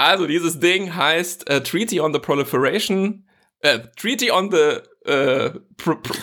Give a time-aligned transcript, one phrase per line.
[0.00, 3.28] Also dieses Ding heißt äh, Treaty on the Proliferation,
[3.60, 6.14] äh, Treaty on the äh, pro, pro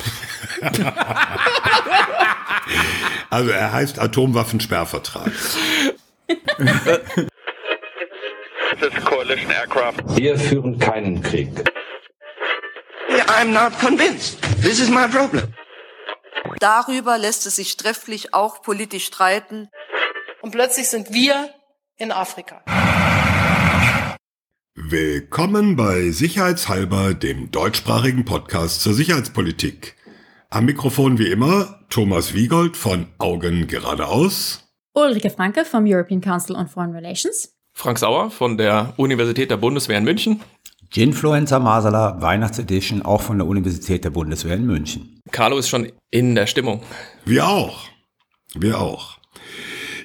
[3.29, 5.31] Also er heißt Atomwaffensperrvertrag.
[10.15, 11.51] Wir führen keinen Krieg.
[13.27, 14.41] I'm not convinced.
[14.63, 15.53] This is my problem.
[16.59, 19.69] Darüber lässt es sich trefflich auch politisch streiten.
[20.41, 21.53] Und plötzlich sind wir
[21.97, 22.63] in Afrika.
[24.89, 29.97] Willkommen bei Sicherheitshalber, dem deutschsprachigen Podcast zur Sicherheitspolitik.
[30.49, 34.65] Am Mikrofon wie immer Thomas Wiegold von Augen geradeaus.
[34.93, 37.53] Ulrike Franke vom European Council on Foreign Relations.
[37.73, 40.39] Frank Sauer von der Universität der Bundeswehr in München.
[40.89, 45.19] Ginfluenza Masala Weihnachtsedition auch von der Universität der Bundeswehr in München.
[45.33, 46.81] Carlo ist schon in der Stimmung.
[47.25, 47.89] Wir auch.
[48.55, 49.16] Wir auch.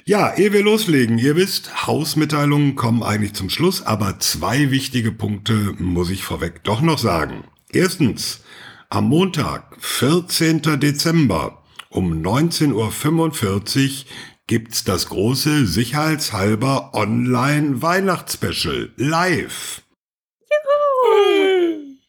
[0.05, 5.75] Ja, ehe wir loslegen, ihr wisst, Hausmitteilungen kommen eigentlich zum Schluss, aber zwei wichtige Punkte
[5.79, 7.45] muss ich vorweg doch noch sagen.
[7.71, 8.41] Erstens,
[8.89, 10.61] am Montag, 14.
[10.81, 14.05] Dezember um 19.45 Uhr
[14.45, 19.83] gibt's das große Sicherheitshalber Online Weihnachtsspecial live.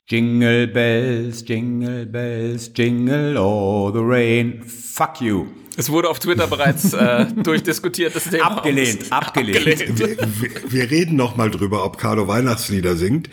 [0.08, 4.64] Jingle bells, jingle bells, jingle all the rain.
[4.64, 5.47] Fuck you.
[5.77, 8.44] Es wurde auf Twitter bereits äh, durchdiskutiert, das Thema.
[8.44, 9.83] Abgelehnt, abgelehnt.
[9.83, 10.41] abgelehnt.
[10.41, 13.28] Wir, wir, reden noch mal drüber, ob Carlo Weihnachtslieder singt.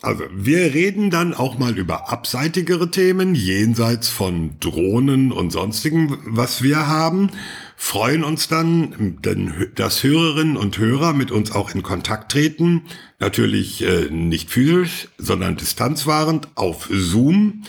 [0.00, 6.62] Also, wir reden dann auch mal über abseitigere Themen, jenseits von Drohnen und sonstigen, was
[6.62, 7.30] wir haben.
[7.76, 12.82] Freuen uns dann, denn, dass Hörerinnen und Hörer mit uns auch in Kontakt treten.
[13.18, 17.64] Natürlich äh, nicht physisch, sondern distanzwahrend auf Zoom.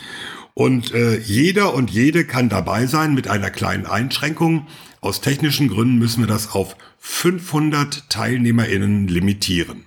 [0.54, 4.68] Und äh, jeder und jede kann dabei sein mit einer kleinen Einschränkung.
[5.02, 9.86] Aus technischen Gründen müssen wir das auf 500 TeilnehmerInnen limitieren.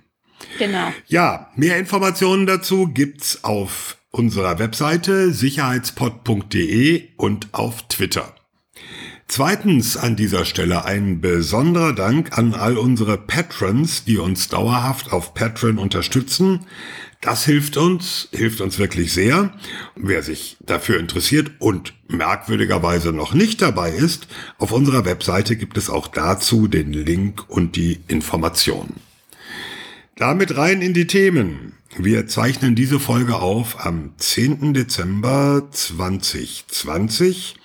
[0.58, 0.92] Genau.
[1.06, 8.34] Ja, mehr Informationen dazu gibt's auf unserer Webseite sicherheitspod.de und auf Twitter.
[9.28, 15.34] Zweitens an dieser Stelle ein besonderer Dank an all unsere Patrons, die uns dauerhaft auf
[15.34, 16.60] Patreon unterstützen.
[17.26, 19.52] Das hilft uns, hilft uns wirklich sehr.
[19.96, 24.28] Wer sich dafür interessiert und merkwürdigerweise noch nicht dabei ist,
[24.58, 29.00] auf unserer Webseite gibt es auch dazu den Link und die Informationen.
[30.14, 31.72] Damit rein in die Themen.
[31.96, 34.72] Wir zeichnen diese Folge auf am 10.
[34.72, 37.56] Dezember 2020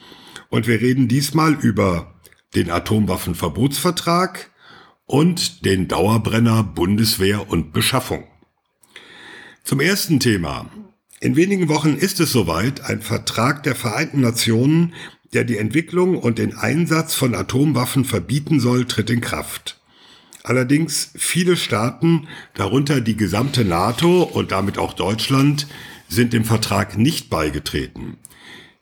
[0.49, 2.15] und wir reden diesmal über
[2.55, 4.49] den Atomwaffenverbotsvertrag
[5.05, 8.30] und den Dauerbrenner Bundeswehr und Beschaffung.
[9.63, 10.69] Zum ersten Thema.
[11.19, 14.93] In wenigen Wochen ist es soweit, ein Vertrag der Vereinten Nationen,
[15.33, 19.79] der die Entwicklung und den Einsatz von Atomwaffen verbieten soll, tritt in Kraft.
[20.43, 25.67] Allerdings viele Staaten, darunter die gesamte NATO und damit auch Deutschland,
[26.09, 28.17] sind dem Vertrag nicht beigetreten.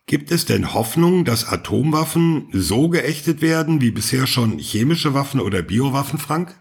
[0.05, 5.61] Gibt es denn Hoffnung, dass Atomwaffen so geächtet werden wie bisher schon chemische Waffen oder
[5.61, 6.57] Biowaffen, Frank?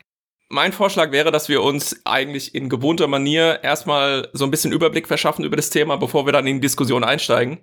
[0.51, 5.07] Mein Vorschlag wäre, dass wir uns eigentlich in gewohnter Manier erstmal so ein bisschen Überblick
[5.07, 7.59] verschaffen über das Thema, bevor wir dann in die Diskussion einsteigen.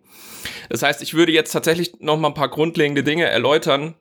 [0.70, 3.96] Das heißt, ich würde jetzt tatsächlich noch mal ein paar grundlegende Dinge erläutern,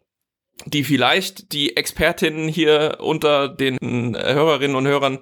[0.66, 5.20] die vielleicht die Expertinnen hier unter den Hörerinnen und Hörern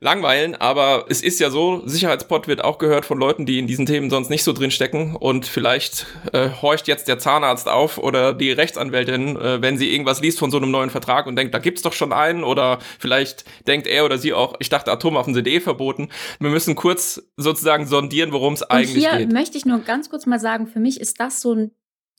[0.00, 3.86] langweilen, aber es ist ja so, Sicherheitspot wird auch gehört von Leuten, die in diesen
[3.86, 8.32] Themen sonst nicht so drin stecken und vielleicht äh, horcht jetzt der Zahnarzt auf oder
[8.32, 11.58] die Rechtsanwältin, äh, wenn sie irgendwas liest von so einem neuen Vertrag und denkt, da
[11.58, 15.48] gibt's doch schon einen oder vielleicht denkt er oder sie auch, ich dachte, Atomwaffen sind
[15.48, 16.08] eh verboten.
[16.38, 19.18] Wir müssen kurz sozusagen sondieren, worum es eigentlich hier geht.
[19.28, 21.72] Hier möchte ich nur ganz kurz mal sagen, für mich ist das so ein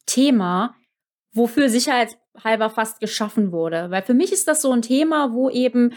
[0.05, 0.75] Thema,
[1.33, 3.89] wofür sicherheitshalber fast geschaffen wurde.
[3.89, 5.93] Weil für mich ist das so ein Thema, wo eben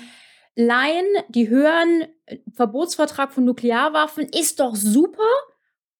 [0.54, 5.22] Laien, die hören, äh, Verbotsvertrag von Nuklearwaffen ist doch super.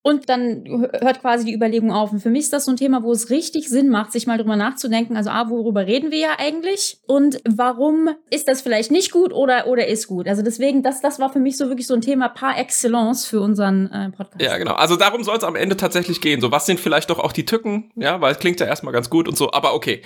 [0.05, 2.11] Und dann hört quasi die Überlegung auf.
[2.11, 4.37] Und für mich ist das so ein Thema, wo es richtig Sinn macht, sich mal
[4.37, 5.17] drüber nachzudenken.
[5.17, 6.99] Also, ah, worüber reden wir ja eigentlich?
[7.07, 10.27] Und warum ist das vielleicht nicht gut oder, oder ist gut?
[10.27, 13.41] Also deswegen, das, das war für mich so wirklich so ein Thema par excellence für
[13.41, 14.43] unseren äh, Podcast.
[14.43, 14.75] Ja, genau.
[14.75, 16.41] Also darum soll es am Ende tatsächlich gehen.
[16.41, 17.93] So, was sind vielleicht doch auch die Tücken?
[17.95, 19.53] Ja, weil es klingt ja erstmal ganz gut und so.
[19.53, 20.03] Aber okay.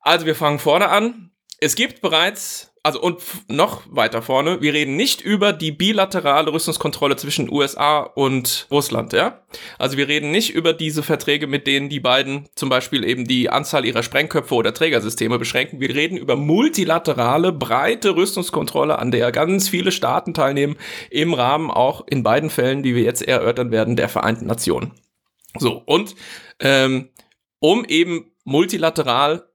[0.00, 1.30] Also wir fangen vorne an.
[1.60, 7.16] Es gibt bereits also und noch weiter vorne, wir reden nicht über die bilaterale Rüstungskontrolle
[7.16, 9.42] zwischen USA und Russland, ja?
[9.78, 13.50] Also wir reden nicht über diese Verträge, mit denen die beiden zum Beispiel eben die
[13.50, 15.80] Anzahl ihrer Sprengköpfe oder Trägersysteme beschränken.
[15.80, 20.76] Wir reden über multilaterale, breite Rüstungskontrolle, an der ganz viele Staaten teilnehmen,
[21.10, 24.92] im Rahmen auch in beiden Fällen, die wir jetzt erörtern werden, der Vereinten Nationen.
[25.58, 26.14] So, und
[26.60, 27.10] ähm,
[27.58, 29.49] um eben multilateral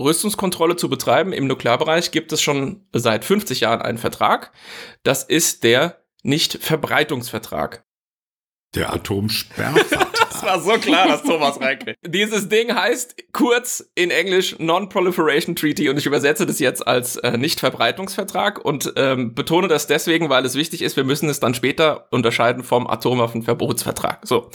[0.00, 4.52] Rüstungskontrolle zu betreiben im Nuklearbereich, gibt es schon seit 50 Jahren einen Vertrag.
[5.02, 7.84] Das ist der Nicht-Verbreitungsvertrag.
[8.74, 10.14] Der Atomsperrvertrag.
[10.34, 11.96] Das war so klar, dass Thomas reinkriegt.
[12.02, 17.38] Dieses Ding heißt kurz in Englisch Non-Proliferation Treaty und ich übersetze das jetzt als äh,
[17.38, 22.08] Nicht-Verbreitungsvertrag und ähm, betone das deswegen, weil es wichtig ist, wir müssen es dann später
[22.10, 24.26] unterscheiden vom Atomwaffenverbotsvertrag.
[24.26, 24.50] So.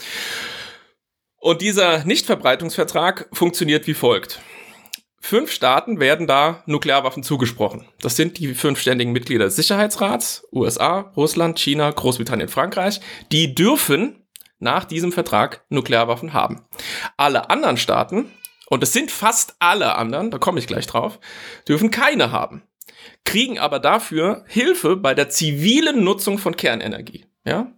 [1.37, 4.41] Und dieser Nichtverbreitungsvertrag funktioniert wie folgt.
[5.21, 7.85] Fünf Staaten werden da Nuklearwaffen zugesprochen.
[8.01, 13.01] Das sind die fünf ständigen Mitglieder des Sicherheitsrats, USA, Russland, China, Großbritannien, Frankreich.
[13.31, 14.25] Die dürfen
[14.59, 16.65] nach diesem Vertrag Nuklearwaffen haben.
[17.17, 18.31] Alle anderen Staaten,
[18.69, 21.19] und es sind fast alle anderen, da komme ich gleich drauf,
[21.67, 22.63] dürfen keine haben.
[23.25, 27.25] Kriegen aber dafür Hilfe bei der zivilen Nutzung von Kernenergie.
[27.45, 27.71] Ja?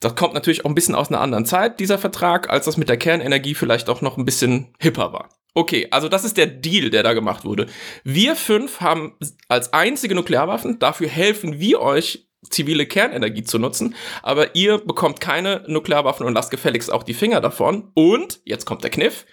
[0.00, 2.88] Das kommt natürlich auch ein bisschen aus einer anderen Zeit, dieser Vertrag, als das mit
[2.88, 5.28] der Kernenergie vielleicht auch noch ein bisschen hipper war.
[5.54, 7.66] Okay, also das ist der Deal, der da gemacht wurde.
[8.04, 9.16] Wir fünf haben
[9.48, 15.64] als einzige Nuklearwaffen, dafür helfen wir euch, zivile Kernenergie zu nutzen, aber ihr bekommt keine
[15.66, 17.90] Nuklearwaffen und lasst gefälligst auch die Finger davon.
[17.94, 19.26] Und, jetzt kommt der Kniff,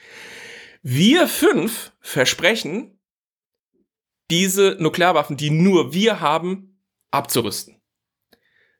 [0.82, 3.00] wir fünf versprechen,
[4.30, 6.82] diese Nuklearwaffen, die nur wir haben,
[7.12, 7.77] abzurüsten.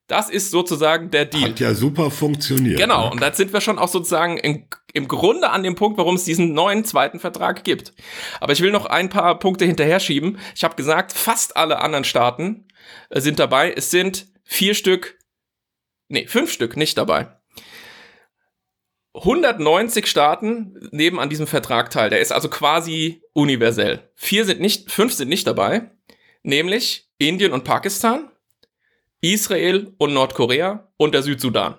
[0.08, 1.50] Das ist sozusagen der Deal.
[1.50, 2.80] Hat ja super funktioniert.
[2.80, 3.12] Genau, ne?
[3.12, 6.24] und da sind wir schon auch sozusagen im, im Grunde an dem Punkt, warum es
[6.24, 7.94] diesen neuen zweiten Vertrag gibt.
[8.40, 10.40] Aber ich will noch ein paar Punkte hinterher schieben.
[10.56, 12.68] Ich habe gesagt, fast alle anderen Staaten
[13.10, 13.74] äh, sind dabei.
[13.74, 15.20] Es sind vier Stück,
[16.08, 17.34] nee, fünf Stück nicht dabei.
[19.14, 22.10] 190 Staaten nehmen an diesem Vertrag teil.
[22.10, 24.10] Der ist also quasi universell.
[24.16, 25.92] Vier sind nicht, fünf sind nicht dabei,
[26.44, 28.30] nämlich Indien und Pakistan,
[29.22, 31.76] Israel und Nordkorea und der Südsudan.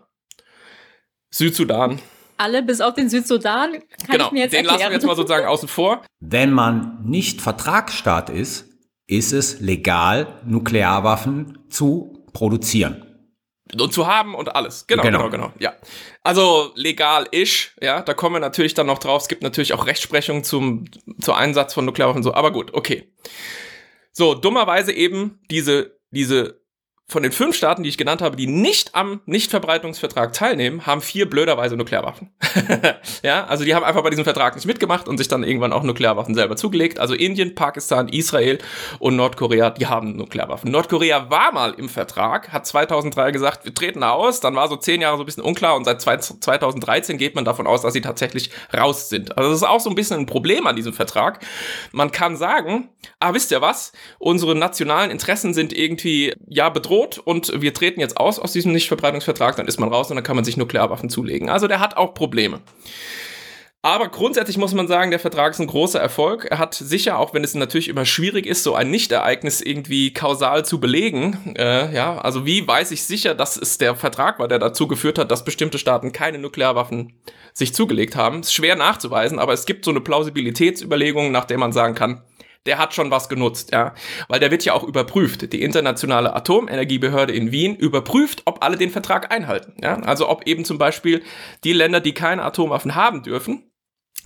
[1.30, 2.00] Südsudan.
[2.36, 3.80] Alle bis auf den Südsudan kann
[4.10, 4.78] genau, ich mir jetzt den erklären.
[4.78, 6.02] lassen wir jetzt mal sozusagen außen vor.
[6.20, 8.66] Wenn man nicht Vertragsstaat ist,
[9.06, 13.04] ist es legal, Nuklearwaffen zu produzieren.
[13.78, 14.86] Und zu haben und alles.
[14.86, 15.30] Genau, genau, Genau.
[15.48, 15.74] genau, ja.
[16.22, 19.22] Also legal-ish, ja, da kommen wir natürlich dann noch drauf.
[19.22, 20.86] Es gibt natürlich auch Rechtsprechung zum,
[21.20, 23.12] zum Einsatz von Nuklearwaffen und so, aber gut, okay.
[24.12, 26.62] So, dummerweise eben diese, diese
[27.10, 31.28] von den fünf Staaten, die ich genannt habe, die nicht am Nichtverbreitungsvertrag teilnehmen, haben vier
[31.28, 32.30] blöderweise Nuklearwaffen.
[33.22, 35.82] ja, also die haben einfach bei diesem Vertrag nicht mitgemacht und sich dann irgendwann auch
[35.82, 36.98] Nuklearwaffen selber zugelegt.
[36.98, 38.58] Also Indien, Pakistan, Israel
[38.98, 40.70] und Nordkorea, die haben Nuklearwaffen.
[40.70, 44.40] Nordkorea war mal im Vertrag, hat 2003 gesagt, wir treten aus.
[44.40, 47.46] Dann war so zehn Jahre so ein bisschen unklar und seit zwei- 2013 geht man
[47.46, 49.38] davon aus, dass sie tatsächlich raus sind.
[49.38, 51.40] Also das ist auch so ein bisschen ein Problem an diesem Vertrag.
[51.90, 53.92] Man kann sagen, ah, wisst ihr was?
[54.18, 59.56] Unsere nationalen Interessen sind irgendwie, ja, bedroht und wir treten jetzt aus aus diesem Nichtverbreitungsvertrag,
[59.56, 61.48] dann ist man raus und dann kann man sich Nuklearwaffen zulegen.
[61.48, 62.60] Also der hat auch Probleme.
[63.80, 66.46] Aber grundsätzlich muss man sagen, der Vertrag ist ein großer Erfolg.
[66.50, 70.64] Er hat sicher, auch wenn es natürlich immer schwierig ist, so ein Nichtereignis irgendwie kausal
[70.64, 71.54] zu belegen.
[71.56, 75.18] Äh, ja, also wie weiß ich sicher, dass es der Vertrag war, der dazu geführt
[75.18, 77.12] hat, dass bestimmte Staaten keine Nuklearwaffen
[77.52, 78.40] sich zugelegt haben?
[78.40, 82.22] Ist schwer nachzuweisen, aber es gibt so eine Plausibilitätsüberlegung, nach der man sagen kann,
[82.66, 83.94] der hat schon was genutzt, ja.
[84.28, 85.52] Weil der wird ja auch überprüft.
[85.52, 90.00] Die internationale Atomenergiebehörde in Wien überprüft, ob alle den Vertrag einhalten, ja.
[90.00, 91.22] Also ob eben zum Beispiel
[91.64, 93.70] die Länder, die keine Atomwaffen haben dürfen,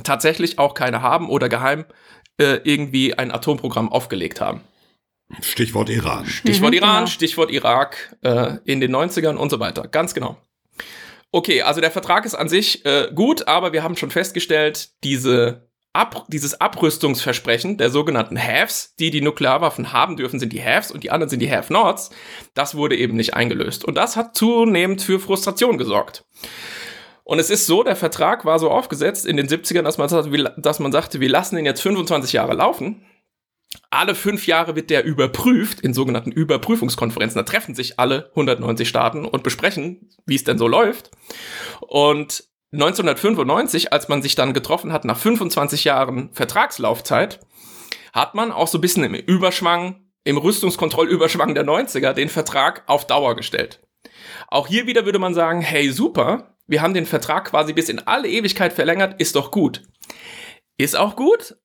[0.05, 1.85] tatsächlich auch keine haben oder geheim
[2.39, 4.63] äh, irgendwie ein Atomprogramm aufgelegt haben.
[5.41, 6.27] Stichwort Iran.
[6.27, 7.07] Stichwort Mhm, Iran, genau.
[7.07, 9.89] Stichwort Irak äh, in den 90ern und so weiter.
[9.89, 10.37] Ganz genau.
[11.31, 15.71] Okay, also der Vertrag ist an sich äh, gut, aber wir haben schon festgestellt, diese
[15.95, 21.05] Ab dieses Abrüstungsversprechen der sogenannten Haves, die die Nuklearwaffen haben dürfen, sind die Haves und
[21.05, 22.11] die anderen sind die Have-Nots,
[22.55, 23.85] das wurde eben nicht eingelöst.
[23.85, 26.25] Und das hat zunehmend für Frustration gesorgt.
[27.25, 30.33] Und es ist so, der Vertrag war so aufgesetzt in den 70ern, dass man, sagte,
[30.33, 33.05] wir- dass man sagte, wir lassen den jetzt 25 Jahre laufen.
[33.91, 37.39] Alle fünf Jahre wird der überprüft in sogenannten Überprüfungskonferenzen.
[37.39, 41.11] Da treffen sich alle 190 Staaten und besprechen, wie es denn so läuft.
[41.81, 47.41] Und 1995, als man sich dann getroffen hat, nach 25 Jahren Vertragslaufzeit,
[48.13, 53.07] hat man auch so ein bisschen im Überschwang, im Rüstungskontrollüberschwang der 90er, den Vertrag auf
[53.07, 53.81] Dauer gestellt.
[54.49, 57.99] Auch hier wieder würde man sagen, hey, super, wir haben den Vertrag quasi bis in
[58.01, 59.83] alle Ewigkeit verlängert, ist doch gut.
[60.79, 61.57] Ist auch gut,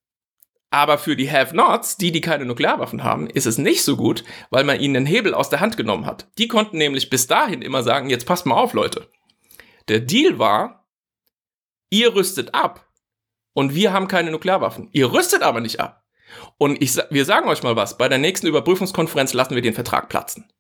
[0.69, 4.63] aber für die Have-Nots, die, die keine Nuklearwaffen haben, ist es nicht so gut, weil
[4.63, 6.27] man ihnen den Hebel aus der Hand genommen hat.
[6.37, 9.09] Die konnten nämlich bis dahin immer sagen, jetzt passt mal auf, Leute.
[9.87, 10.76] Der Deal war,
[11.89, 12.87] ihr rüstet ab
[13.53, 14.89] und wir haben keine Nuklearwaffen.
[14.91, 16.03] Ihr rüstet aber nicht ab.
[16.57, 20.09] Und ich, wir sagen euch mal was, bei der nächsten Überprüfungskonferenz lassen wir den Vertrag
[20.09, 20.51] platzen.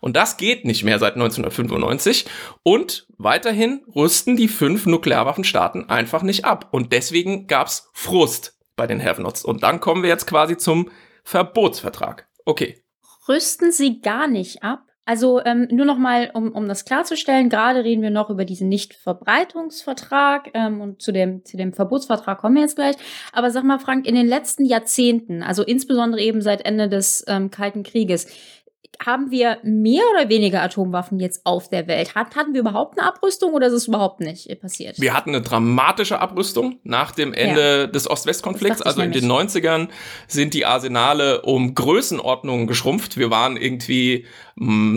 [0.00, 2.26] Und das geht nicht mehr seit 1995.
[2.62, 6.68] Und weiterhin rüsten die fünf Nuklearwaffenstaaten einfach nicht ab.
[6.70, 8.56] Und deswegen gab's Frust.
[8.76, 9.44] bei den Have-Nots.
[9.44, 10.90] Und dann kommen wir jetzt quasi zum
[11.24, 12.28] Verbotsvertrag.
[12.44, 12.82] Okay.
[13.28, 14.87] Rüsten sie gar nicht ab?
[15.08, 18.68] Also ähm, nur noch mal, um, um das klarzustellen, gerade reden wir noch über diesen
[18.68, 22.94] Nichtverbreitungsvertrag ähm, und zu dem, zu dem Verbotsvertrag kommen wir jetzt gleich.
[23.32, 27.50] Aber sag mal, Frank, in den letzten Jahrzehnten, also insbesondere eben seit Ende des ähm,
[27.50, 28.26] Kalten Krieges,
[29.04, 32.14] haben wir mehr oder weniger Atomwaffen jetzt auf der Welt?
[32.14, 35.00] Hat, hatten wir überhaupt eine Abrüstung oder ist es überhaupt nicht passiert?
[35.00, 37.86] Wir hatten eine dramatische Abrüstung nach dem Ende ja.
[37.86, 38.82] des Ost-West-Konflikts.
[38.82, 39.88] Also in den 90ern
[40.26, 43.16] sind die Arsenale um Größenordnungen geschrumpft.
[43.16, 44.26] Wir waren irgendwie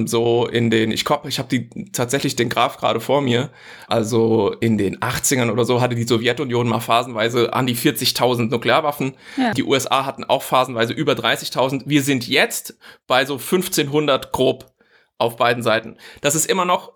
[0.07, 3.51] so in den, ich glaube, ich habe die tatsächlich den Graph gerade vor mir.
[3.87, 9.13] Also in den 80ern oder so hatte die Sowjetunion mal phasenweise an die 40.000 Nuklearwaffen.
[9.37, 9.53] Ja.
[9.53, 11.83] Die USA hatten auch phasenweise über 30.000.
[11.85, 14.73] Wir sind jetzt bei so 1500 grob
[15.19, 15.97] auf beiden Seiten.
[16.21, 16.93] Das ist immer noch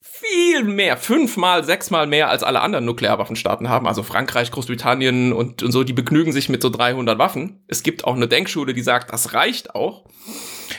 [0.00, 3.88] viel mehr, fünfmal, sechsmal mehr als alle anderen Nuklearwaffenstaaten haben.
[3.88, 7.64] Also Frankreich, Großbritannien und, und so, die begnügen sich mit so 300 Waffen.
[7.66, 10.04] Es gibt auch eine Denkschule, die sagt, das reicht auch.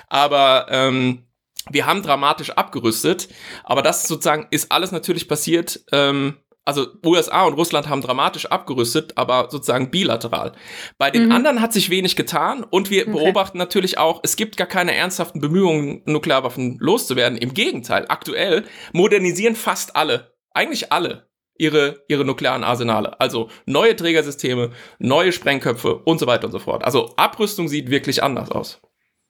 [0.08, 1.25] Aber ähm,
[1.72, 3.28] wir haben dramatisch abgerüstet,
[3.64, 5.82] aber das sozusagen ist alles natürlich passiert.
[5.92, 10.54] Ähm, also USA und Russland haben dramatisch abgerüstet, aber sozusagen bilateral.
[10.98, 11.32] Bei den mhm.
[11.32, 13.12] anderen hat sich wenig getan und wir okay.
[13.12, 17.38] beobachten natürlich auch, es gibt gar keine ernsthaften Bemühungen, Nuklearwaffen loszuwerden.
[17.38, 23.20] Im Gegenteil, aktuell modernisieren fast alle, eigentlich alle, ihre, ihre nuklearen Arsenale.
[23.20, 26.84] Also neue Trägersysteme, neue Sprengköpfe und so weiter und so fort.
[26.84, 28.82] Also Abrüstung sieht wirklich anders aus.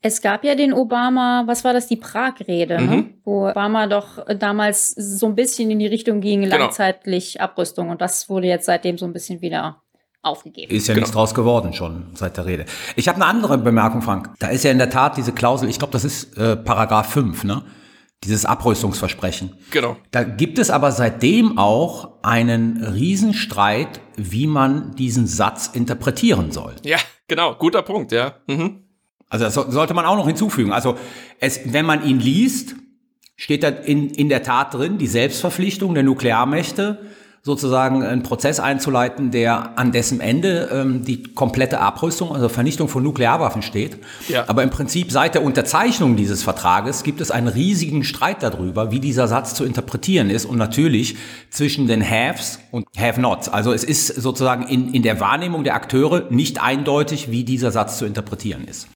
[0.05, 2.81] Es gab ja den Obama, was war das, die Prag-Rede, ne?
[2.81, 2.89] mhm.
[2.89, 3.05] ne?
[3.23, 6.57] wo Obama doch damals so ein bisschen in die Richtung ging, genau.
[6.57, 7.89] langzeitlich Abrüstung.
[7.89, 9.81] Und das wurde jetzt seitdem so ein bisschen wieder
[10.21, 10.71] aufgegeben.
[10.71, 11.05] Ist ja genau.
[11.05, 12.65] nichts draus geworden schon seit der Rede.
[12.95, 14.29] Ich habe eine andere Bemerkung, Frank.
[14.37, 17.43] Da ist ja in der Tat diese Klausel, ich glaube, das ist äh, Paragraph 5,
[17.43, 17.63] ne?
[18.23, 19.57] Dieses Abrüstungsversprechen.
[19.71, 19.97] Genau.
[20.11, 26.75] Da gibt es aber seitdem auch einen Riesenstreit, wie man diesen Satz interpretieren soll.
[26.83, 26.97] Ja,
[27.27, 28.35] genau, guter Punkt, ja.
[28.45, 28.84] Mhm.
[29.29, 30.71] Also das sollte man auch noch hinzufügen.
[30.71, 30.97] Also
[31.39, 32.75] es, wenn man ihn liest,
[33.35, 36.99] steht da in, in der Tat drin, die Selbstverpflichtung der Nuklearmächte,
[37.45, 43.03] sozusagen einen Prozess einzuleiten, der an dessen Ende ähm, die komplette Abrüstung, also Vernichtung von
[43.03, 43.99] Nuklearwaffen steht.
[44.27, 44.45] Ja.
[44.47, 48.99] Aber im Prinzip seit der Unterzeichnung dieses Vertrages gibt es einen riesigen Streit darüber, wie
[48.99, 51.17] dieser Satz zu interpretieren ist und natürlich
[51.51, 53.47] zwischen den Haves und Have-Nots.
[53.49, 57.99] Also es ist sozusagen in, in der Wahrnehmung der Akteure nicht eindeutig, wie dieser Satz
[57.99, 58.87] zu interpretieren ist.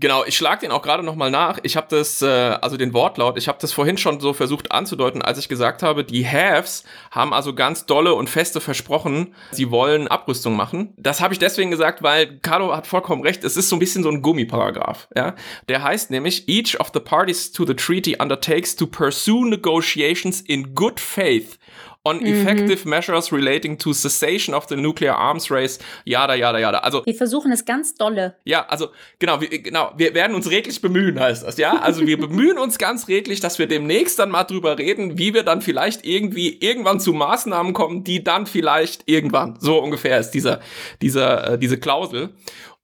[0.00, 1.58] Genau, ich schlag den auch gerade noch mal nach.
[1.64, 5.22] Ich habe das, äh, also den Wortlaut, ich habe das vorhin schon so versucht anzudeuten,
[5.22, 10.06] als ich gesagt habe, die Haves haben also ganz dolle und feste versprochen, sie wollen
[10.06, 10.94] Abrüstung machen.
[10.96, 14.04] Das habe ich deswegen gesagt, weil Carlo hat vollkommen recht, es ist so ein bisschen
[14.04, 15.08] so ein Gummiparagraph.
[15.16, 15.34] Ja?
[15.68, 20.76] Der heißt nämlich, each of the parties to the treaty undertakes to pursue negotiations in
[20.76, 21.58] good faith
[22.04, 22.26] on mhm.
[22.26, 26.78] effective measures relating to cessation of the nuclear arms race, yada, yada, yada.
[26.78, 28.36] Also, wir versuchen es ganz dolle.
[28.44, 28.88] Ja, also,
[29.18, 31.78] genau, wir, genau, wir werden uns redlich bemühen, heißt das, ja?
[31.80, 35.42] Also, wir bemühen uns ganz redlich, dass wir demnächst dann mal drüber reden, wie wir
[35.42, 40.60] dann vielleicht irgendwie irgendwann zu Maßnahmen kommen, die dann vielleicht irgendwann, so ungefähr ist dieser,
[41.02, 42.30] dieser, äh, diese Klausel.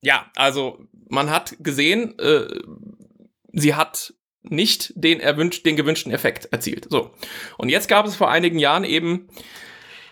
[0.02, 0.78] Ja, also,
[1.09, 2.47] man hat gesehen, äh,
[3.52, 4.12] sie hat
[4.45, 6.87] nicht den erwünscht, den gewünschten Effekt erzielt.
[6.91, 7.11] So.
[7.59, 9.29] Und jetzt gab es vor einigen Jahren eben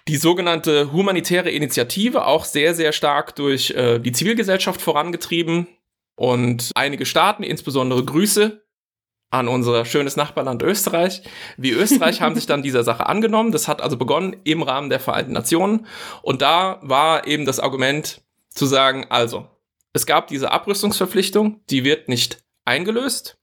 [0.09, 5.69] die sogenannte humanitäre Initiative, auch sehr, sehr stark durch äh, die Zivilgesellschaft vorangetrieben.
[6.17, 8.62] Und einige Staaten, insbesondere Grüße
[9.31, 11.23] an unser schönes Nachbarland Österreich.
[11.57, 13.51] Wie Österreich haben sich dann dieser Sache angenommen.
[13.51, 15.87] Das hat also begonnen im Rahmen der Vereinten Nationen.
[16.21, 18.21] Und da war eben das Argument
[18.51, 19.49] zu sagen, also,
[19.95, 23.39] es gab diese Abrüstungsverpflichtung, die wird nicht eingelöst.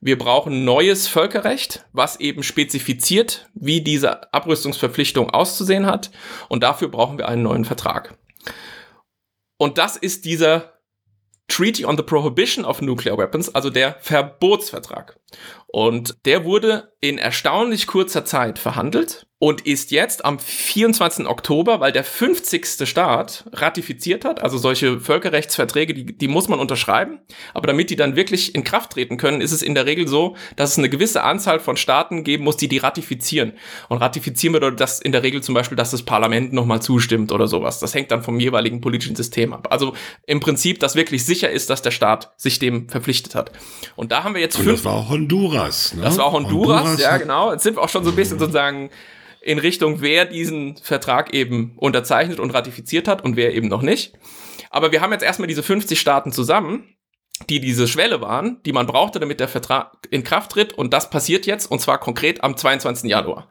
[0.00, 6.10] Wir brauchen neues Völkerrecht, was eben spezifiziert, wie diese Abrüstungsverpflichtung auszusehen hat.
[6.48, 8.16] Und dafür brauchen wir einen neuen Vertrag.
[9.56, 10.78] Und das ist dieser
[11.48, 15.18] Treaty on the Prohibition of Nuclear Weapons, also der Verbotsvertrag.
[15.66, 21.26] Und der wurde in erstaunlich kurzer Zeit verhandelt und ist jetzt am 24.
[21.26, 22.88] Oktober, weil der 50.
[22.88, 27.20] Staat ratifiziert hat, also solche Völkerrechtsverträge, die, die muss man unterschreiben,
[27.54, 30.34] aber damit die dann wirklich in Kraft treten können, ist es in der Regel so,
[30.56, 33.52] dass es eine gewisse Anzahl von Staaten geben muss, die die ratifizieren.
[33.88, 37.46] Und ratifizieren bedeutet das in der Regel zum Beispiel, dass das Parlament nochmal zustimmt oder
[37.46, 37.78] sowas.
[37.78, 39.68] Das hängt dann vom jeweiligen politischen System ab.
[39.70, 39.94] Also
[40.26, 43.52] im Prinzip, dass wirklich sicher ist, dass der Staat sich dem verpflichtet hat.
[43.94, 44.82] Und da haben wir jetzt und fünf.
[44.82, 45.08] Das war.
[45.08, 45.94] Honduras.
[45.94, 46.02] Ne?
[46.02, 47.52] Das war Honduras, Honduras, ja, genau.
[47.52, 48.90] Jetzt sind wir auch schon so ein bisschen sozusagen
[49.48, 54.12] in Richtung, wer diesen Vertrag eben unterzeichnet und ratifiziert hat und wer eben noch nicht.
[54.68, 56.94] Aber wir haben jetzt erstmal diese 50 Staaten zusammen,
[57.48, 60.74] die diese Schwelle waren, die man brauchte, damit der Vertrag in Kraft tritt.
[60.74, 63.08] Und das passiert jetzt, und zwar konkret am 22.
[63.08, 63.48] Januar.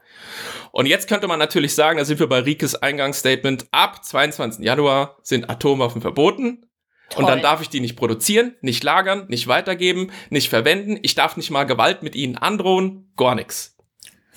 [0.71, 4.63] Und jetzt könnte man natürlich sagen, da sind wir bei Rikes Eingangsstatement, ab 22.
[4.63, 6.67] Januar sind Atomwaffen verboten.
[7.09, 7.23] Toll.
[7.23, 10.99] Und dann darf ich die nicht produzieren, nicht lagern, nicht weitergeben, nicht verwenden.
[11.01, 13.76] Ich darf nicht mal Gewalt mit ihnen androhen, gar nichts.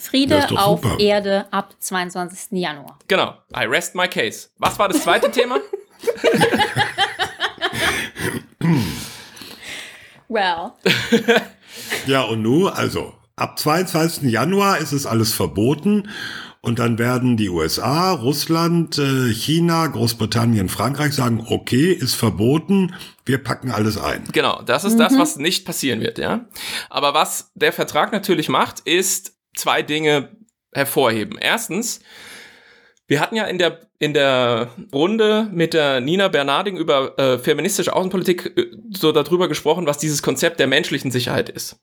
[0.00, 0.98] Friede auf super.
[0.98, 2.58] Erde ab 22.
[2.58, 2.98] Januar.
[3.06, 3.34] Genau.
[3.54, 4.48] I rest my case.
[4.58, 5.58] Was war das zweite Thema?
[10.28, 10.72] Well.
[12.06, 14.30] Ja, und nun, also, ab 22.
[14.30, 16.08] Januar ist es alles verboten.
[16.62, 23.38] Und dann werden die USA, Russland, äh, China, Großbritannien, Frankreich sagen, okay, ist verboten, wir
[23.42, 24.24] packen alles ein.
[24.32, 26.44] Genau, das ist das, was nicht passieren wird, ja.
[26.90, 30.36] Aber was der Vertrag natürlich macht, ist zwei Dinge
[30.72, 31.38] hervorheben.
[31.40, 32.00] Erstens,
[33.06, 37.92] wir hatten ja in der, in der Runde mit der Nina Bernarding über äh, feministische
[37.92, 41.80] Außenpolitik äh, so darüber gesprochen, was dieses Konzept der menschlichen Sicherheit ist.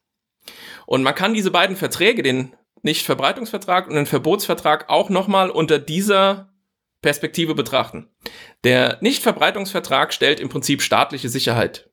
[0.86, 6.53] Und man kann diese beiden Verträge, den Nichtverbreitungsvertrag und den Verbotsvertrag, auch nochmal unter dieser
[7.01, 8.09] Perspektive betrachten.
[8.63, 11.89] Der Nichtverbreitungsvertrag stellt im Prinzip staatliche Sicherheit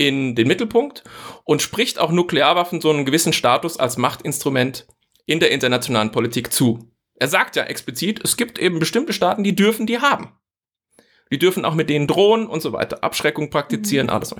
[0.00, 1.04] in den Mittelpunkt
[1.44, 4.86] und spricht auch Nuklearwaffen so einen gewissen Status als Machtinstrument
[5.26, 6.90] in der internationalen Politik zu.
[7.16, 10.32] Er sagt ja explizit, es gibt eben bestimmte Staaten, die dürfen die haben.
[11.30, 14.34] Die dürfen auch mit denen drohen und so weiter, Abschreckung praktizieren, alles.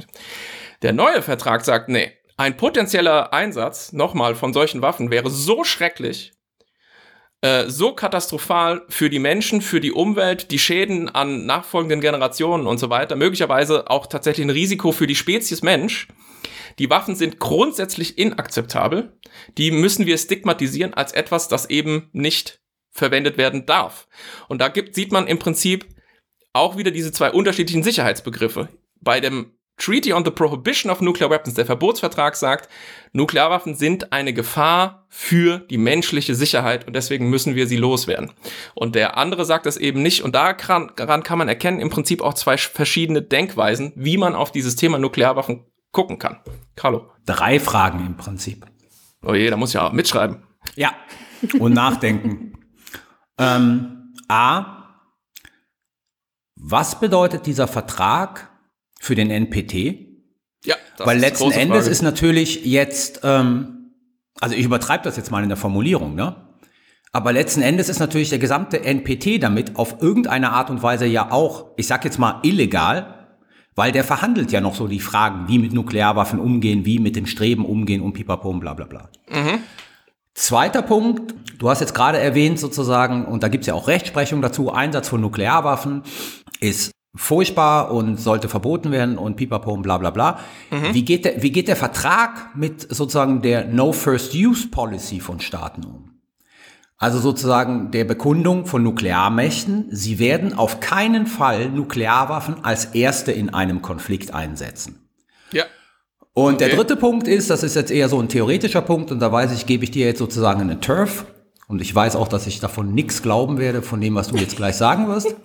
[0.80, 6.32] Der neue Vertrag sagt, nee, ein potenzieller Einsatz nochmal von solchen Waffen wäre so schrecklich,
[7.42, 12.78] äh, so katastrophal für die Menschen, für die Umwelt, die Schäden an nachfolgenden Generationen und
[12.78, 16.09] so weiter, möglicherweise auch tatsächlich ein Risiko für die Spezies Mensch.
[16.78, 19.18] Die Waffen sind grundsätzlich inakzeptabel.
[19.59, 24.09] Die müssen wir stigmatisieren als etwas, das eben nicht verwendet werden darf.
[24.49, 25.87] Und da gibt, sieht man im Prinzip
[26.52, 28.68] auch wieder diese zwei unterschiedlichen Sicherheitsbegriffe.
[29.00, 32.68] Bei dem Treaty on the Prohibition of Nuclear Weapons, der Verbotsvertrag sagt,
[33.12, 38.30] Nuklearwaffen sind eine Gefahr für die menschliche Sicherheit und deswegen müssen wir sie loswerden.
[38.75, 42.20] Und der andere sagt das eben nicht und daran, daran kann man erkennen im Prinzip
[42.20, 46.40] auch zwei verschiedene Denkweisen, wie man auf dieses Thema Nuklearwaffen gucken kann.
[46.76, 47.10] Carlo.
[47.25, 48.66] Drei Fragen im Prinzip.
[49.22, 50.42] Oh je, da muss ich ja mitschreiben.
[50.76, 50.92] Ja.
[51.58, 52.52] Und nachdenken.
[53.38, 54.76] ähm, A.
[56.54, 58.50] Was bedeutet dieser Vertrag
[59.00, 59.97] für den NPT?
[60.65, 61.91] Ja, das Weil ist letzten Endes Frage.
[61.91, 63.93] ist natürlich jetzt, ähm,
[64.41, 66.36] also ich übertreibe das jetzt mal in der Formulierung, ne?
[67.13, 71.32] Aber letzten Endes ist natürlich der gesamte NPT damit auf irgendeine Art und Weise ja
[71.32, 73.17] auch, ich sag jetzt mal illegal,
[73.75, 77.26] weil der verhandelt ja noch so die Fragen, wie mit Nuklearwaffen umgehen, wie mit dem
[77.26, 79.08] Streben umgehen und pipapo und bla bla bla.
[80.34, 84.71] Zweiter Punkt, du hast jetzt gerade erwähnt sozusagen, und da gibt's ja auch Rechtsprechung dazu,
[84.73, 86.02] Einsatz von Nuklearwaffen
[86.60, 90.38] ist furchtbar und sollte verboten werden und pipapo und bla bla bla.
[90.92, 95.40] Wie, geht der, wie geht der Vertrag mit sozusagen der No First Use Policy von
[95.40, 96.10] Staaten um?
[96.99, 103.49] Also sozusagen der Bekundung von Nuklearmächten, sie werden auf keinen Fall Nuklearwaffen als erste in
[103.54, 105.08] einem Konflikt einsetzen.
[105.50, 105.64] Ja.
[106.34, 106.76] Und der Okay.
[106.76, 109.64] dritte Punkt ist, das ist jetzt eher so ein theoretischer Punkt und da weiß ich,
[109.66, 111.25] gebe ich dir jetzt sozusagen eine Turf.
[111.66, 114.56] Und ich weiß auch, dass ich davon nichts glauben werde, von dem, was du jetzt
[114.56, 115.34] gleich sagen wirst.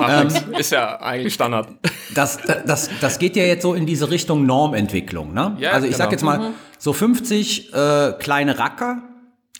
[0.00, 0.58] Macht nix.
[0.58, 1.68] Ist ja eigentlich Standard.
[2.14, 5.32] Das, das, das geht ja jetzt so in diese Richtung Normentwicklung.
[5.32, 5.56] Ne?
[5.58, 6.32] Ja, also ich sag genau.
[6.32, 9.02] jetzt mal, so 50 äh, kleine Racker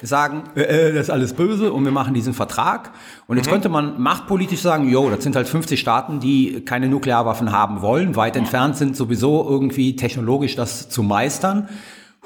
[0.02, 2.92] sagen, äh, äh, das ist alles böse und wir machen diesen Vertrag.
[3.26, 7.52] Und jetzt könnte man machtpolitisch sagen, jo, das sind halt 50 Staaten, die keine Nuklearwaffen
[7.52, 11.68] haben wollen, weit entfernt sind sowieso irgendwie technologisch das zu meistern.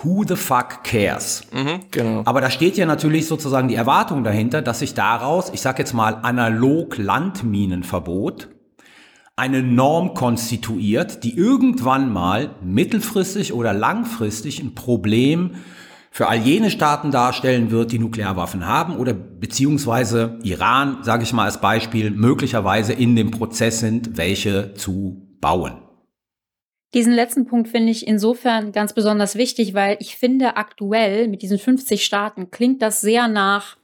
[0.03, 1.43] Who the fuck cares?
[1.91, 2.23] Genau.
[2.25, 5.95] Aber da steht ja natürlich sozusagen die Erwartung dahinter, dass sich daraus, ich sag jetzt
[5.95, 8.49] mal, analog Landminenverbot
[9.37, 15.53] eine Norm konstituiert, die irgendwann mal mittelfristig oder langfristig ein Problem
[16.11, 21.47] für all jene Staaten darstellen wird, die Nuklearwaffen haben oder beziehungsweise Iran, sage ich mal
[21.47, 25.84] als Beispiel, möglicherweise in dem Prozess sind, welche zu bauen.
[26.95, 31.59] Diesen letzten Punkt finde ich insofern ganz besonders wichtig, weil ich finde, aktuell mit diesen
[31.59, 33.77] 50 Staaten klingt das sehr nach,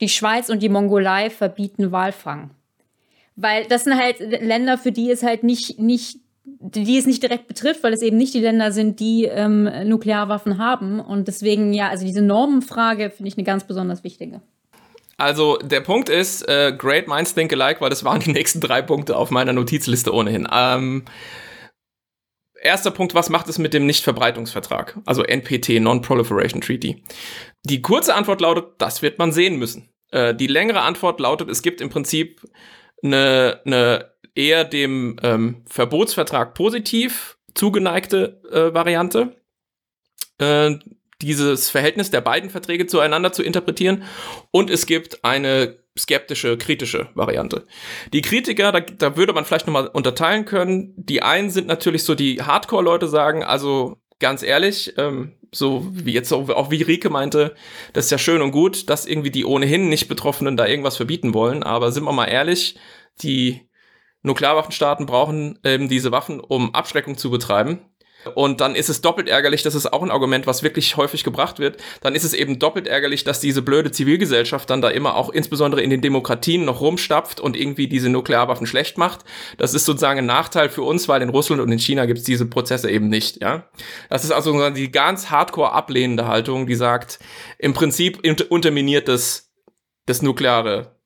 [0.00, 2.50] die Schweiz und die Mongolei verbieten Walfang.
[3.36, 7.46] Weil das sind halt Länder, für die es halt nicht, nicht, die es nicht direkt
[7.46, 10.98] betrifft, weil es eben nicht die Länder sind, die ähm, Nuklearwaffen haben.
[10.98, 14.40] Und deswegen, ja, also diese Normenfrage finde ich eine ganz besonders wichtige.
[15.16, 18.82] Also der Punkt ist, äh, Great Minds Think Alike, weil das waren die nächsten drei
[18.82, 20.48] Punkte auf meiner Notizliste ohnehin.
[20.52, 21.04] Ähm,
[22.64, 24.98] erster Punkt, was macht es mit dem Nichtverbreitungsvertrag?
[25.04, 27.02] Also NPT, Non-Proliferation Treaty.
[27.64, 29.88] Die kurze Antwort lautet, das wird man sehen müssen.
[30.10, 32.40] Äh, die längere Antwort lautet, es gibt im Prinzip
[33.02, 39.36] eine, eine eher dem ähm, Verbotsvertrag positiv zugeneigte äh, Variante.
[40.38, 40.78] Äh,
[41.22, 44.02] dieses Verhältnis der beiden Verträge zueinander zu interpretieren.
[44.50, 47.66] Und es gibt eine skeptische, kritische Variante.
[48.12, 50.92] Die Kritiker, da, da würde man vielleicht nochmal unterteilen können.
[50.96, 56.32] Die einen sind natürlich so die Hardcore-Leute sagen, also ganz ehrlich, ähm, so wie jetzt
[56.32, 57.54] auch, wie Rike meinte,
[57.92, 61.32] das ist ja schön und gut, dass irgendwie die ohnehin nicht Betroffenen da irgendwas verbieten
[61.32, 61.62] wollen.
[61.62, 62.76] Aber sind wir mal ehrlich,
[63.22, 63.68] die
[64.22, 67.80] Nuklearwaffenstaaten brauchen ähm, diese Waffen, um Abschreckung zu betreiben.
[68.34, 71.58] Und dann ist es doppelt ärgerlich, das ist auch ein Argument, was wirklich häufig gebracht
[71.58, 71.76] wird.
[72.00, 75.82] Dann ist es eben doppelt ärgerlich, dass diese blöde Zivilgesellschaft dann da immer auch insbesondere
[75.82, 79.24] in den Demokratien noch rumstapft und irgendwie diese Nuklearwaffen schlecht macht.
[79.58, 82.24] Das ist sozusagen ein Nachteil für uns, weil in Russland und in China gibt es
[82.24, 83.68] diese Prozesse eben nicht, ja.
[84.08, 87.18] Das ist also die ganz hardcore ablehnende Haltung, die sagt,
[87.58, 89.52] im Prinzip unterminiert das,
[90.06, 90.96] das nukleare,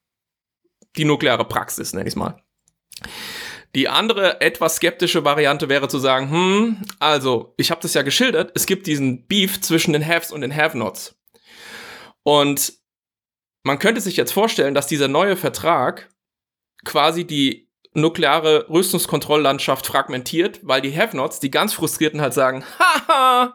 [0.96, 2.42] die nukleare Praxis, nenne ich mal.
[3.74, 8.52] Die andere etwas skeptische Variante wäre zu sagen, hm, also, ich habe das ja geschildert,
[8.54, 11.16] es gibt diesen Beef zwischen den Haves und den Have-Nots.
[12.22, 12.72] Und
[13.62, 16.08] man könnte sich jetzt vorstellen, dass dieser neue Vertrag
[16.84, 22.64] quasi die nukleare Rüstungskontrolllandschaft fragmentiert, weil die Have-Nots, die ganz frustrierten halt sagen,
[23.08, 23.54] haha,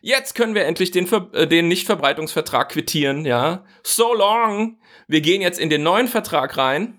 [0.00, 3.64] jetzt können wir endlich den, Ver äh, den Nichtverbreitungsvertrag quittieren, ja.
[3.82, 4.80] So long.
[5.06, 6.97] Wir gehen jetzt in den neuen Vertrag rein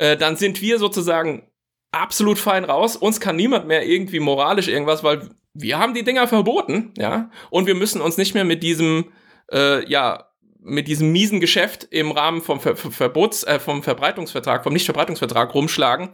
[0.00, 1.42] äh, dann sind wir sozusagen
[1.92, 2.96] absolut fein raus.
[2.96, 7.66] Uns kann niemand mehr irgendwie moralisch irgendwas, weil wir haben die Dinger verboten, ja, und
[7.66, 9.12] wir müssen uns nicht mehr mit diesem,
[9.52, 10.26] äh, ja,
[10.62, 16.10] mit diesem miesen Geschäft im Rahmen vom Ver Verbots, äh, vom Verbreitungsvertrag, vom Nichtverbreitungsvertrag rumschlagen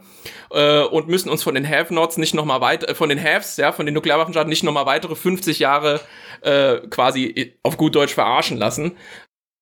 [0.51, 3.71] äh, und müssen uns von den Have-Nots nicht nochmal weiter, äh, von den Haves, ja,
[3.71, 6.01] von den Nuklearwaffenstaaten nicht nochmal weitere 50 Jahre
[6.41, 8.97] äh, quasi auf gut Deutsch verarschen lassen.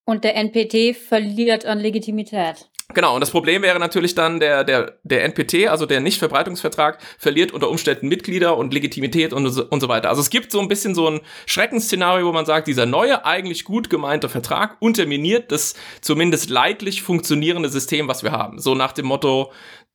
[0.05, 2.69] Und der NPT verliert an Legitimität.
[2.93, 7.51] Genau, und das Problem wäre natürlich dann, der, der, der NPT, also der Nichtverbreitungsvertrag, verliert
[7.51, 10.09] unter Umständen Mitglieder und Legitimität und, und so weiter.
[10.09, 13.63] Also es gibt so ein bisschen so ein Schreckensszenario, wo man sagt, dieser neue, eigentlich
[13.63, 18.59] gut gemeinte Vertrag unterminiert das zumindest leidlich funktionierende System, was wir haben.
[18.59, 19.51] So nach dem Motto,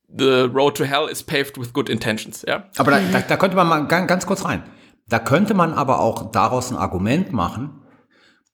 [0.08, 2.64] the road to hell is paved with good intentions, ja.
[2.76, 4.64] Aber da, da, da könnte man mal ganz, ganz kurz rein.
[5.08, 7.79] Da könnte man aber auch daraus ein Argument machen,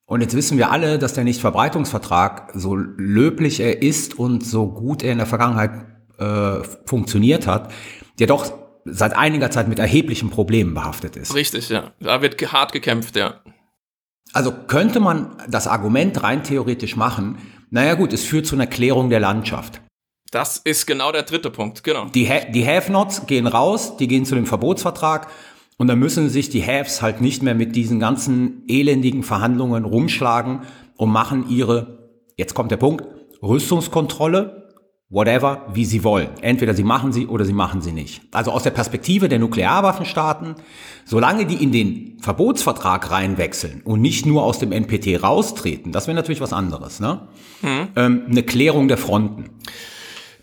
[0.07, 5.03] und jetzt wissen wir alle, dass der Nichtverbreitungsvertrag, so löblich er ist und so gut
[5.03, 5.73] er in der Vergangenheit
[6.19, 7.73] äh, funktioniert hat,
[8.19, 8.53] der doch
[8.85, 11.35] seit einiger Zeit mit erheblichen Problemen behaftet ist.
[11.35, 11.90] Richtig, ja.
[11.99, 13.40] Da wird hart gekämpft, ja.
[14.33, 17.38] Also könnte man das Argument rein theoretisch machen,
[17.71, 19.81] naja gut, es führt zu einer Klärung der Landschaft.
[20.31, 22.07] Das ist genau der dritte Punkt, genau.
[22.07, 25.29] Die, ha die Have-Nots gehen raus, die gehen zu dem Verbotsvertrag
[25.79, 30.61] und dann müssen sich die Haves halt nicht mehr mit diesen ganzen elendigen Verhandlungen rumschlagen
[30.97, 33.05] und machen ihre, jetzt kommt der Punkt,
[33.43, 34.67] Rüstungskontrolle,
[35.09, 36.31] whatever, wie sie wollen.
[36.41, 38.23] Entweder sie machen sie oder sie machen sie nicht.
[38.33, 40.57] Also aus der Perspektive der Nuklearwaffenstaaten,
[41.05, 46.17] solange die in den Verbotsvertrag reinwechseln und nicht nur aus dem NPT raustreten, das wäre
[46.17, 47.29] natürlich was anderes, ne?
[47.62, 47.89] Mhm.
[47.95, 49.51] Ähm, eine Klärung der Fronten.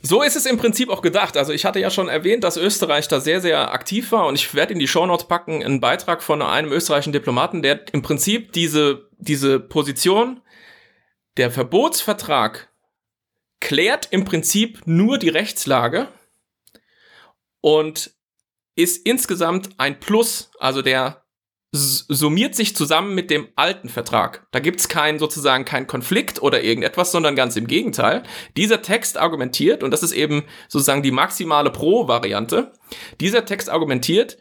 [0.06, 1.38] So ist es im Prinzip auch gedacht.
[1.38, 4.54] Also ich hatte ja schon erwähnt, dass Österreich da sehr, sehr aktiv war und ich
[4.54, 9.10] werde in die Shownotes packen einen Beitrag von einem österreichischen Diplomaten, der im Prinzip diese,
[9.18, 10.42] diese Position,
[11.38, 12.70] der Verbotsvertrag
[13.62, 16.10] klärt im Prinzip nur die Rechtslage
[17.62, 18.12] und
[18.76, 21.23] ist insgesamt ein Plus, also der
[21.76, 24.46] summiert sich zusammen mit dem alten Vertrag.
[24.52, 28.22] Da gibt's keinen sozusagen keinen Konflikt oder irgendetwas, sondern ganz im Gegenteil.
[28.56, 32.74] Dieser Text argumentiert, und das ist eben sozusagen die maximale Pro-Variante,
[33.20, 34.38] dieser Text argumentiert,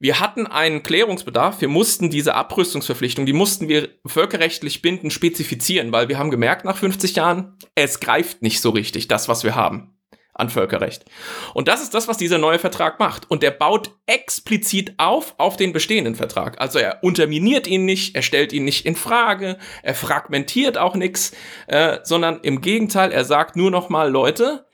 [0.00, 6.08] wir hatten einen Klärungsbedarf, wir mussten diese Abrüstungsverpflichtung, die mussten wir völkerrechtlich bindend spezifizieren, weil
[6.08, 9.95] wir haben gemerkt nach 50 Jahren, es greift nicht so richtig, das, was wir haben
[10.36, 11.04] an Völkerrecht.
[11.54, 13.30] Und das ist das, was dieser neue Vertrag macht.
[13.30, 16.60] Und der baut explizit auf auf den bestehenden Vertrag.
[16.60, 21.32] Also er unterminiert ihn nicht, er stellt ihn nicht in Frage, er fragmentiert auch nichts,
[21.66, 24.66] äh, sondern im Gegenteil, er sagt nur noch mal, Leute,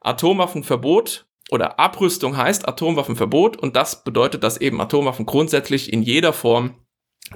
[0.00, 6.81] Atomwaffenverbot oder Abrüstung heißt Atomwaffenverbot und das bedeutet, dass eben Atomwaffen grundsätzlich in jeder Form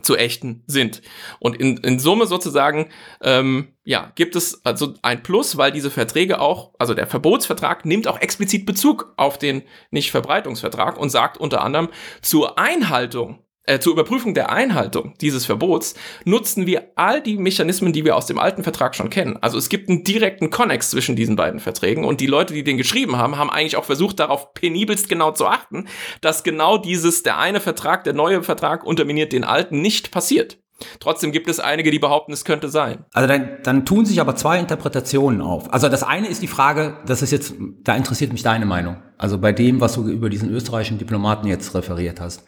[0.02, 1.02] zu echten sind.
[1.38, 2.90] Und in, in Summe sozusagen,
[3.22, 8.08] ähm, ja, gibt es also ein Plus, weil diese Verträge auch, also der Verbotsvertrag nimmt
[8.08, 11.88] auch explizit Bezug auf den Nichtverbreitungsvertrag und sagt unter anderem
[12.22, 18.04] zur Einhaltung äh, zur Überprüfung der Einhaltung dieses Verbots nutzen wir all die Mechanismen, die
[18.04, 19.38] wir aus dem alten Vertrag schon kennen.
[19.40, 22.78] Also es gibt einen direkten Konnex zwischen diesen beiden Verträgen und die Leute, die den
[22.78, 25.88] geschrieben haben, haben eigentlich auch versucht, darauf penibelst genau zu achten,
[26.20, 30.58] dass genau dieses, der eine Vertrag, der neue Vertrag unterminiert den alten, nicht passiert.
[31.00, 33.04] Trotzdem gibt es einige, die behaupten, es könnte sein.
[33.12, 35.72] Also dann, dann tun sich aber zwei Interpretationen auf.
[35.72, 38.96] Also das eine ist die Frage, das ist jetzt, da interessiert mich deine Meinung.
[39.16, 42.44] Also bei dem, was du über diesen österreichischen Diplomaten jetzt referiert hast.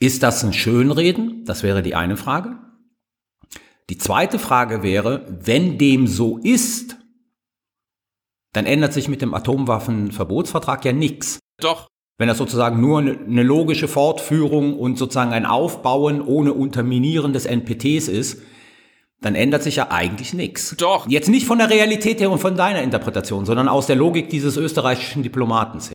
[0.00, 1.44] Ist das ein Schönreden?
[1.44, 2.58] Das wäre die eine Frage.
[3.90, 6.96] Die zweite Frage wäre, wenn dem so ist,
[8.52, 11.38] dann ändert sich mit dem Atomwaffenverbotsvertrag ja nichts.
[11.60, 11.88] Doch.
[12.18, 18.08] Wenn das sozusagen nur eine logische Fortführung und sozusagen ein Aufbauen ohne Unterminieren des NPTs
[18.08, 18.42] ist,
[19.20, 20.76] dann ändert sich ja eigentlich nichts.
[20.78, 21.08] Doch.
[21.08, 24.56] Jetzt nicht von der Realität her und von deiner Interpretation, sondern aus der Logik dieses
[24.56, 25.92] österreichischen Diplomaten her.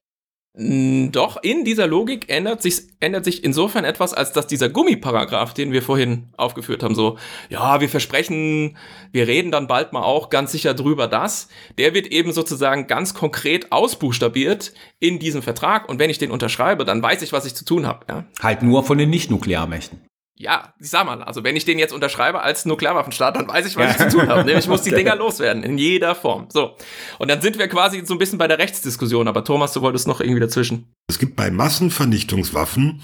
[0.56, 5.72] Doch, in dieser Logik ändert sich, ändert sich insofern etwas, als dass dieser Gummiparagraph, den
[5.72, 7.18] wir vorhin aufgeführt haben, so,
[7.50, 8.78] ja, wir versprechen,
[9.12, 11.48] wir reden dann bald mal auch ganz sicher drüber das,
[11.80, 16.86] der wird eben sozusagen ganz konkret ausbuchstabiert in diesem Vertrag und wenn ich den unterschreibe,
[16.86, 18.06] dann weiß ich, was ich zu tun habe.
[18.08, 18.26] Ja?
[18.40, 20.02] Halt nur von den Nicht-Nuklearmächten.
[20.36, 23.76] Ja, ich sag mal, also wenn ich den jetzt unterschreibe als Nuklearwaffenstaat, dann weiß ich,
[23.76, 24.40] was ich zu tun habe.
[24.46, 26.48] Nämlich ich muss die Dinger loswerden, in jeder Form.
[26.52, 26.76] So.
[27.20, 30.08] Und dann sind wir quasi so ein bisschen bei der Rechtsdiskussion, aber Thomas, du wolltest
[30.08, 30.92] noch irgendwie dazwischen.
[31.08, 33.02] Es gibt bei Massenvernichtungswaffen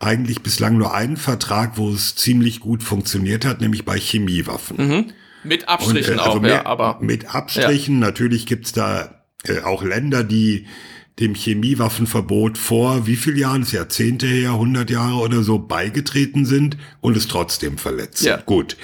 [0.00, 5.14] eigentlich bislang nur einen Vertrag, wo es ziemlich gut funktioniert hat, nämlich bei Chemiewaffen.
[5.44, 6.98] Mit Abstrichen Und, äh, also auch, mehr- ja, aber.
[7.00, 10.66] Mit Abstrichen, natürlich gibt's da äh, auch Länder, die
[11.18, 16.76] dem Chemiewaffenverbot vor wie viel Jahren, ist Jahrzehnte her, 100 Jahre oder so beigetreten sind
[17.00, 18.26] und es trotzdem verletzen.
[18.26, 18.36] Ja.
[18.38, 18.76] Gut.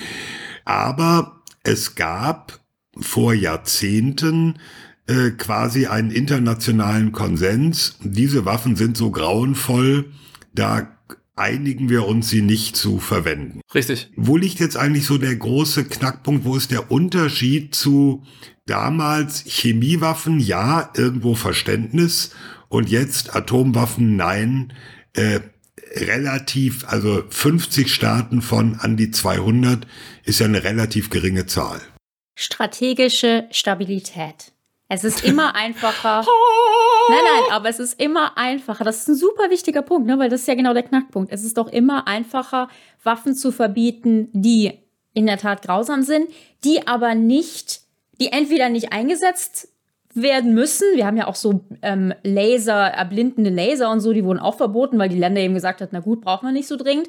[0.64, 2.60] Aber es gab
[2.98, 4.58] vor Jahrzehnten
[5.06, 7.96] äh, quasi einen internationalen Konsens.
[8.02, 10.12] Diese Waffen sind so grauenvoll,
[10.54, 10.98] da
[11.38, 13.60] einigen wir uns, sie nicht zu verwenden.
[13.74, 14.10] Richtig.
[14.16, 16.44] Wo liegt jetzt eigentlich so der große Knackpunkt?
[16.44, 18.24] Wo ist der Unterschied zu
[18.68, 20.38] damals Chemiewaffen?
[20.38, 22.30] Ja, irgendwo Verständnis
[22.68, 24.16] und jetzt Atomwaffen?
[24.16, 24.72] Nein.
[25.14, 25.40] Äh,
[25.94, 29.86] relativ, also 50 Staaten von an die 200
[30.24, 31.80] ist ja eine relativ geringe Zahl.
[32.34, 34.52] Strategische Stabilität.
[34.88, 36.24] Es ist immer einfacher.
[37.08, 38.84] Nein, nein, aber es ist immer einfacher.
[38.84, 40.18] Das ist ein super wichtiger Punkt, ne?
[40.18, 41.32] weil das ist ja genau der Knackpunkt.
[41.32, 42.68] Es ist doch immer einfacher,
[43.02, 44.72] Waffen zu verbieten, die
[45.14, 46.28] in der Tat grausam sind,
[46.64, 47.80] die aber nicht,
[48.20, 49.68] die entweder nicht eingesetzt
[50.14, 50.86] werden müssen.
[50.94, 54.98] Wir haben ja auch so ähm, Laser, erblindende Laser und so, die wurden auch verboten,
[54.98, 57.08] weil die Länder eben gesagt hat, na gut, brauchen wir nicht so dringend.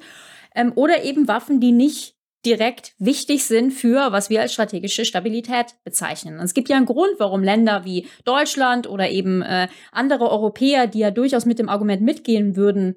[0.56, 5.76] Ähm, oder eben Waffen, die nicht direkt wichtig sind für, was wir als strategische Stabilität
[5.84, 6.38] bezeichnen.
[6.38, 10.88] Und es gibt ja einen Grund, warum Länder wie Deutschland oder eben äh, andere Europäer,
[10.88, 12.96] die ja durchaus mit dem Argument mitgehen würden,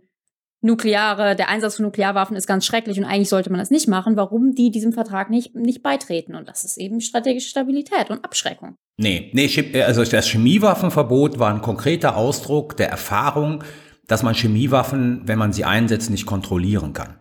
[0.63, 4.17] nukleare, der Einsatz von Nuklearwaffen ist ganz schrecklich und eigentlich sollte man das nicht machen,
[4.17, 6.35] warum die diesem Vertrag nicht, nicht beitreten.
[6.35, 8.77] Und das ist eben strategische Stabilität und Abschreckung.
[8.97, 13.65] Nee, nee, äh, also das Chemiewaffenverbot war ein konkreter Ausdruck der Erfahrung,
[14.07, 17.17] dass man Chemiewaffen, wenn man sie einsetzt, nicht kontrollieren kann.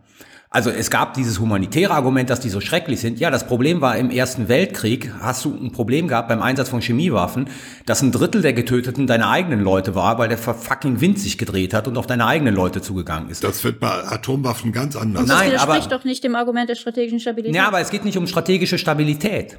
[0.54, 3.22] Also es gab dieses humanitäre Argument, dass die so schrecklich sind.
[3.22, 6.82] Ja, das Problem war im Ersten Weltkrieg, hast du ein Problem gehabt beim Einsatz von
[6.82, 7.50] Chemiewaffen,
[7.86, 11.74] dass ein Drittel der Getöteten deine eigenen Leute war, weil der fucking Wind sich gedreht
[11.74, 13.46] hat und auf deine eigenen Leute zugegangen ist.
[13.46, 15.22] Das wird bei Atomwaffen ganz anders.
[15.24, 17.56] Und das Nein, aber- widerspricht doch nicht dem Argument der strategischen Stabilität.
[17.56, 19.58] Ja, aber es geht nicht um strategische Stabilität.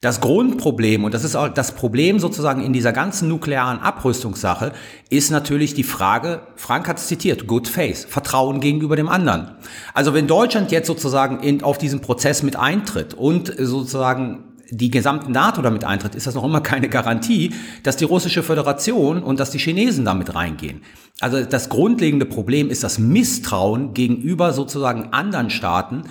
[0.00, 4.70] Das Grundproblem, und das ist auch das Problem sozusagen in dieser ganzen nuklearen Abrüstungssache,
[5.10, 9.56] ist natürlich die Frage, Frank hat es zitiert, Good Faith, Vertrauen gegenüber dem anderen.
[9.94, 15.30] Also wenn Deutschland jetzt sozusagen in, auf diesen Prozess mit eintritt und sozusagen die gesamte
[15.30, 19.50] NATO damit eintritt, ist das noch immer keine Garantie, dass die russische Föderation und dass
[19.50, 20.82] die Chinesen damit reingehen.
[21.20, 26.02] Also das grundlegende Problem ist das Misstrauen gegenüber sozusagen anderen Staaten.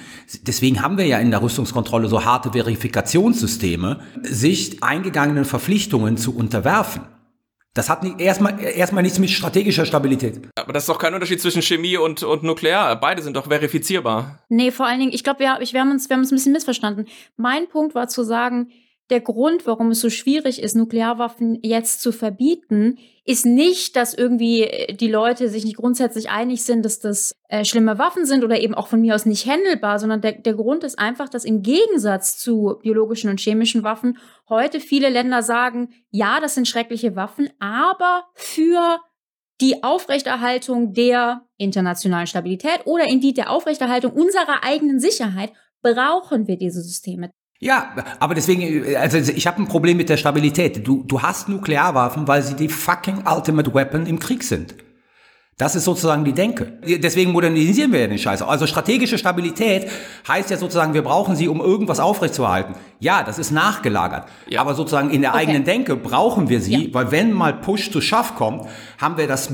[0.46, 7.04] Deswegen haben wir ja in der Rüstungskontrolle so harte Verifikationssysteme, sich eingegangenen Verpflichtungen zu unterwerfen.
[7.78, 10.42] Das hat nicht, erstmal, erstmal nichts mit strategischer Stabilität.
[10.56, 12.96] Aber das ist doch kein Unterschied zwischen Chemie und, und Nuklear.
[13.00, 14.40] Beide sind doch verifizierbar.
[14.50, 16.36] Nee, vor allen Dingen, ich glaube, wir, ich- wir, haben uns, wir haben uns ein
[16.36, 17.06] bisschen missverstanden.
[17.36, 18.70] Mein Punkt war zu sagen,
[19.10, 24.64] der Grund, warum es so schwierig ist, Nuklearwaffen jetzt zu verbieten, ist nicht, dass irgendwie
[24.64, 28.60] äh, die Leute sich nicht grundsätzlich einig sind, dass das äh, schlimme Waffen sind oder
[28.60, 31.62] eben auch von mir aus nicht handelbar, sondern der, der Grund ist einfach, dass im
[31.62, 34.18] Gegensatz zu biologischen und chemischen Waffen
[34.50, 39.00] heute viele Länder sagen, ja, das sind schreckliche Waffen, aber für
[39.62, 46.82] die Aufrechterhaltung der internationalen Stabilität oder indeed der Aufrechterhaltung unserer eigenen Sicherheit brauchen wir diese
[46.82, 47.32] Systeme.
[47.60, 50.86] Ja, aber deswegen, also ich habe ein Problem mit der Stabilität.
[50.88, 54.76] Du, du hast Nuklearwaffen, weil sie die fucking ultimate weapon im Krieg sind.
[55.60, 56.74] Das ist sozusagen die Denke.
[56.86, 58.44] Deswegen modernisieren wir ja den Scheiß.
[58.44, 59.88] Also strategische Stabilität
[60.28, 62.76] heißt ja sozusagen, wir brauchen sie, um irgendwas aufrechtzuerhalten.
[63.00, 64.28] Ja, das ist nachgelagert.
[64.48, 64.62] Ja.
[64.62, 65.40] Aber sozusagen in der Okay.
[65.40, 66.94] eigenen Denke brauchen wir sie, Ja.
[66.94, 68.68] weil wenn mal Push to Shove kommt,
[69.02, 69.50] haben wir das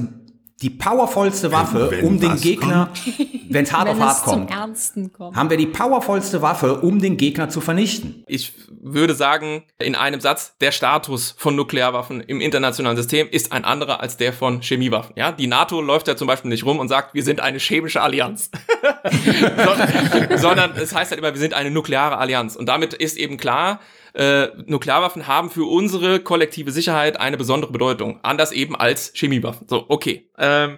[0.62, 2.90] die powervollste Waffe, Wenn um den Gegner,
[3.50, 5.36] wenn's hart Wenn auf hart es zum kommt, Ernsten kommt.
[5.36, 8.24] haben wir die powervollste Waffe, um den Gegner zu vernichten.
[8.28, 13.66] Ich würde sagen, in einem Satz, der Status von Nuklearwaffen im internationalen System ist ein
[13.66, 15.14] anderer als der von Chemiewaffen.
[15.18, 18.02] Ja, die NATO läuft ja zum Beispiel nicht rum und sagt, wir sind eine chemische
[18.02, 18.52] Allianz,
[19.66, 22.56] sondern, sondern es heißt halt immer, wir sind eine nukleare Allianz.
[22.56, 23.80] Und damit ist eben klar,
[24.14, 29.68] äh, Nuklearwaffen haben für unsere kollektive Sicherheit eine besondere Bedeutung, anders eben als Chemiewaffen.
[29.68, 30.30] So, okay.
[30.38, 30.78] Ähm,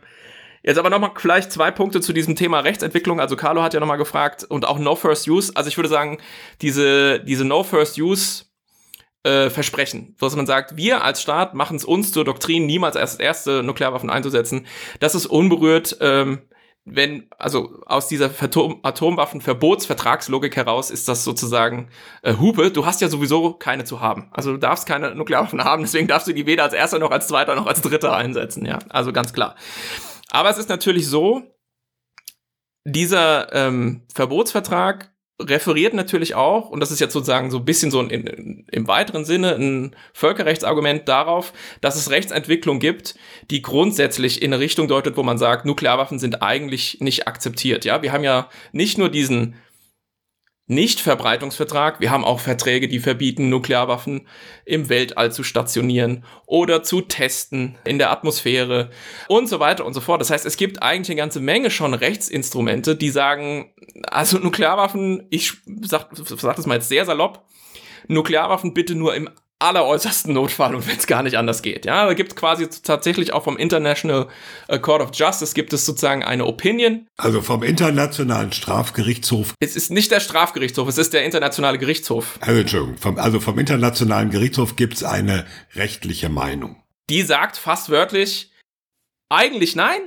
[0.66, 3.20] Jetzt aber nochmal vielleicht zwei Punkte zu diesem Thema Rechtsentwicklung.
[3.20, 5.52] Also Carlo hat ja nochmal gefragt und auch No First Use.
[5.54, 6.18] Also ich würde sagen,
[6.60, 8.46] diese, diese No First Use
[9.22, 13.16] äh, Versprechen, dass man sagt, wir als Staat machen es uns zur Doktrin, niemals als
[13.16, 14.66] erste Nuklearwaffen einzusetzen.
[15.00, 16.42] Das ist unberührt, ähm,
[16.86, 21.90] wenn, also aus dieser Atom Atomwaffenverbotsvertragslogik heraus ist das sozusagen
[22.22, 24.30] äh, Hupe, du hast ja sowieso keine zu haben.
[24.32, 27.28] Also du darfst keine Nuklearwaffen haben, deswegen darfst du die weder als erster noch als
[27.28, 28.80] zweiter noch als dritter einsetzen, ja.
[28.90, 29.56] Also ganz klar.
[30.30, 31.42] Aber es ist natürlich so,
[32.86, 38.00] dieser ähm, Verbotsvertrag referiert natürlich auch, und das ist jetzt sozusagen so ein bisschen so
[38.00, 43.16] ein, in, im weiteren Sinne ein Völkerrechtsargument darauf, dass es Rechtsentwicklung gibt,
[43.52, 47.84] die grundsätzlich in eine Richtung deutet, wo man sagt, Nuklearwaffen sind eigentlich nicht akzeptiert.
[47.84, 49.56] Ja, wir haben ja nicht nur diesen
[50.68, 52.00] nicht-Verbreitungsvertrag.
[52.00, 54.28] Wir haben auch Verträge, die verbieten, Nuklearwaffen
[54.66, 58.90] im Weltall zu stationieren oder zu testen in der Atmosphäre
[59.28, 60.22] und so weiter und so fort.
[60.22, 63.74] Das heißt, es gibt eigentlich eine ganze Menge schon Rechtsinstrumente, die sagen,
[64.08, 67.46] also Nuklearwaffen, ich sag, sag das mal jetzt sehr salopp,
[68.08, 69.30] Nuklearwaffen bitte nur im
[69.66, 71.86] alleräußersten Notfall und wenn es gar nicht anders geht.
[71.86, 74.28] Ja, da gibt quasi tatsächlich auch vom International
[74.68, 77.08] äh, Court of Justice gibt es sozusagen eine Opinion.
[77.18, 79.54] Also vom Internationalen Strafgerichtshof.
[79.60, 82.38] Es ist nicht der Strafgerichtshof, es ist der Internationale Gerichtshof.
[82.42, 86.82] Also, Entschuldigung, vom, also vom Internationalen Gerichtshof gibt es eine rechtliche Meinung.
[87.10, 88.52] Die sagt fast wörtlich,
[89.30, 90.02] eigentlich nein,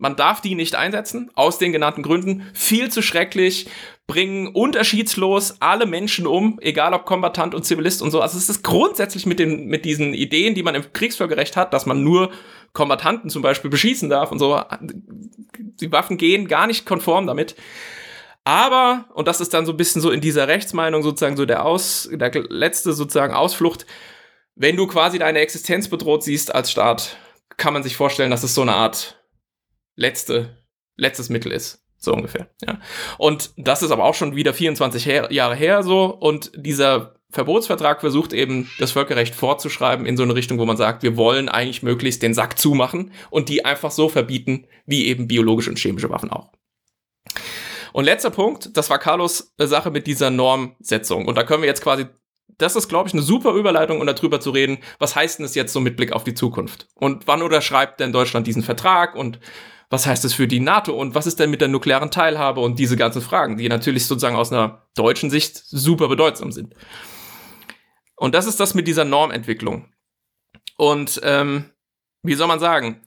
[0.00, 2.46] man darf die nicht einsetzen, aus den genannten Gründen.
[2.54, 3.68] Viel zu schrecklich,
[4.06, 8.20] bringen unterschiedslos alle Menschen um, egal ob Kombatant und Zivilist und so.
[8.22, 11.84] Also es ist grundsätzlich mit, den, mit diesen Ideen, die man im Kriegsvölkerrecht hat, dass
[11.84, 12.30] man nur
[12.72, 14.60] Kombatanten zum Beispiel beschießen darf und so.
[14.80, 17.54] Die Waffen gehen gar nicht konform damit.
[18.44, 21.66] Aber, und das ist dann so ein bisschen so in dieser Rechtsmeinung sozusagen so der,
[21.66, 23.84] Aus, der letzte sozusagen Ausflucht,
[24.54, 27.18] wenn du quasi deine Existenz bedroht siehst als Staat,
[27.58, 29.19] kann man sich vorstellen, dass es so eine Art
[29.96, 30.58] letzte,
[30.96, 31.84] letztes Mittel ist.
[32.02, 32.80] So ungefähr, ja.
[33.18, 36.06] Und das ist aber auch schon wieder 24 her Jahre her so.
[36.06, 41.02] Und dieser Verbotsvertrag versucht eben, das Völkerrecht fortzuschreiben in so eine Richtung, wo man sagt,
[41.02, 45.70] wir wollen eigentlich möglichst den Sack zumachen und die einfach so verbieten, wie eben biologische
[45.70, 46.50] und chemische Waffen auch.
[47.92, 51.26] Und letzter Punkt, das war Carlos Sache mit dieser Normsetzung.
[51.26, 52.06] Und da können wir jetzt quasi,
[52.58, 55.54] das ist, glaube ich, eine super Überleitung, um darüber zu reden, was heißt denn das
[55.54, 56.88] jetzt so mit Blick auf die Zukunft?
[56.94, 59.14] Und wann unterschreibt denn Deutschland diesen Vertrag?
[59.14, 59.38] Und
[59.90, 62.78] was heißt das für die NATO und was ist denn mit der nuklearen Teilhabe und
[62.78, 66.74] diese ganzen Fragen, die natürlich sozusagen aus einer deutschen Sicht super bedeutsam sind.
[68.16, 69.92] Und das ist das mit dieser Normentwicklung.
[70.76, 71.70] Und ähm,
[72.22, 73.02] wie soll man sagen?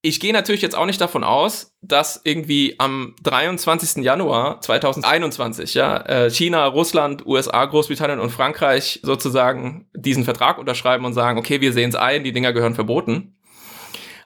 [0.00, 4.04] Ich gehe natürlich jetzt auch nicht davon aus, dass irgendwie am 23.
[4.04, 11.14] Januar 2021 ja, äh, China, Russland, USA, Großbritannien und Frankreich sozusagen diesen Vertrag unterschreiben und
[11.14, 13.36] sagen, okay, wir sehen es ein, die Dinger gehören verboten.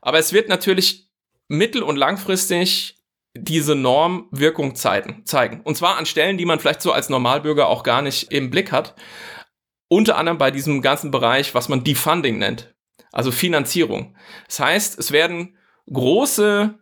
[0.02, 1.11] Aber es wird natürlich
[1.52, 2.96] mittel- und langfristig
[3.34, 5.60] diese Norm Wirkung zeigen.
[5.64, 8.72] Und zwar an Stellen, die man vielleicht so als Normalbürger auch gar nicht im Blick
[8.72, 8.94] hat.
[9.88, 12.74] Unter anderem bei diesem ganzen Bereich, was man Defunding nennt.
[13.10, 14.16] Also Finanzierung.
[14.46, 15.56] Das heißt, es werden
[15.90, 16.78] große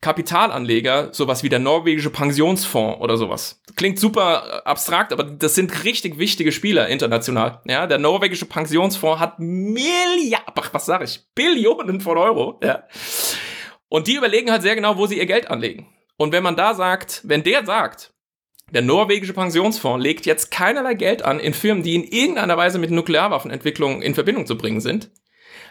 [0.00, 3.60] Kapitalanleger, sowas wie der norwegische Pensionsfonds oder sowas.
[3.74, 7.60] Klingt super abstrakt, aber das sind richtig wichtige Spieler international.
[7.64, 12.60] Ja, der norwegische Pensionsfonds hat Milliarden, was sage ich, Billionen von Euro.
[12.62, 12.84] Ja.
[13.88, 15.88] Und die überlegen halt sehr genau, wo sie ihr Geld anlegen.
[16.16, 18.12] Und wenn man da sagt, wenn der sagt,
[18.72, 22.90] der norwegische Pensionsfonds legt jetzt keinerlei Geld an in Firmen, die in irgendeiner Weise mit
[22.90, 25.10] Nuklearwaffenentwicklung in Verbindung zu bringen sind,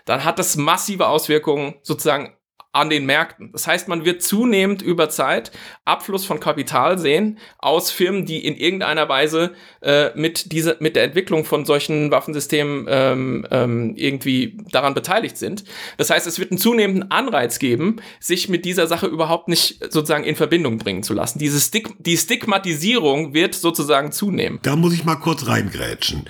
[0.06, 2.38] dann hat das massive Auswirkungen sozusagen
[2.76, 3.52] an den Märkten.
[3.54, 5.52] Das heißt, man wird zunehmend über Zeit
[5.86, 11.04] Abfluss von Kapital sehen aus Firmen, die in irgendeiner Weise äh, mit dieser mit der
[11.04, 15.64] Entwicklung von solchen Waffensystemen ähm, ähm, irgendwie daran beteiligt sind.
[15.98, 20.26] Das heißt, es wird einen zunehmenden Anreiz geben, sich mit dieser Sache überhaupt nicht sozusagen
[20.26, 21.40] in Verbindung bringen zu lassen.
[21.40, 24.60] Diese Stig die Stigmatisierung wird sozusagen zunehmen.
[24.64, 26.26] Da muss ich mal kurz reingrätschen.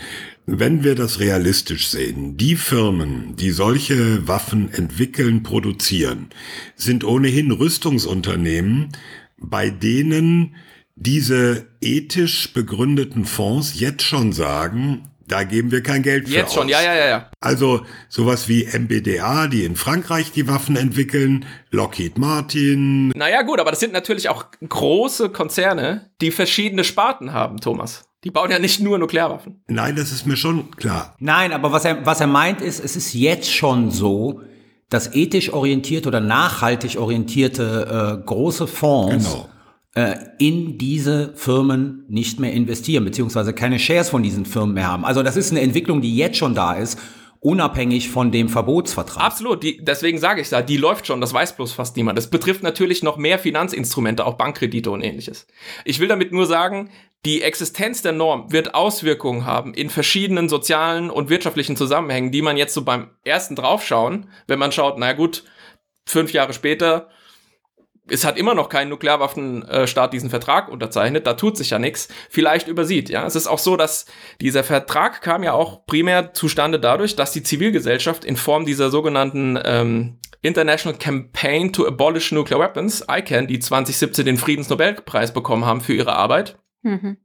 [0.47, 6.29] Wenn wir das realistisch sehen, die Firmen, die solche Waffen entwickeln, produzieren,
[6.75, 8.89] sind ohnehin Rüstungsunternehmen,
[9.37, 10.55] bei denen
[10.95, 16.65] diese ethisch begründeten Fonds jetzt schon sagen, Da geben wir kein Geld für Jetzt schon,
[16.65, 16.71] aus.
[16.71, 17.31] ja, ja, ja, ja.
[17.39, 23.09] Also sowas wie MBDA, die in Frankreich die Waffen entwickeln, Lockheed Martin.
[23.15, 28.03] Naja, gut, aber das sind natürlich auch große Konzerne, die verschiedene Sparten haben, Thomas.
[28.25, 29.61] Die bauen ja nicht nur Nuklearwaffen.
[29.67, 31.15] Nein, das ist mir schon klar.
[31.19, 34.41] Nein, aber was er, was er meint ist, es ist jetzt schon so,
[34.89, 39.49] dass ethisch orientierte oder nachhaltig orientierte äh, große Fonds Genau.
[39.93, 45.05] äh, in diese Firmen nicht mehr investieren, beziehungsweise keine Shares von diesen Firmen mehr haben.
[45.05, 46.99] Also das ist eine Entwicklung, die jetzt schon da ist,
[47.45, 49.23] unabhängig von dem Verbotsvertrag.
[49.23, 52.17] Absolut, die, deswegen sage ich da, die läuft schon, das weiß bloß fast niemand.
[52.17, 55.45] Das betrifft natürlich noch mehr Finanzinstrumente, auch Bankkredite und ähnliches.
[55.85, 56.89] Ich will damit nur sagen,
[57.23, 62.57] die Existenz der Norm wird Auswirkungen haben in verschiedenen sozialen und wirtschaftlichen Zusammenhängen, die man
[62.57, 65.43] jetzt so beim ersten draufschauen, wenn man schaut, naja gut,
[66.07, 67.09] fünf Jahre später,
[68.07, 72.67] es hat immer noch kein Nuklearwaffenstaat diesen Vertrag unterzeichnet, da tut sich ja nichts, vielleicht
[72.67, 73.09] übersieht.
[73.09, 74.05] Ja, es ist auch so, dass
[74.41, 79.59] dieser Vertrag kam ja auch primär zustande dadurch, dass die Zivilgesellschaft in Form dieser sogenannten
[79.63, 85.93] ähm, International Campaign to Abolish Nuclear Weapons, ICANN, die 2017 den Friedensnobelpreis bekommen haben für
[85.93, 87.17] ihre Arbeit, Mhm.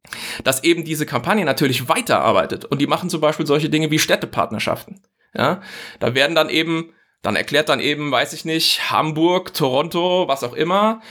[0.42, 2.64] dass eben diese Kampagne natürlich weiterarbeitet.
[2.64, 5.02] Und die machen zum Beispiel solche Dinge wie Städtepartnerschaften.
[5.34, 5.60] Ja,
[6.00, 10.54] da werden dann eben, dann erklärt dann eben, weiß ich nicht, Hamburg, Toronto, was auch
[10.54, 11.02] immer,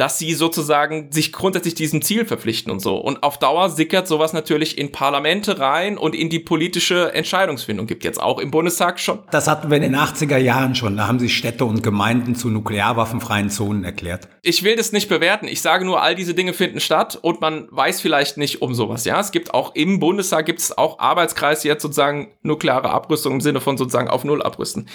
[0.00, 2.96] dass sie sozusagen sich grundsätzlich diesem Ziel verpflichten und so.
[2.96, 7.86] Und auf Dauer sickert sowas natürlich in Parlamente rein und in die politische Entscheidungsfindung.
[7.86, 9.18] Gibt jetzt auch im Bundestag schon.
[9.30, 10.96] Das hatten wir in den 80er Jahren schon.
[10.96, 14.26] Da haben sich Städte und Gemeinden zu nuklearwaffenfreien Zonen erklärt.
[14.40, 15.46] Ich will das nicht bewerten.
[15.46, 19.04] Ich sage nur, all diese Dinge finden statt und man weiß vielleicht nicht um sowas.
[19.04, 23.40] Ja, es gibt auch im Bundestag gibt es auch Arbeitskreise jetzt sozusagen nukleare Abrüstung im
[23.42, 24.88] Sinne von sozusagen auf Null abrüsten.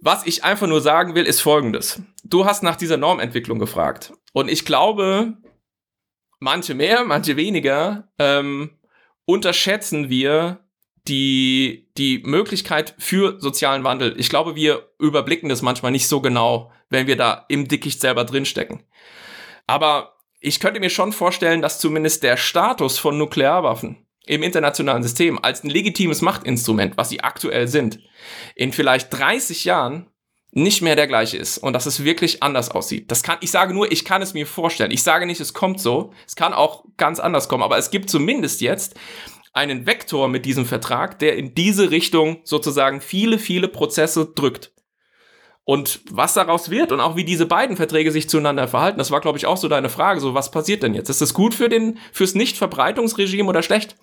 [0.00, 2.02] Was ich einfach nur sagen will, ist folgendes.
[2.24, 4.12] Du hast nach dieser Normentwicklung gefragt.
[4.32, 5.34] Und ich glaube,
[6.38, 8.70] manche mehr, manche weniger, ähm,
[9.24, 10.60] unterschätzen wir
[11.08, 14.14] die, die Möglichkeit für sozialen Wandel.
[14.18, 18.24] Ich glaube, wir überblicken das manchmal nicht so genau, wenn wir da im Dickicht selber
[18.24, 18.82] drinstecken.
[19.66, 25.38] Aber ich könnte mir schon vorstellen, dass zumindest der Status von Nuklearwaffen im internationalen System
[25.42, 28.00] als ein legitimes Machtinstrument, was sie aktuell sind,
[28.54, 30.08] in vielleicht 30 Jahren
[30.52, 33.10] nicht mehr der gleiche ist und dass es wirklich anders aussieht.
[33.10, 34.90] Das kann, ich sage nur, ich kann es mir vorstellen.
[34.90, 36.12] Ich sage nicht, es kommt so.
[36.26, 38.94] Es kann auch ganz anders kommen, aber es gibt zumindest jetzt
[39.52, 44.72] einen Vektor mit diesem Vertrag, der in diese Richtung sozusagen viele, viele Prozesse drückt.
[45.64, 49.20] Und was daraus wird und auch wie diese beiden Verträge sich zueinander verhalten, das war,
[49.20, 50.20] glaube ich, auch so deine Frage.
[50.20, 51.10] So, was passiert denn jetzt?
[51.10, 53.96] Ist das gut für den, fürs Nichtverbreitungsregime oder schlecht?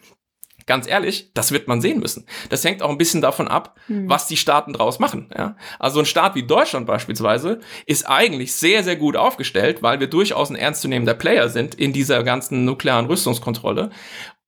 [0.65, 2.25] Ganz ehrlich, das wird man sehen müssen.
[2.49, 5.29] Das hängt auch ein bisschen davon ab, was die Staaten draus machen.
[5.35, 5.57] Ja?
[5.79, 10.49] Also ein Staat wie Deutschland beispielsweise ist eigentlich sehr, sehr gut aufgestellt, weil wir durchaus
[10.49, 13.89] ein ernstzunehmender Player sind in dieser ganzen nuklearen Rüstungskontrolle.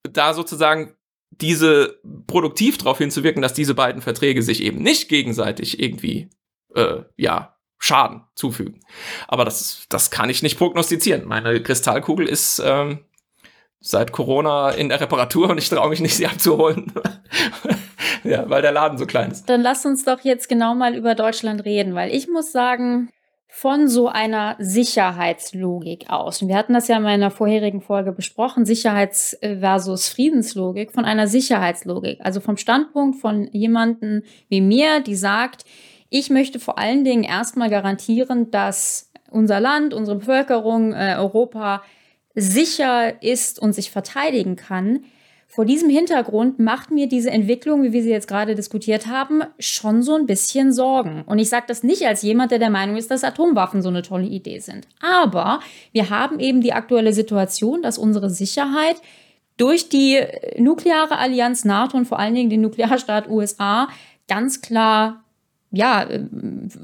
[0.02, 0.94] Da sozusagen
[1.30, 6.30] diese produktiv darauf hinzuwirken, dass diese beiden Verträge sich eben nicht gegenseitig irgendwie
[6.74, 8.80] äh, ja Schaden zufügen.
[9.28, 11.26] Aber das, das kann ich nicht prognostizieren.
[11.26, 13.00] Meine Kristallkugel ist ähm,
[13.80, 16.92] seit Corona in der Reparatur und ich traue mich nicht, sie abzuholen.
[18.24, 19.48] ja, weil der Laden so klein ist.
[19.48, 23.10] Dann lass uns doch jetzt genau mal über Deutschland reden, weil ich muss sagen,
[23.58, 28.66] von so einer Sicherheitslogik aus, und wir hatten das ja in meiner vorherigen Folge besprochen,
[28.66, 35.64] Sicherheits- versus Friedenslogik, von einer Sicherheitslogik, also vom Standpunkt von jemanden wie mir, die sagt,
[36.10, 41.82] ich möchte vor allen Dingen erstmal garantieren, dass unser Land, unsere Bevölkerung, äh, Europa
[42.36, 45.04] sicher ist und sich verteidigen kann.
[45.48, 50.02] Vor diesem Hintergrund macht mir diese Entwicklung, wie wir sie jetzt gerade diskutiert haben, schon
[50.02, 51.22] so ein bisschen Sorgen.
[51.24, 54.02] Und ich sage das nicht als jemand, der der Meinung ist, dass Atomwaffen so eine
[54.02, 54.86] tolle Idee sind.
[55.00, 55.60] Aber
[55.92, 58.96] wir haben eben die aktuelle Situation, dass unsere Sicherheit
[59.56, 60.20] durch die
[60.58, 63.88] nukleare Allianz NATO und vor allen Dingen den Nuklearstaat USA
[64.28, 65.24] ganz klar
[65.70, 66.20] ja, äh,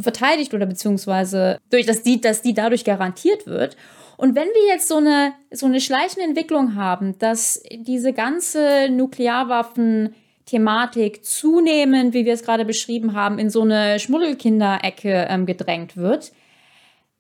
[0.00, 3.76] verteidigt oder beziehungsweise durch das die, dass die dadurch garantiert wird.
[4.22, 11.24] Und wenn wir jetzt so eine, so eine schleichende Entwicklung haben, dass diese ganze Nuklearwaffen-Thematik
[11.24, 16.30] zunehmend, wie wir es gerade beschrieben haben, in so eine Schmuddelkinderecke ähm, gedrängt wird,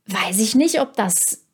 [0.06, 1.44] weiß ich nicht, ob das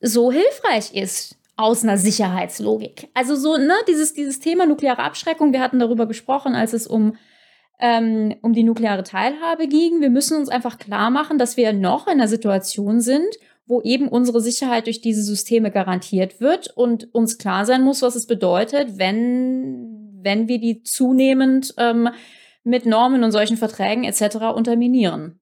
[0.00, 3.08] so hilfreich ist aus einer Sicherheitslogik.
[3.14, 7.16] Also so, ne, dieses, dieses Thema nukleare Abschreckung, wir hatten darüber gesprochen, als es um
[7.78, 10.00] ähm, um die nukleare Teilhabe ging.
[10.00, 14.08] Wir müssen uns einfach klar machen, dass wir noch in einer Situation sind, wo eben
[14.08, 18.98] unsere Sicherheit durch diese Systeme garantiert wird und uns klar sein muss, was es bedeutet,
[18.98, 22.08] wenn, wenn wir die zunehmend ähm,
[22.62, 24.36] mit Normen und solchen Verträgen etc.
[24.54, 25.40] unterminieren.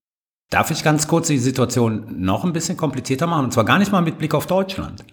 [0.50, 3.46] Darf ich ganz kurz die Situation noch ein bisschen komplizierter machen?
[3.46, 5.04] Und zwar gar nicht mal mit Blick auf Deutschland,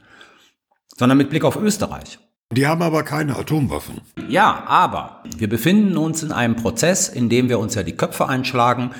[0.97, 2.19] sondern mit Blick auf Österreich.
[2.53, 4.01] Die haben aber keine Atomwaffen.
[4.27, 8.27] Ja, aber wir befinden uns in einem Prozess, in dem wir uns ja die Köpfe
[8.27, 8.91] einschlagen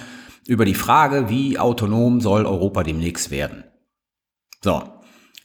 [0.47, 3.66] über die Frage, wie autonom soll Europa demnächst werden.
[4.64, 4.84] So,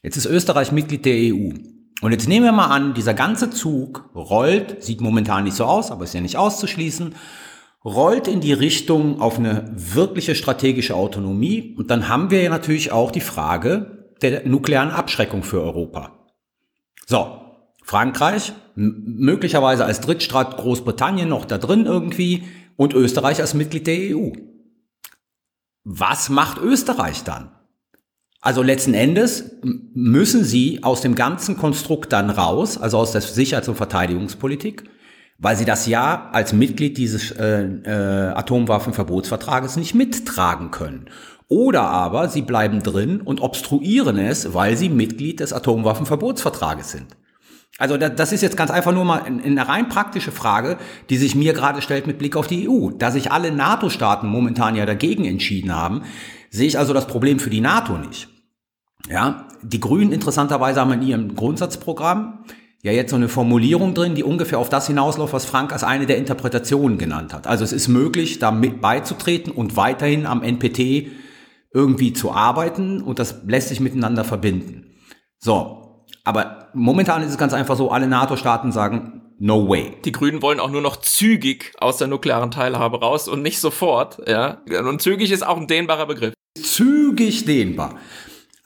[0.03, 1.51] jetzt ist Österreich Mitglied der EU.
[2.03, 5.91] Und jetzt nehmen wir mal an, dieser ganze Zug rollt, sieht momentan nicht so aus,
[5.91, 7.15] aber ist ja nicht auszuschließen,
[7.85, 11.75] rollt in die Richtung auf eine wirkliche strategische Autonomie.
[11.79, 16.13] Und dann haben wir ja natürlich auch die Frage der nuklearen Abschreckung für Europa.
[17.07, 17.41] So,
[17.83, 22.45] Frankreich, möglicherweise als Drittstaat Großbritannien noch da drin irgendwie
[22.77, 24.33] und Österreich als Mitglied der EU.
[25.85, 27.56] Was macht Österreich dann?
[28.47, 29.57] Also letzten Endes
[29.93, 34.85] müssen sie aus dem ganzen Konstrukt dann raus, also aus der Sicherheits- und Verteidigungspolitik,
[35.37, 41.07] weil sie das ja als Mitglied dieses äh, äh, Atomwaffenverbotsvertrages nicht mittragen können.
[41.49, 47.17] Oder aber sie bleiben drin und obstruieren es, weil sie Mitglied des Atomwaffenverbotsvertrages sind.
[47.79, 50.79] Also das ist jetzt ganz einfach nur mal eine rein praktische Frage,
[51.11, 52.91] die sich mir gerade stellt mit Blick auf die EU.
[52.91, 56.03] Da sich alle NATO-Staaten momentan ja dagegen entschieden haben,
[56.51, 58.29] sehe ich also das Problem für die NATO nicht.
[59.09, 62.45] Ja, die Grünen interessanterweise haben in ihrem Grundsatzprogramm
[62.83, 66.07] ja jetzt so eine Formulierung drin, die ungefähr auf das hinausläuft, was Frank als eine
[66.07, 67.47] der Interpretationen genannt hat.
[67.47, 71.09] Also es ist möglich, da mit beizutreten und weiterhin am NPT
[71.73, 74.93] irgendwie zu arbeiten und das lässt sich miteinander verbinden.
[75.39, 79.93] So, aber momentan ist es ganz einfach so, alle NATO-Staaten sagen, no way.
[80.05, 84.19] Die Grünen wollen auch nur noch zügig aus der nuklearen Teilhabe raus und nicht sofort,
[84.27, 84.63] ja.
[84.81, 86.35] Und zügig ist auch ein dehnbarer Begriff.
[86.61, 87.97] Zügig dehnbar.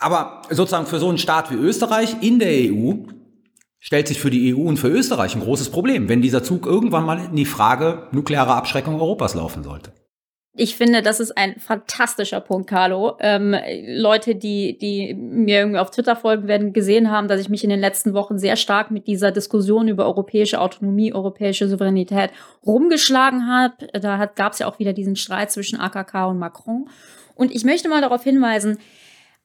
[0.01, 2.94] Aber sozusagen für so einen Staat wie Österreich in der EU
[3.78, 7.05] stellt sich für die EU und für Österreich ein großes Problem, wenn dieser Zug irgendwann
[7.05, 9.92] mal in die Frage nukleare Abschreckung Europas laufen sollte.
[10.57, 13.16] Ich finde, das ist ein fantastischer Punkt, Carlo.
[13.20, 13.55] Ähm,
[13.86, 17.70] Leute, die, die mir irgendwie auf Twitter folgen, werden gesehen haben, dass ich mich in
[17.70, 22.30] den letzten Wochen sehr stark mit dieser Diskussion über europäische Autonomie, europäische Souveränität
[22.66, 23.86] rumgeschlagen habe.
[23.92, 26.88] Da gab es ja auch wieder diesen Streit zwischen AKK und Macron.
[27.36, 28.78] Und ich möchte mal darauf hinweisen,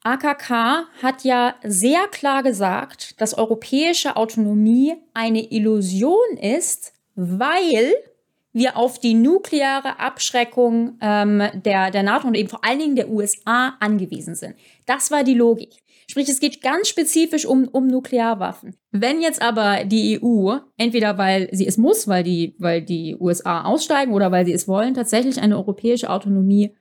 [0.06, 7.94] AKK hat ja sehr klar gesagt, dass europäische Autonomie eine Illusion ist, weil
[8.54, 13.10] wir auf die nukleare Abschreckung ähm, der, der NATO und eben vor allen Dingen der
[13.10, 14.56] USA angewiesen sind.
[14.86, 15.82] Das war die Logik.
[16.08, 18.76] Sprich, es geht ganz spezifisch um, um Nuklearwaffen.
[18.92, 23.64] Wenn jetzt aber die EU, entweder weil sie es muss, weil die, weil die USA
[23.64, 26.76] aussteigen oder weil sie es wollen, tatsächlich eine europäische Autonomie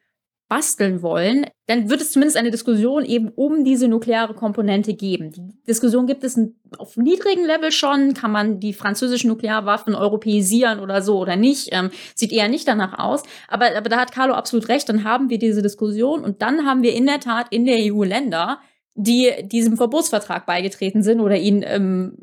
[0.48, 5.32] basteln wollen, dann wird es zumindest eine Diskussion eben um diese nukleare Komponente geben.
[5.32, 6.38] Die Diskussion gibt es
[6.76, 8.12] auf niedrigem Level schon.
[8.12, 11.70] Kann man die französischen Nuklearwaffen europäisieren oder so oder nicht?
[11.72, 13.22] Ähm, sieht eher nicht danach aus.
[13.48, 14.88] Aber, aber da hat Carlo absolut recht.
[14.88, 18.04] Dann haben wir diese Diskussion und dann haben wir in der Tat in der EU
[18.04, 18.60] Länder,
[18.94, 22.18] die diesem Verbotsvertrag beigetreten sind oder ihn ähm,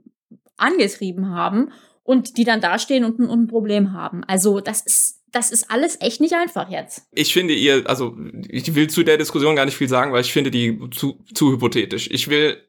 [0.57, 1.71] angetrieben haben
[2.03, 4.23] und die dann dastehen und, und ein Problem haben.
[4.25, 7.07] Also das ist das ist alles echt nicht einfach jetzt.
[7.11, 8.17] Ich finde ihr, also
[8.49, 11.53] ich will zu der Diskussion gar nicht viel sagen, weil ich finde die zu, zu
[11.53, 12.09] hypothetisch.
[12.11, 12.61] Ich will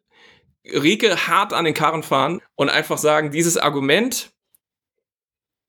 [0.64, 4.30] Rike hart an den Karren fahren und einfach sagen, dieses Argument,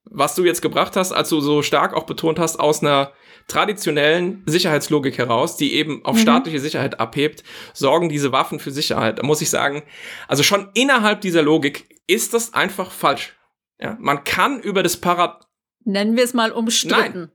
[0.05, 3.11] was du jetzt gebracht hast, als du so stark auch betont hast, aus einer
[3.47, 6.21] traditionellen Sicherheitslogik heraus, die eben auf mhm.
[6.21, 9.19] staatliche Sicherheit abhebt, sorgen diese Waffen für Sicherheit.
[9.19, 9.83] Da muss ich sagen,
[10.27, 13.35] also schon innerhalb dieser Logik ist das einfach falsch.
[13.79, 15.47] Ja, man kann über das Parad
[15.85, 17.19] Nennen wir es mal umstritten.
[17.19, 17.31] Nein.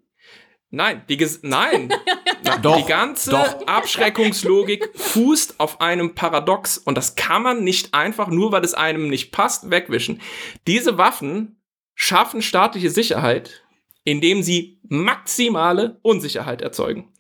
[0.71, 1.89] Nein, die, nein.
[2.63, 3.67] doch, die ganze doch.
[3.67, 9.09] Abschreckungslogik fußt auf einem Paradox und das kann man nicht einfach, nur weil es einem
[9.09, 10.21] nicht passt, wegwischen.
[10.67, 11.63] Diese Waffen
[11.95, 13.63] schaffen staatliche Sicherheit,
[14.05, 17.13] indem sie maximale Unsicherheit erzeugen.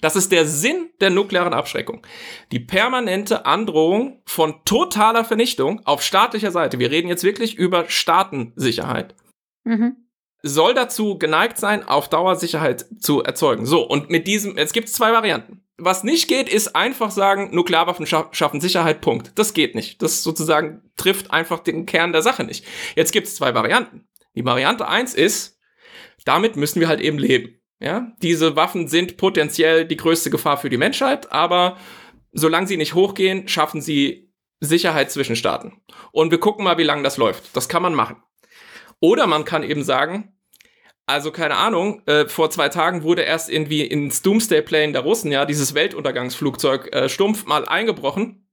[0.00, 2.06] Das ist der Sinn der nuklearen Abschreckung.
[2.52, 6.78] Die permanente Androhung von totaler Vernichtung auf staatlicher Seite.
[6.78, 9.14] Wir reden jetzt wirklich über Staatensicherheit.
[9.64, 10.03] Mhm
[10.46, 13.64] soll dazu geneigt sein, auf Dauer Sicherheit zu erzeugen.
[13.64, 15.62] So, und mit diesem, jetzt gibt es zwei Varianten.
[15.78, 19.32] Was nicht geht, ist einfach sagen, Nuklearwaffen scha schaffen Sicherheit, Punkt.
[19.36, 20.02] Das geht nicht.
[20.02, 22.66] Das sozusagen trifft einfach den Kern der Sache nicht.
[22.94, 24.06] Jetzt gibt es zwei Varianten.
[24.36, 25.58] Die Variante eins ist,
[26.26, 27.58] damit müssen wir halt eben leben.
[27.80, 31.78] Ja, diese Waffen sind potenziell die größte Gefahr für die Menschheit, aber
[32.32, 34.30] solange sie nicht hochgehen, schaffen sie
[34.60, 35.82] Sicherheit zwischen Staaten.
[36.12, 37.56] Und wir gucken mal, wie lange das läuft.
[37.56, 38.16] Das kann man machen.
[39.00, 40.33] Oder man kann eben sagen,
[41.06, 45.30] also keine Ahnung, äh, vor zwei Tagen wurde erst irgendwie ins Doomsday Plane der Russen,
[45.30, 48.48] ja, dieses Weltuntergangsflugzeug äh, stumpf mal eingebrochen,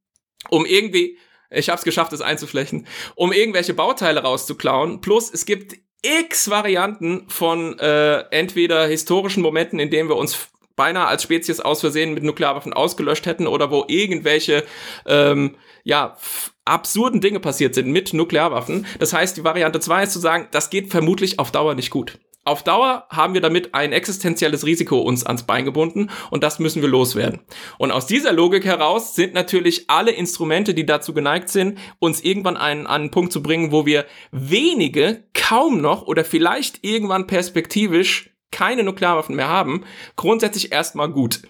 [0.49, 1.18] um irgendwie,
[1.49, 5.02] ich hab's geschafft, es einzuflächen, um irgendwelche Bauteile rauszuklauen.
[5.02, 11.08] Plus es gibt x Varianten von äh, entweder historischen Momenten, in denen wir uns beinahe
[11.08, 14.66] als Spezies aus Versehen mit Nuklearwaffen ausgelöscht hätten oder wo irgendwelche
[15.06, 16.18] ähm, ja
[16.66, 18.86] absurden Dinge passiert sind mit Nuklearwaffen.
[18.99, 22.18] Das heißt, die Variante 2 ist zu sagen, das geht vermutlich auf Dauer nicht gut.
[22.44, 26.82] Auf Dauer haben wir damit ein existenzielles Risiko uns ans Bein gebunden und das müssen
[26.82, 27.42] wir loswerden.
[27.78, 32.58] Und aus dieser Logik heraus sind natürlich alle Instrumente, die dazu geneigt sind, uns irgendwann
[32.58, 38.36] einen, an einen Punkt zu bringen, wo wir wenige kaum noch oder vielleicht irgendwann perspektivisch
[38.50, 39.86] keine Nuklearwaffen mehr haben,
[40.16, 41.42] grundsätzlich erstmal gut.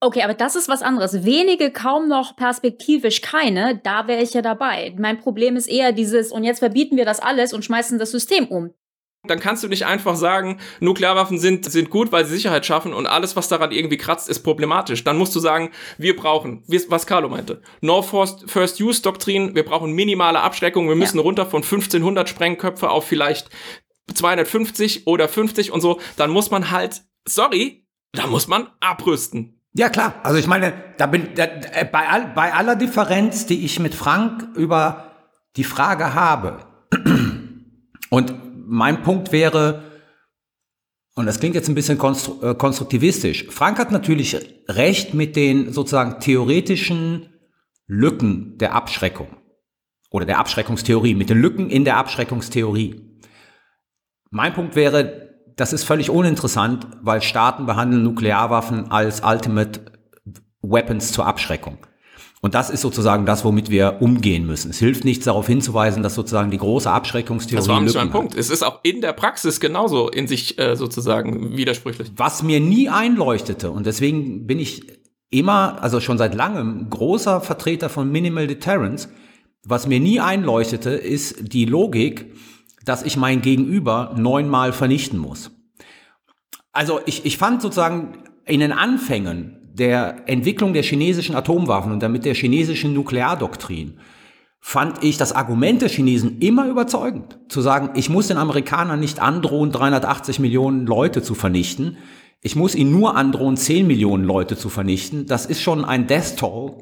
[0.00, 1.24] Okay, aber das ist was anderes.
[1.24, 4.94] Wenige, kaum noch perspektivisch keine, da wäre ich ja dabei.
[4.98, 8.48] Mein Problem ist eher dieses, und jetzt verbieten wir das alles und schmeißen das System
[8.48, 8.74] um.
[9.26, 13.06] Dann kannst du nicht einfach sagen, Nuklearwaffen sind, sind gut, weil sie Sicherheit schaffen und
[13.06, 15.04] alles, was daran irgendwie kratzt, ist problematisch.
[15.04, 19.92] Dann musst du sagen, wir brauchen, was Carlo meinte, No First Use Doktrin, wir brauchen
[19.92, 21.22] minimale Abschreckung, wir müssen ja.
[21.22, 23.50] runter von 1500 Sprengköpfe auf vielleicht
[24.14, 26.00] 250 oder 50 und so.
[26.16, 29.60] Dann muss man halt, sorry, da muss man abrüsten.
[29.74, 30.14] Ja, klar.
[30.22, 33.94] Also ich meine, da bin da, äh, bei, all, bei aller Differenz, die ich mit
[33.94, 35.12] Frank über
[35.56, 36.60] die Frage habe.
[38.10, 38.34] Und
[38.66, 39.82] mein Punkt wäre,
[41.14, 43.46] und das klingt jetzt ein bisschen äh, konstruktivistisch.
[43.48, 44.36] Frank hat natürlich
[44.68, 47.30] recht mit den sozusagen theoretischen
[47.86, 49.28] Lücken der Abschreckung
[50.10, 53.20] oder der Abschreckungstheorie, mit den Lücken in der Abschreckungstheorie.
[54.30, 59.80] Mein Punkt wäre, das ist völlig uninteressant, weil Staaten behandeln Nuklearwaffen als Ultimate
[60.60, 61.78] Weapons zur Abschreckung.
[62.46, 64.70] Und das ist sozusagen das, womit wir umgehen müssen.
[64.70, 67.56] Es hilft nichts darauf hinzuweisen, dass sozusagen die große Abschreckungstheorie.
[67.56, 68.36] Das war nicht mein Punkt.
[68.36, 72.12] Es ist auch in der Praxis genauso in sich äh, sozusagen widersprüchlich.
[72.14, 74.84] Was mir nie einleuchtete, und deswegen bin ich
[75.28, 79.08] immer, also schon seit langem, großer Vertreter von Minimal Deterrence,
[79.64, 82.32] was mir nie einleuchtete, ist die Logik,
[82.84, 85.50] dass ich mein Gegenüber neunmal vernichten muss.
[86.70, 92.24] Also ich, ich fand sozusagen in den Anfängen der Entwicklung der chinesischen Atomwaffen und damit
[92.24, 93.98] der chinesischen Nukleardoktrin
[94.58, 97.38] fand ich das Argument der Chinesen immer überzeugend.
[97.48, 101.98] Zu sagen, ich muss den Amerikanern nicht androhen, 380 Millionen Leute zu vernichten.
[102.40, 105.26] Ich muss ihnen nur androhen, 10 Millionen Leute zu vernichten.
[105.26, 106.72] Das ist schon ein Death Toll,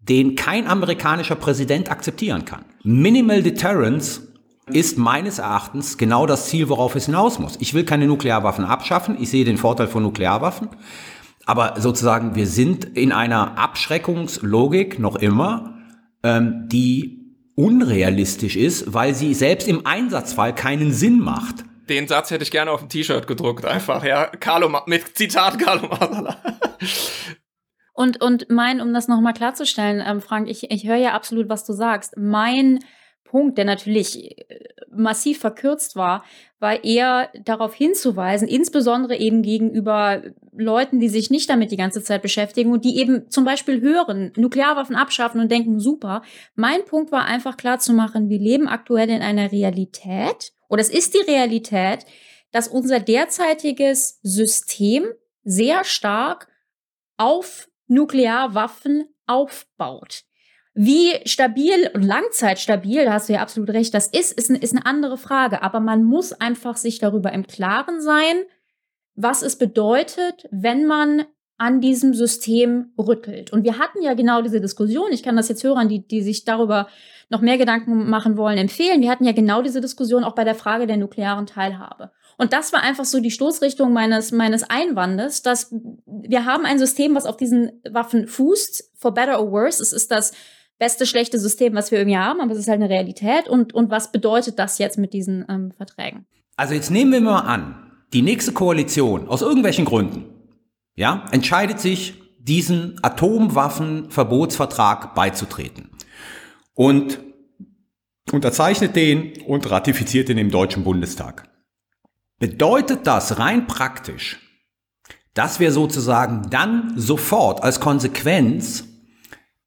[0.00, 2.64] den kein amerikanischer Präsident akzeptieren kann.
[2.82, 4.28] Minimal Deterrence
[4.66, 7.56] ist meines Erachtens genau das Ziel, worauf es hinaus muss.
[7.60, 9.16] Ich will keine Nuklearwaffen abschaffen.
[9.18, 10.68] Ich sehe den Vorteil von Nuklearwaffen.
[11.46, 15.78] Aber sozusagen, wir sind in einer Abschreckungslogik noch immer,
[16.22, 17.22] ähm, die
[17.54, 21.64] unrealistisch ist, weil sie selbst im Einsatzfall keinen Sinn macht.
[21.88, 24.26] Den Satz hätte ich gerne auf ein T-Shirt gedruckt, einfach, ja.
[24.26, 26.36] Carlo, mit Zitat Carlo Masala.
[27.94, 31.64] Und, und mein, um das nochmal klarzustellen, ähm, Frank, ich, ich höre ja absolut, was
[31.64, 32.16] du sagst.
[32.16, 32.78] Mein
[33.32, 34.58] Punkt, der natürlich äh,
[34.90, 36.22] massiv verkürzt war,
[36.60, 40.22] war eher darauf hinzuweisen, insbesondere eben gegenüber
[40.54, 44.32] Leuten, die sich nicht damit die ganze Zeit beschäftigen und die eben zum Beispiel hören,
[44.36, 46.20] Nuklearwaffen abschaffen und denken, super.
[46.54, 50.90] Mein Punkt war einfach klar zu machen, wir leben aktuell in einer Realität, oder es
[50.90, 52.04] ist die Realität,
[52.50, 55.06] dass unser derzeitiges System
[55.42, 56.48] sehr stark
[57.16, 60.24] auf Nuklearwaffen aufbaut.
[60.74, 64.86] Wie stabil und langzeitstabil, da hast du ja absolut recht, das ist, ist, ist eine
[64.86, 65.62] andere Frage.
[65.62, 68.44] Aber man muss einfach sich darüber im Klaren sein,
[69.14, 71.24] was es bedeutet, wenn man
[71.58, 73.52] an diesem System rüttelt.
[73.52, 75.12] Und wir hatten ja genau diese Diskussion.
[75.12, 76.88] Ich kann das jetzt Hörern, die, die sich darüber
[77.28, 79.00] noch mehr Gedanken machen wollen, empfehlen.
[79.00, 82.10] Wir hatten ja genau diese Diskussion auch bei der Frage der nuklearen Teilhabe.
[82.36, 85.72] Und das war einfach so die Stoßrichtung meines, meines Einwandes, dass
[86.06, 89.80] wir haben ein System, was auf diesen Waffen fußt, for better or worse.
[89.82, 90.32] Es ist das
[90.82, 93.48] beste schlechte System, was wir irgendwie haben, aber es ist halt eine Realität.
[93.48, 96.26] Und, und was bedeutet das jetzt mit diesen ähm, Verträgen?
[96.56, 100.24] Also jetzt nehmen wir mal an, die nächste Koalition, aus irgendwelchen Gründen,
[100.96, 105.90] ja, entscheidet sich, diesen Atomwaffenverbotsvertrag beizutreten.
[106.74, 107.20] Und
[108.32, 111.48] unterzeichnet den und ratifiziert den im Deutschen Bundestag.
[112.40, 114.40] Bedeutet das rein praktisch,
[115.34, 118.88] dass wir sozusagen dann sofort als Konsequenz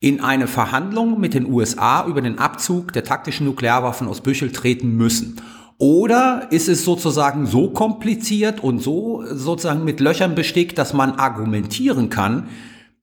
[0.06, 4.96] in eine Verhandlung mit den USA über den Abzug der taktischen Nuklearwaffen aus Büchel treten
[4.96, 5.42] müssen?
[5.80, 12.12] Oder ist es sozusagen so kompliziert und so sozusagen mit Löchern bestickt, dass man argumentieren
[12.12, 12.50] kann,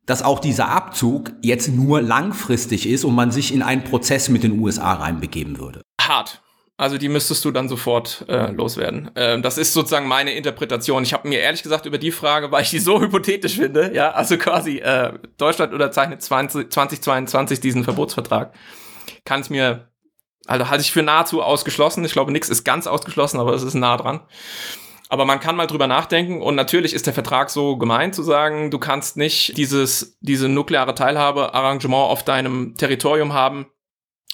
[0.07, 4.45] dass auch dieser Abzug jetzt nur langfristig ist und man sich in einen Prozess mit
[4.45, 5.83] den USA reinbegeben würde?
[6.01, 6.41] Hart.
[6.79, 9.11] Also die müsstest du dann sofort äh, loswerden.
[9.15, 11.03] Ähm, das ist sozusagen meine Interpretation.
[11.03, 14.11] Ich habe mir ehrlich gesagt über die Frage, weil ich die so hypothetisch finde, ja,
[14.11, 18.55] also quasi äh, Deutschland unterzeichnet 20, 2022 diesen Verbotsvertrag,
[19.25, 19.91] kann es mir,
[20.47, 22.05] also halte ich für nahezu ausgeschlossen.
[22.05, 24.21] Ich glaube, nichts ist ganz ausgeschlossen, aber es ist nah dran.
[25.13, 28.71] Aber man kann mal drüber nachdenken und natürlich ist der Vertrag so gemeint zu sagen,
[28.71, 33.67] du kannst nicht dieses, diese nukleare Teilhabe Arrangement auf deinem Territorium haben,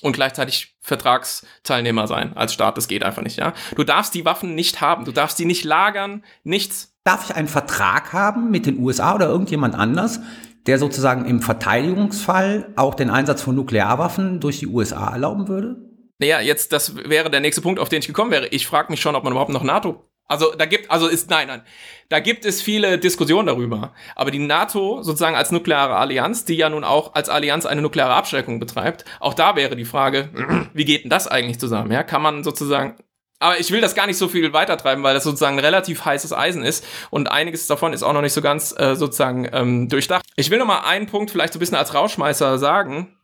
[0.02, 2.76] und gleichzeitig Vertragsteilnehmer sein als Staat.
[2.76, 3.52] Das geht einfach nicht, ja.
[3.76, 6.94] Du darfst die Waffen nicht haben, du darfst die nicht lagern, nichts.
[7.04, 10.20] Darf ich einen Vertrag haben mit den USA oder irgendjemand anders,
[10.66, 15.76] der sozusagen im Verteidigungsfall auch den Einsatz von Nuklearwaffen durch die USA erlauben würde?
[16.18, 18.48] Naja, jetzt, das wäre der nächste Punkt, auf den ich gekommen wäre.
[18.48, 21.48] Ich frage mich schon, ob man überhaupt noch NATO also da gibt, also ist, nein,
[21.48, 21.62] nein,
[22.10, 23.92] da gibt es viele Diskussionen darüber.
[24.14, 28.14] Aber die NATO sozusagen als nukleare Allianz, die ja nun auch als Allianz eine nukleare
[28.14, 30.28] Abschreckung betreibt, auch da wäre die Frage,
[30.74, 31.90] wie geht denn das eigentlich zusammen?
[31.90, 32.96] Ja, kann man sozusagen
[33.40, 36.64] aber ich will das gar nicht so viel weitertreiben, weil das sozusagen relativ heißes Eisen
[36.64, 40.26] ist und einiges davon ist auch noch nicht so ganz äh, sozusagen ähm, durchdacht.
[40.34, 43.16] Ich will noch mal einen Punkt vielleicht so ein bisschen als Rauschmeißer sagen.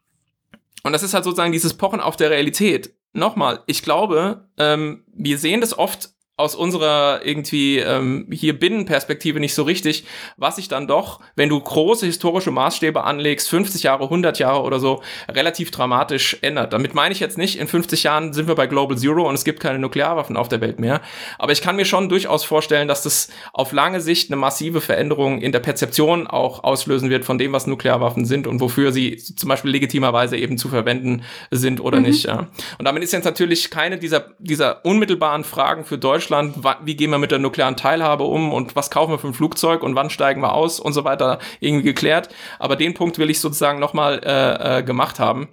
[0.85, 2.95] Und das ist halt sozusagen dieses Pochen auf der Realität.
[3.13, 9.55] Nochmal, ich glaube, ähm, wir sehen das oft aus unserer irgendwie ähm, hier Binnenperspektive nicht
[9.55, 10.05] so richtig,
[10.37, 14.80] was sich dann doch, wenn du große historische Maßstäbe anlegst, 50 Jahre, 100 Jahre oder
[14.80, 16.72] so, relativ dramatisch ändert.
[16.72, 19.45] Damit meine ich jetzt nicht, in 50 Jahren sind wir bei Global Zero und es
[19.45, 21.03] gibt keine Nuklearwaffen auf der Welt mehr.
[21.39, 25.41] Aber ich kann mir schon durchaus vorstellen, dass das auf lange Sicht eine massive Veränderung
[25.41, 29.49] in der Perzeption auch auslösen wird von dem, was Nuklearwaffen sind und wofür sie zum
[29.49, 31.22] Beispiel legitimerweise eben zu verwenden
[31.53, 32.07] sind oder mhm.
[32.07, 32.24] nicht.
[32.24, 32.49] Ja.
[32.78, 37.11] Und damit ist jetzt natürlich keine dieser, dieser unmittelbaren Fragen für Deutschland Deutschland, wie gehen
[37.11, 40.09] wir mit der nuklearen Teilhabe um und was kaufen wir für ein Flugzeug und wann
[40.09, 42.35] steigen wir aus und so weiter irgendwie geklärt.
[42.59, 45.49] Aber den Punkt will ich sozusagen nochmal äh, äh, gemacht haben.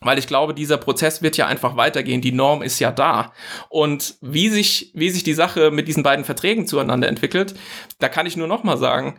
[0.00, 2.20] Weil ich glaube, dieser Prozess wird ja einfach weitergehen.
[2.20, 3.32] Die Norm ist ja da.
[3.70, 7.54] Und wie sich, wie sich die Sache mit diesen beiden Verträgen zueinander entwickelt,
[7.98, 9.18] da kann ich nur nochmal sagen,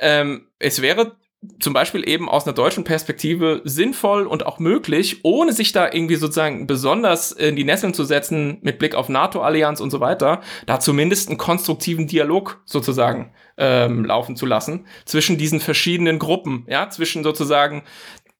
[0.00, 1.16] ähm, es wäre
[1.58, 6.16] zum Beispiel eben aus einer deutschen Perspektive sinnvoll und auch möglich, ohne sich da irgendwie
[6.16, 10.80] sozusagen besonders in die Nesseln zu setzen mit Blick auf NATO-Allianz und so weiter, da
[10.80, 17.22] zumindest einen konstruktiven Dialog sozusagen ähm, laufen zu lassen zwischen diesen verschiedenen Gruppen, ja, zwischen
[17.22, 17.84] sozusagen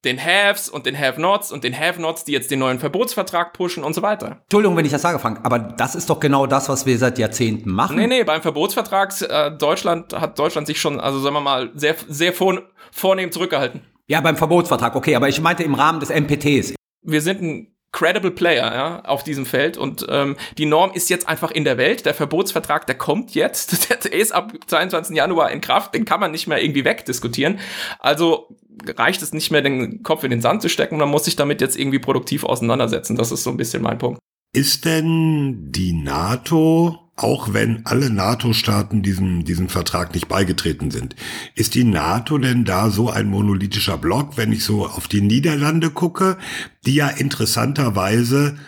[0.04, 3.94] den Haves und den Have-Nots und den Have-Nots, die jetzt den neuen Verbotsvertrag pushen und
[3.94, 4.38] so weiter.
[4.42, 7.18] Entschuldigung, wenn ich das sage, Frank, aber das ist doch genau das, was wir seit
[7.18, 7.96] Jahrzehnten machen.
[7.96, 11.96] Nee, nee, beim Verbotsvertrag äh, Deutschland hat Deutschland sich schon, also sagen wir mal, sehr,
[12.08, 13.82] sehr vor, vornehm zurückgehalten.
[14.06, 16.74] Ja, beim Verbotsvertrag, okay, aber ich meinte im Rahmen des NPTs.
[17.02, 21.28] Wir sind ein credible Player ja, auf diesem Feld und ähm, die Norm ist jetzt
[21.28, 22.06] einfach in der Welt.
[22.06, 25.16] Der Verbotsvertrag, der kommt jetzt, der ist ab 22.
[25.16, 27.58] Januar in Kraft, den kann man nicht mehr irgendwie wegdiskutieren.
[27.98, 28.48] Also
[28.96, 31.60] reicht es nicht mehr, den Kopf in den Sand zu stecken, man muss sich damit
[31.60, 33.16] jetzt irgendwie produktiv auseinandersetzen.
[33.16, 34.18] Das ist so ein bisschen mein Punkt.
[34.52, 41.14] Ist denn die NATO, auch wenn alle NATO-Staaten diesem, diesem Vertrag nicht beigetreten sind,
[41.54, 45.90] ist die NATO denn da so ein monolithischer Block, wenn ich so auf die Niederlande
[45.90, 46.36] gucke,
[46.84, 48.58] die ja interessanterweise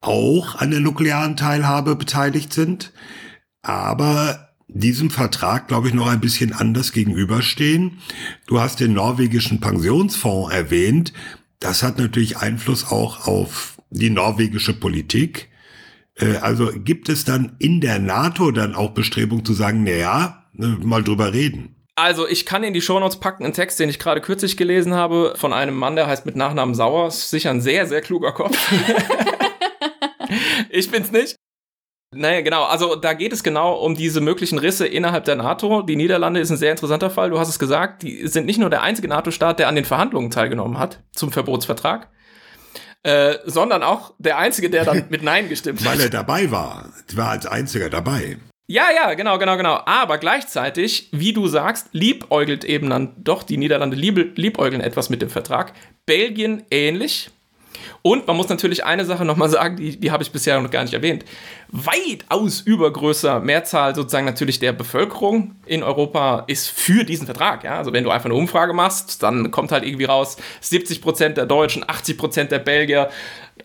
[0.00, 2.92] auch an der nuklearen Teilhabe beteiligt sind,
[3.62, 7.98] aber diesem Vertrag, glaube ich, noch ein bisschen anders gegenüberstehen.
[8.46, 11.12] Du hast den norwegischen Pensionsfonds erwähnt.
[11.60, 15.48] Das hat natürlich Einfluss auch auf die norwegische Politik.
[16.16, 20.78] Äh, also gibt es dann in der NATO dann auch Bestrebung zu sagen, naja, ne,
[20.82, 21.76] mal drüber reden.
[21.94, 25.34] Also, ich kann in die Shownotes packen einen Text, den ich gerade kürzlich gelesen habe,
[25.36, 27.10] von einem Mann, der heißt mit Nachnamen Sauer.
[27.10, 28.56] Sicher ein sehr, sehr kluger Kopf.
[30.70, 31.36] ich bin's nicht.
[32.14, 32.64] Naja, genau.
[32.64, 35.82] Also da geht es genau um diese möglichen Risse innerhalb der NATO.
[35.82, 37.30] Die Niederlande ist ein sehr interessanter Fall.
[37.30, 40.30] Du hast es gesagt, die sind nicht nur der einzige NATO-Staat, der an den Verhandlungen
[40.30, 42.10] teilgenommen hat zum Verbotsvertrag,
[43.02, 45.92] äh, sondern auch der einzige, der dann mit Nein gestimmt hat.
[45.92, 46.90] Weil er dabei war.
[47.14, 48.36] War als einziger dabei.
[48.68, 49.80] Ja, ja, genau, genau, genau.
[49.86, 55.20] Aber gleichzeitig, wie du sagst, liebäugelt eben dann doch die Niederlande lieb, liebäugeln etwas mit
[55.22, 55.72] dem Vertrag.
[56.06, 57.30] Belgien ähnlich.
[58.02, 60.82] Und man muss natürlich eine Sache nochmal sagen, die, die habe ich bisher noch gar
[60.82, 61.24] nicht erwähnt.
[61.68, 67.64] Weitaus übergrößer Mehrzahl sozusagen natürlich der Bevölkerung in Europa ist für diesen Vertrag.
[67.64, 67.78] Ja?
[67.78, 71.46] Also wenn du einfach eine Umfrage machst, dann kommt halt irgendwie raus, 70 Prozent der
[71.46, 73.08] Deutschen, 80 Prozent der Belgier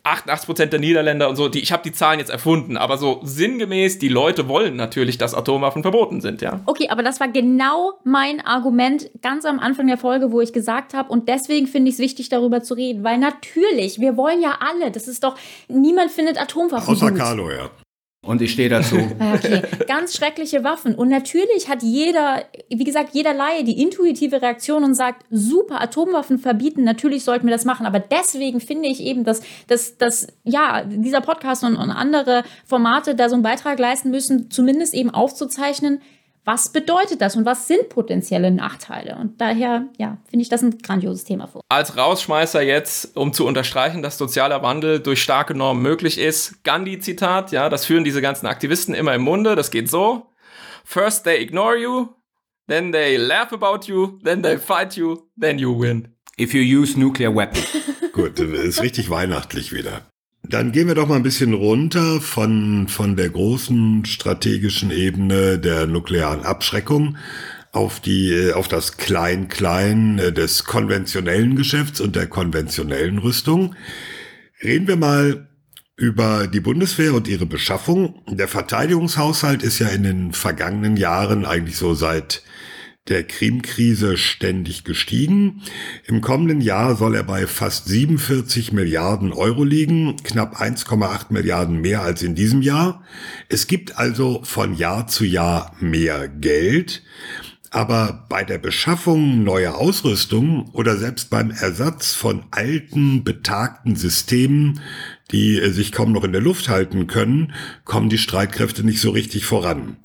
[0.04, 4.00] 88% der Niederländer und so, die, ich habe die Zahlen jetzt erfunden, aber so sinngemäß,
[4.00, 6.60] die Leute wollen natürlich, dass Atomwaffen verboten sind, ja.
[6.66, 10.94] Okay, aber das war genau mein Argument ganz am Anfang der Folge, wo ich gesagt
[10.94, 14.60] habe, und deswegen finde ich es wichtig, darüber zu reden, weil natürlich, wir wollen ja
[14.60, 17.20] alle, das ist doch, niemand findet Atomwaffen Außer gut.
[17.20, 17.70] Carlo, ja.
[18.26, 18.98] Und ich stehe dazu.
[19.38, 20.96] Okay, ganz schreckliche Waffen.
[20.96, 26.40] Und natürlich hat jeder, wie gesagt, jeder Laie die intuitive Reaktion und sagt, super, Atomwaffen
[26.40, 27.86] verbieten, natürlich sollten wir das machen.
[27.86, 33.16] Aber deswegen finde ich eben, dass, dass, dass ja, dieser Podcast und, und andere Formate
[33.16, 36.02] da so einen Beitrag leisten müssen, zumindest eben aufzuzeichnen,
[36.48, 39.18] was bedeutet das und was sind potenzielle Nachteile?
[39.18, 41.48] Und daher, ja, finde ich das ein grandioses Thema.
[41.48, 41.60] Für.
[41.68, 47.52] Als Rausschmeißer jetzt, um zu unterstreichen, dass sozialer Wandel durch starke Normen möglich ist, Gandhi-Zitat,
[47.52, 50.28] ja, das führen diese ganzen Aktivisten immer im Munde, das geht so.
[50.86, 52.08] First they ignore you,
[52.70, 56.16] then they laugh about you, then they fight you, then you win.
[56.40, 57.68] If you use nuclear weapons.
[58.14, 60.04] Gut, ist richtig weihnachtlich wieder.
[60.50, 65.88] Dann gehen wir doch mal ein bisschen runter von, von der großen strategischen Ebene der
[65.88, 67.18] nuklearen Abschreckung
[67.74, 73.76] auf die, auf das Klein-Klein des konventionellen Geschäfts und der konventionellen Rüstung.
[74.64, 75.50] Reden wir mal
[75.98, 78.24] über die Bundeswehr und ihre Beschaffung.
[78.30, 82.44] Der Verteidigungshaushalt ist ja in den vergangenen Jahren eigentlich so seit
[83.10, 85.62] der Krim-Krise ständig gestiegen.
[86.06, 92.02] Im kommenden Jahr soll er bei fast 47 Milliarden Euro liegen, knapp 1,8 Milliarden mehr
[92.02, 93.04] als in diesem Jahr.
[93.50, 97.04] Es gibt also von Jahr zu Jahr mehr Geld.
[97.70, 104.80] Aber bei der Beschaffung neuer Ausrüstung oder selbst beim Ersatz von alten, betagten Systemen,
[105.32, 107.54] die sich kaum noch in der Luft halten können,
[107.84, 109.98] kommen die Streitkräfte nicht so richtig voran.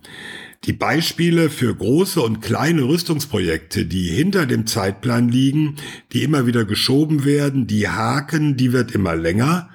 [0.64, 5.76] Die Beispiele für große und kleine Rüstungsprojekte, die hinter dem Zeitplan liegen,
[6.12, 9.70] die immer wieder geschoben werden, die Haken, die wird immer länger.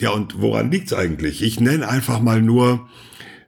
[0.00, 1.42] Ja, und woran liegt's eigentlich?
[1.42, 2.88] Ich nenne einfach mal nur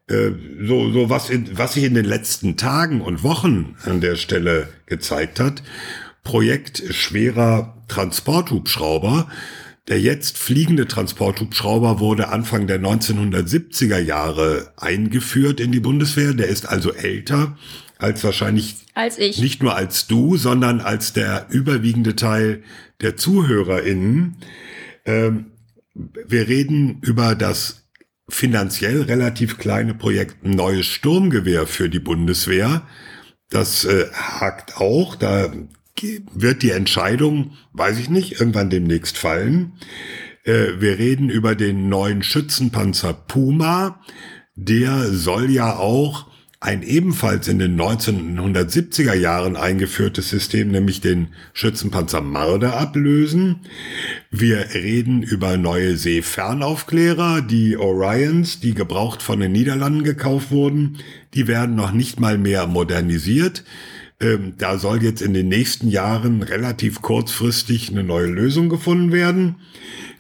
[0.07, 4.17] äh, so, so was, in, was sich in den letzten Tagen und Wochen an der
[4.17, 5.63] Stelle gezeigt hat.
[6.25, 9.29] Projekt schwerer Transporthubschrauber.
[9.89, 16.35] Der jetzt fliegende Transporthubschrauber wurde Anfang der 1970er Jahre eingeführt in die Bundeswehr.
[16.35, 17.57] Der ist also älter
[17.99, 19.39] als wahrscheinlich als ich.
[19.39, 22.63] nicht nur als du, sondern als der überwiegende Teil
[23.01, 24.37] der ZuhörerInnen.
[25.05, 25.47] Ähm,
[25.95, 27.89] wir reden über das
[28.29, 32.87] finanziell relativ kleine Projekt Neues Sturmgewehr für die Bundeswehr.
[33.51, 35.17] Das äh, hakt auch.
[35.17, 35.53] Da
[36.35, 39.73] wird die Entscheidung, weiß ich nicht, irgendwann demnächst fallen.
[40.45, 44.01] Äh, wir reden über den neuen Schützenpanzer Puma.
[44.55, 46.27] Der soll ja auch
[46.63, 53.63] ein ebenfalls in den 1970er Jahren eingeführtes System, nämlich den Schützenpanzer Marder ablösen.
[54.31, 60.99] Wir reden über neue Seefernaufklärer, die Orions, die gebraucht von den Niederlanden gekauft wurden.
[61.35, 63.65] Die werden noch nicht mal mehr modernisiert.
[64.23, 69.57] Ähm, da soll jetzt in den nächsten Jahren relativ kurzfristig eine neue Lösung gefunden werden.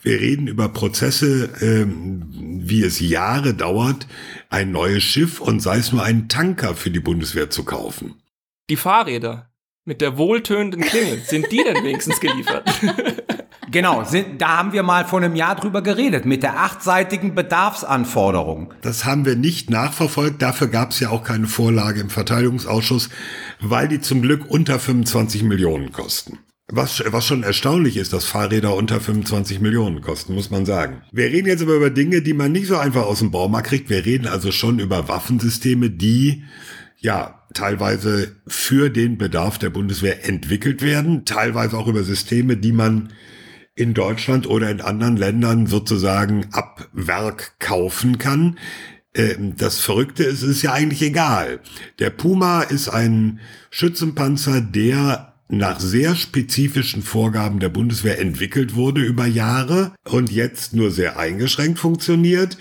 [0.02, 2.24] Wir reden über Prozesse, ähm,
[2.64, 4.08] wie es Jahre dauert,
[4.50, 8.16] ein neues Schiff und sei es nur ein Tanker für die Bundeswehr zu kaufen.
[8.68, 9.52] Die Fahrräder
[9.84, 12.68] mit der wohltönenden Klingel, sind die denn wenigstens geliefert?
[13.72, 18.74] Genau, sind, da haben wir mal vor einem Jahr drüber geredet, mit der achtseitigen Bedarfsanforderung.
[18.82, 23.08] Das haben wir nicht nachverfolgt, dafür gab es ja auch keine Vorlage im Verteidigungsausschuss,
[23.60, 26.38] weil die zum Glück unter 25 Millionen kosten.
[26.70, 31.02] Was, was schon erstaunlich ist, dass Fahrräder unter 25 Millionen kosten, muss man sagen.
[31.10, 33.90] Wir reden jetzt aber über Dinge, die man nicht so einfach aus dem Baumarkt kriegt.
[33.90, 36.44] Wir reden also schon über Waffensysteme, die
[36.98, 43.12] ja teilweise für den Bedarf der Bundeswehr entwickelt werden, teilweise auch über Systeme, die man
[43.74, 48.58] in Deutschland oder in anderen Ländern sozusagen ab Werk kaufen kann.
[49.14, 51.60] Ähm, das Verrückte ist, es ist ja eigentlich egal.
[51.98, 59.26] Der Puma ist ein Schützenpanzer, der nach sehr spezifischen Vorgaben der Bundeswehr entwickelt wurde über
[59.26, 62.56] Jahre und jetzt nur sehr eingeschränkt funktioniert.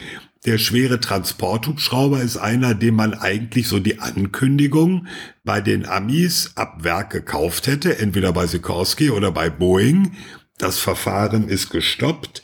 [0.45, 5.05] Der schwere Transporthubschrauber ist einer, dem man eigentlich so die Ankündigung
[5.43, 10.13] bei den Amis ab Werk gekauft hätte, entweder bei Sikorsky oder bei Boeing.
[10.61, 12.43] Das Verfahren ist gestoppt.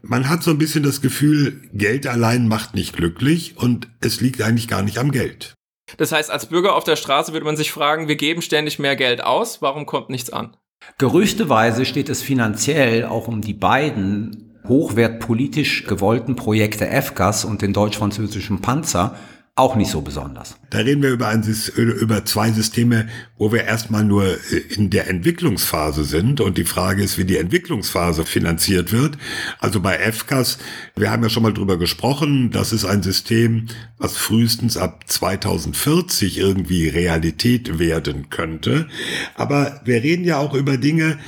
[0.00, 4.40] Man hat so ein bisschen das Gefühl, Geld allein macht nicht glücklich und es liegt
[4.40, 5.54] eigentlich gar nicht am Geld.
[5.96, 8.94] Das heißt, als Bürger auf der Straße würde man sich fragen, wir geben ständig mehr
[8.94, 10.56] Geld aus, warum kommt nichts an?
[10.98, 18.60] Gerüchteweise steht es finanziell auch um die beiden hochwertpolitisch gewollten Projekte FGAS und den deutsch-französischen
[18.60, 19.16] Panzer
[19.58, 20.56] auch nicht so besonders.
[20.68, 21.42] Da reden wir über, ein,
[21.76, 27.02] über zwei Systeme, wo wir erstmal nur äh, in der Entwicklungsphase sind und die Frage
[27.02, 29.16] ist, wie die Entwicklungsphase finanziert wird.
[29.58, 30.58] Also bei FCAS,
[30.94, 36.36] wir haben ja schon mal drüber gesprochen, das ist ein System, was frühestens ab 2040
[36.36, 38.88] irgendwie Realität werden könnte.
[39.36, 41.18] Aber wir reden ja auch über Dinge,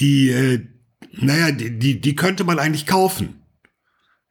[0.00, 0.60] die, äh,
[1.12, 3.45] naja, die, die, die könnte man eigentlich kaufen.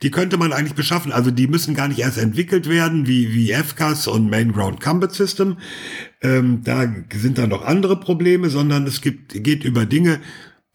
[0.05, 1.11] Die könnte man eigentlich beschaffen.
[1.11, 5.11] Also die müssen gar nicht erst entwickelt werden, wie, wie FCAS und Main Ground Combat
[5.11, 5.57] System.
[6.21, 10.19] Ähm, da sind dann noch andere Probleme, sondern es gibt, geht über Dinge.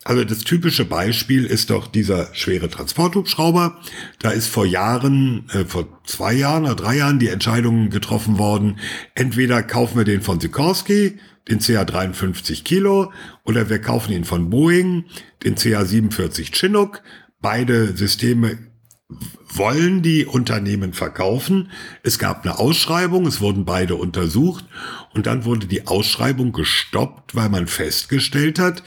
[0.02, 3.78] Also das typische Beispiel ist doch dieser schwere Transporthubschrauber.
[4.18, 8.80] Da ist vor Jahren, äh, vor zwei Jahren oder drei Jahren die Entscheidung getroffen worden,
[9.14, 13.12] entweder kaufen wir den von Sikorsky, den CA 53 Kilo,
[13.44, 15.04] oder wir kaufen ihn von Boeing,
[15.44, 17.00] den CA 47 Chinook.
[17.40, 18.69] Beide Systeme
[19.52, 21.70] wollen die Unternehmen verkaufen.
[22.02, 24.64] Es gab eine Ausschreibung, es wurden beide untersucht
[25.14, 28.82] und dann wurde die Ausschreibung gestoppt, weil man festgestellt hat,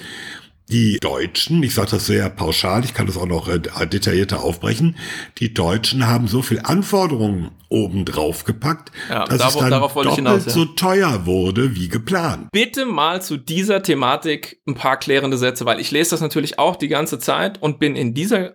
[0.70, 4.96] Die Deutschen, ich sage das sehr pauschal, ich kann das auch noch äh, detaillierter aufbrechen,
[5.40, 10.16] die Deutschen haben so viel Anforderungen oben drauf gepackt, Ja, dass darauf- es dann doppelt
[10.16, 10.52] hinaus, ja.
[10.54, 12.48] so teuer wurde wie geplant.
[12.54, 16.78] Bitte mal zu dieser Thematik ein paar klärende Sätze, weil ich lese das natürlich auch
[16.78, 18.54] die ganze Zeit und bin in dieser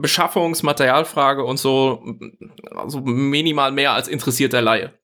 [0.00, 2.02] Beschaffungsmaterialfrage und so
[2.74, 4.94] also minimal mehr als interessierter Laie.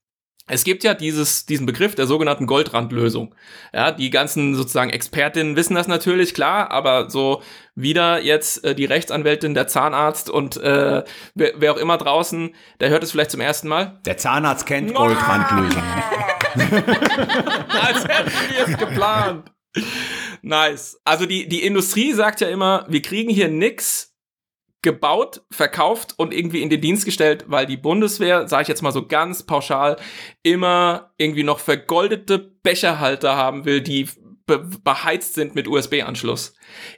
[0.47, 3.35] Es gibt ja dieses, diesen Begriff der sogenannten Goldrandlösung.
[3.73, 7.43] Ja, die ganzen sozusagen Expertinnen wissen das natürlich, klar, aber so
[7.75, 11.03] wieder jetzt äh, die Rechtsanwältin, der Zahnarzt und äh,
[11.35, 14.01] wer, wer auch immer draußen, der hört es vielleicht zum ersten Mal.
[14.05, 15.83] Der Zahnarzt kennt Goldrandlösungen.
[16.55, 19.51] Als hätten wir es geplant.
[20.43, 21.01] Nice.
[21.05, 24.14] Also die, die Industrie sagt ja immer, wir kriegen hier nix
[24.85, 28.93] gebaut, verkauft und irgendwie in den Dienst gestellt, weil die Bundeswehr, sage ich jetzt mal
[28.93, 29.97] so ganz pauschal,
[30.45, 34.09] immer irgendwie noch vergoldete Becherhalter haben will, die
[34.47, 36.55] be beheizt sind mit USB-Anschluss.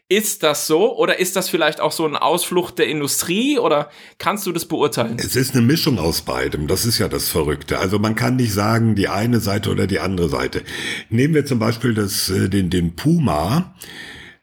[0.08, 4.46] Ist das so oder ist das vielleicht auch so ein Ausflucht der Industrie oder kannst
[4.46, 5.16] du das beurteilen?
[5.20, 6.66] Es ist eine Mischung aus beidem.
[6.66, 7.78] Das ist ja das Verrückte.
[7.78, 10.62] Also man kann nicht sagen, die eine Seite oder die andere Seite.
[11.08, 13.76] Nehmen wir zum Beispiel das, äh, den, den Puma.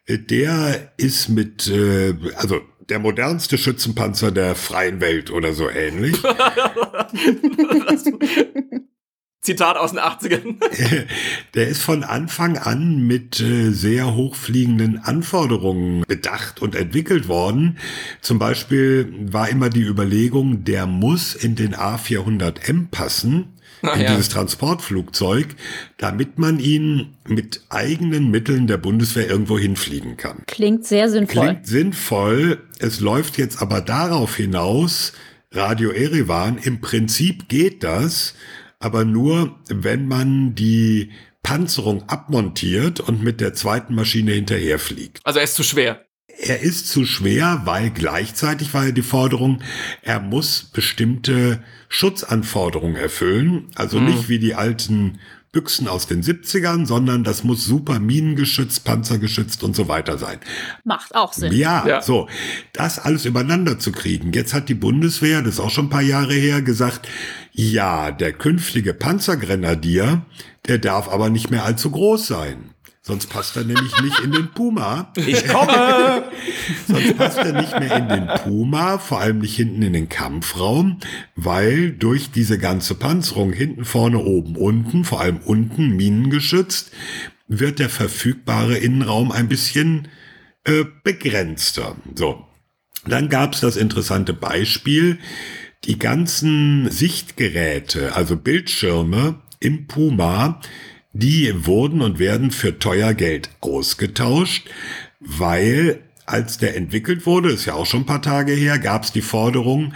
[0.06, 6.16] Äh, Der ist mit, äh, also der modernste Schützenpanzer der freien Welt oder so ähnlich.
[9.44, 10.56] Zitat aus den 80ern.
[11.54, 17.78] Der ist von Anfang an mit äh, sehr hochfliegenden Anforderungen bedacht und entwickelt worden.
[18.22, 23.53] Zum Beispiel war immer die Überlegung, der muss in den A400M passen,
[23.84, 24.12] Ah, in ja.
[24.12, 25.48] dieses Transportflugzeug,
[25.98, 30.44] damit man ihn mit eigenen Mitteln der Bundeswehr irgendwo hinfliegen kann.
[30.48, 31.48] Klingt sehr sinnvoll.
[31.48, 32.64] Klingt sinnvoll.
[32.80, 35.12] Es läuft jetzt aber darauf hinaus,
[35.52, 38.36] Radio Erivan, im Prinzip geht das,
[38.80, 41.12] aber nur, wenn man die
[41.44, 45.20] Panzerung abmontiert und mit der zweiten Maschine hinterherfliegt.
[45.26, 46.06] Also er ist zu schwer.
[46.46, 49.62] Er ist zu schwer, weil gleichzeitig war ja die Forderung,
[50.02, 53.70] er muss bestimmte Schutzanforderungen erfüllen.
[53.76, 55.20] Also nicht wie die alten
[55.54, 60.40] Büchsen aus den 70ern, sondern das muss super minengeschützt, panzergeschützt und so weiter sein.
[60.84, 61.54] Macht auch Sinn.
[61.54, 62.02] Ja, Ja.
[62.02, 62.28] so,
[62.74, 64.34] das alles übereinander zu kriegen.
[64.34, 67.08] Jetzt hat die Bundeswehr, das ist auch schon ein paar Jahre her, gesagt,
[67.52, 70.26] ja, der künftige Panzergrenadier,
[70.68, 72.73] der darf aber nicht mehr allzu groß sein.
[73.06, 75.12] Sonst passt er nämlich nicht in den Puma.
[75.18, 76.24] Ich komme!
[76.88, 81.00] Sonst passt er nicht mehr in den Puma, vor allem nicht hinten in den Kampfraum,
[81.36, 86.92] weil durch diese ganze Panzerung hinten, vorne, oben, unten, vor allem unten minengeschützt,
[87.50, 90.08] wird der verfügbare Innenraum ein bisschen
[90.64, 91.98] äh, begrenzter.
[92.16, 92.48] So.
[93.06, 95.20] Dann gab es das interessante Beispiel,
[95.84, 100.62] die ganzen Sichtgeräte, also Bildschirme im Puma,
[101.14, 104.68] die wurden und werden für teuer Geld ausgetauscht,
[105.20, 109.12] weil als der entwickelt wurde, ist ja auch schon ein paar Tage her, gab es
[109.12, 109.94] die Forderung,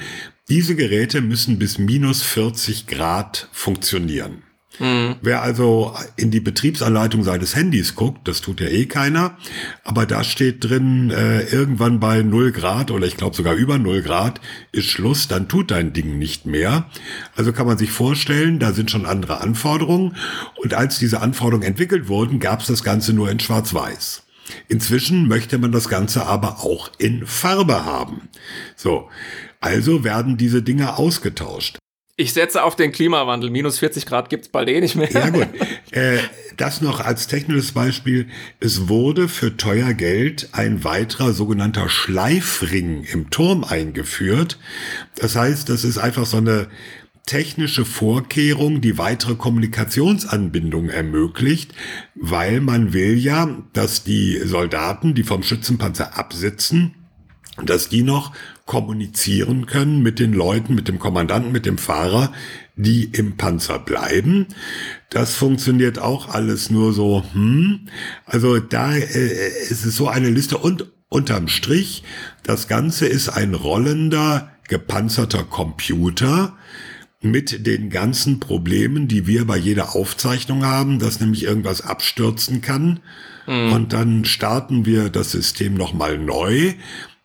[0.49, 4.43] diese Geräte müssen bis minus 40 Grad funktionieren.
[4.79, 9.37] Wer also in die Betriebsanleitung seines Handys guckt, das tut ja eh keiner,
[9.83, 14.01] aber da steht drin, äh, irgendwann bei 0 Grad oder ich glaube sogar über 0
[14.01, 14.39] Grad
[14.71, 16.89] ist Schluss, dann tut dein Ding nicht mehr.
[17.35, 20.15] Also kann man sich vorstellen, da sind schon andere Anforderungen
[20.55, 24.23] und als diese Anforderungen entwickelt wurden, gab es das Ganze nur in Schwarz-Weiß.
[24.67, 28.29] Inzwischen möchte man das Ganze aber auch in Farbe haben.
[28.75, 29.09] So,
[29.59, 31.77] also werden diese Dinge ausgetauscht.
[32.19, 33.51] Ich setze auf den Klimawandel.
[33.51, 35.09] Minus 40 Grad gibt's bald eh nicht mehr.
[35.11, 35.47] Ja gut,
[35.91, 36.17] äh,
[36.57, 38.27] das noch als technisches Beispiel.
[38.59, 44.57] Es wurde für teuer Geld ein weiterer sogenannter Schleifring im Turm eingeführt.
[45.15, 46.69] Das heißt, das ist einfach so eine
[47.27, 51.75] technische Vorkehrung, die weitere Kommunikationsanbindung ermöglicht,
[52.15, 56.95] weil man will ja, dass die Soldaten, die vom Schützenpanzer absitzen,
[57.63, 58.33] dass die noch
[58.67, 62.31] kommunizieren können mit den Leuten, mit dem Kommandanten, mit dem Fahrer,
[62.75, 64.45] die im Panzer bleiben.
[65.09, 67.87] Das funktioniert auch alles nur so, hm.
[68.25, 72.03] Also da äh, ist es so eine Liste und unterm Strich,
[72.43, 76.55] das Ganze ist ein rollender, gepanzerter Computer,
[77.19, 82.99] mit den ganzen Problemen, die wir bei jeder Aufzeichnung haben, dass nämlich irgendwas abstürzen kann.
[83.47, 86.73] Und dann starten wir das System nochmal neu.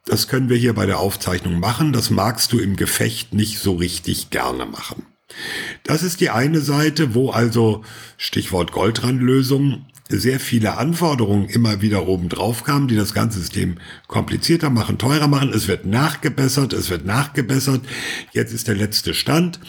[0.05, 1.93] Das können wir hier bei der Aufzeichnung machen.
[1.93, 5.07] Das magst du im Gefecht nicht so richtig gerne machen.
[5.85, 7.83] Das ist die eine Seite, wo also
[8.17, 13.79] Stichwort Goldrandlösung sehr viele Anforderungen immer wieder oben drauf kamen, die das ganze System
[14.09, 15.53] komplizierter machen, teurer machen.
[15.55, 17.81] Es wird nachgebessert, es wird nachgebessert.
[18.33, 19.61] Jetzt ist der letzte Stand.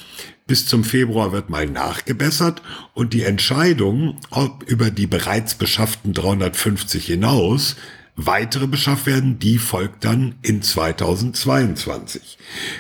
[0.46, 2.62] Bis zum Februar wird mal nachgebessert
[2.94, 7.78] und die Entscheidung, ob über die bereits beschafften 350 hinaus
[8.16, 12.38] weitere beschafft werden, die folgt dann in 2022.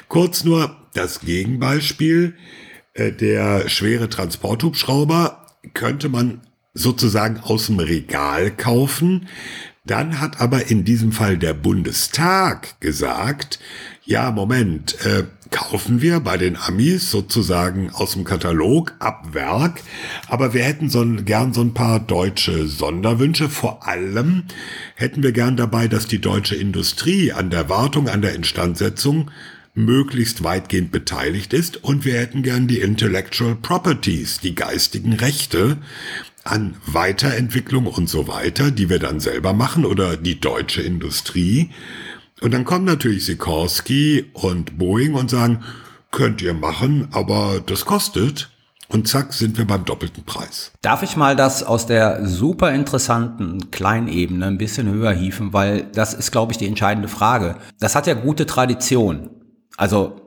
[0.07, 2.35] Kurz nur das Gegenbeispiel,
[2.93, 6.41] äh, der schwere Transporthubschrauber könnte man
[6.73, 9.27] sozusagen aus dem Regal kaufen.
[9.85, 13.59] Dann hat aber in diesem Fall der Bundestag gesagt,
[14.05, 19.81] ja, Moment, äh, kaufen wir bei den Amis sozusagen aus dem Katalog ab Werk,
[20.27, 23.49] aber wir hätten so ein, gern so ein paar deutsche Sonderwünsche.
[23.49, 24.43] Vor allem
[24.95, 29.31] hätten wir gern dabei, dass die deutsche Industrie an der Wartung, an der Instandsetzung
[29.75, 35.77] möglichst weitgehend beteiligt ist und wir hätten gern die Intellectual Properties, die geistigen Rechte
[36.43, 41.69] an Weiterentwicklung und so weiter, die wir dann selber machen oder die deutsche Industrie.
[42.43, 45.63] Und dann kommen natürlich Sikorsky und Boeing und sagen,
[46.11, 48.49] könnt ihr machen, aber das kostet.
[48.89, 50.73] Und zack, sind wir beim doppelten Preis.
[50.81, 56.13] Darf ich mal das aus der super interessanten Kleinebene ein bisschen höher hieven, weil das
[56.13, 57.55] ist, glaube ich, die entscheidende Frage.
[57.79, 59.29] Das hat ja gute Tradition.
[59.77, 60.19] Also,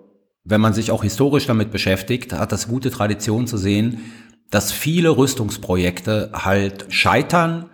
[0.42, 4.00] wenn man sich auch historisch damit beschäftigt, hat das gute Tradition zu sehen,
[4.50, 7.68] dass viele Rüstungsprojekte halt scheitern,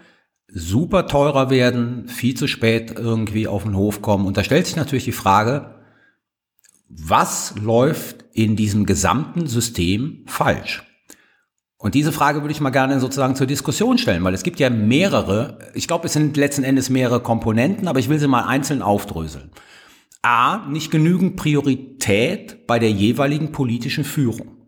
[0.53, 4.27] super teurer werden, viel zu spät irgendwie auf den Hof kommen.
[4.27, 5.83] Und da stellt sich natürlich die Frage,
[6.89, 10.83] was läuft in diesem gesamten System falsch?
[11.79, 14.71] Und diese Frage würde ich mal gerne sozusagen zur Diskussion stellen, weil es gibt ja
[14.71, 18.83] mehrere, ich glaube, es sind letzten Endes mehrere Komponenten, aber ich will sie mal einzeln
[18.83, 19.51] aufdröseln.
[20.21, 24.59] A, nicht genügend Priorität bei der jeweiligen politischen Führung.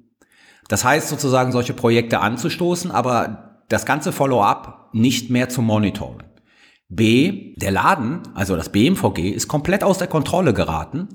[0.66, 6.22] Das heißt sozusagen, solche Projekte anzustoßen, aber das ganze Follow-up nicht mehr zu monitoren.
[6.88, 11.09] B, der Laden, also das BMVG, ist komplett aus der Kontrolle geraten,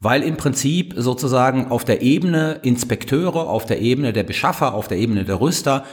[0.00, 4.98] weil im Prinzip sozusagen auf der Ebene Inspekteure, auf der Ebene der Beschaffer, auf der
[4.98, 5.84] Ebene der Rüster,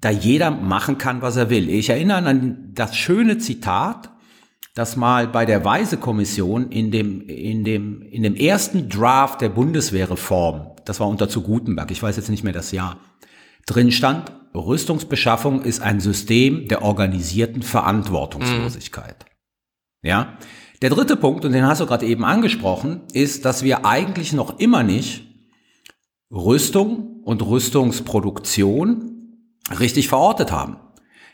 [0.00, 1.68] da jeder machen kann, was er will.
[1.68, 4.10] Ich erinnere an das schöne Zitat,
[4.74, 10.76] das mal bei der Weise-Kommission in dem, in, dem, in dem ersten Draft der Bundeswehrreform,
[10.84, 12.98] das war unter zu Gutenberg, ich weiß jetzt nicht mehr das Jahr,
[13.66, 14.30] drin stand,
[14.66, 19.26] Rüstungsbeschaffung ist ein System der organisierten Verantwortungslosigkeit.
[20.02, 20.08] Mhm.
[20.08, 20.38] Ja.
[20.80, 24.60] Der dritte Punkt, und den hast du gerade eben angesprochen, ist, dass wir eigentlich noch
[24.60, 25.24] immer nicht
[26.30, 29.08] Rüstung und Rüstungsproduktion
[29.80, 30.76] richtig verortet haben.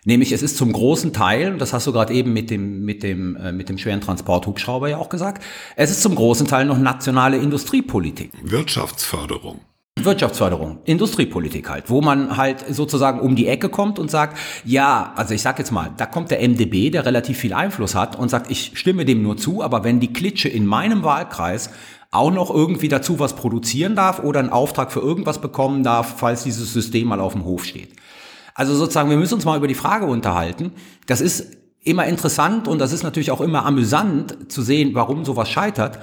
[0.05, 3.03] Nämlich es ist zum großen Teil, und das hast du gerade eben mit dem, mit,
[3.03, 5.43] dem, äh, mit dem schweren Transporthubschrauber ja auch gesagt,
[5.77, 8.31] es ist zum großen Teil noch nationale Industriepolitik.
[8.43, 9.61] Wirtschaftsförderung.
[10.03, 15.34] Wirtschaftsförderung, Industriepolitik halt, wo man halt sozusagen um die Ecke kommt und sagt, ja, also
[15.34, 18.51] ich sag jetzt mal, da kommt der MDB, der relativ viel Einfluss hat und sagt,
[18.51, 21.70] ich stimme dem nur zu, aber wenn die Klitsche in meinem Wahlkreis
[22.11, 26.42] auch noch irgendwie dazu was produzieren darf oder einen Auftrag für irgendwas bekommen darf, falls
[26.42, 27.90] dieses System mal auf dem Hof steht.
[28.55, 30.72] Also sozusagen, wir müssen uns mal über die Frage unterhalten.
[31.07, 35.49] Das ist immer interessant und das ist natürlich auch immer amüsant zu sehen, warum sowas
[35.49, 35.99] scheitert,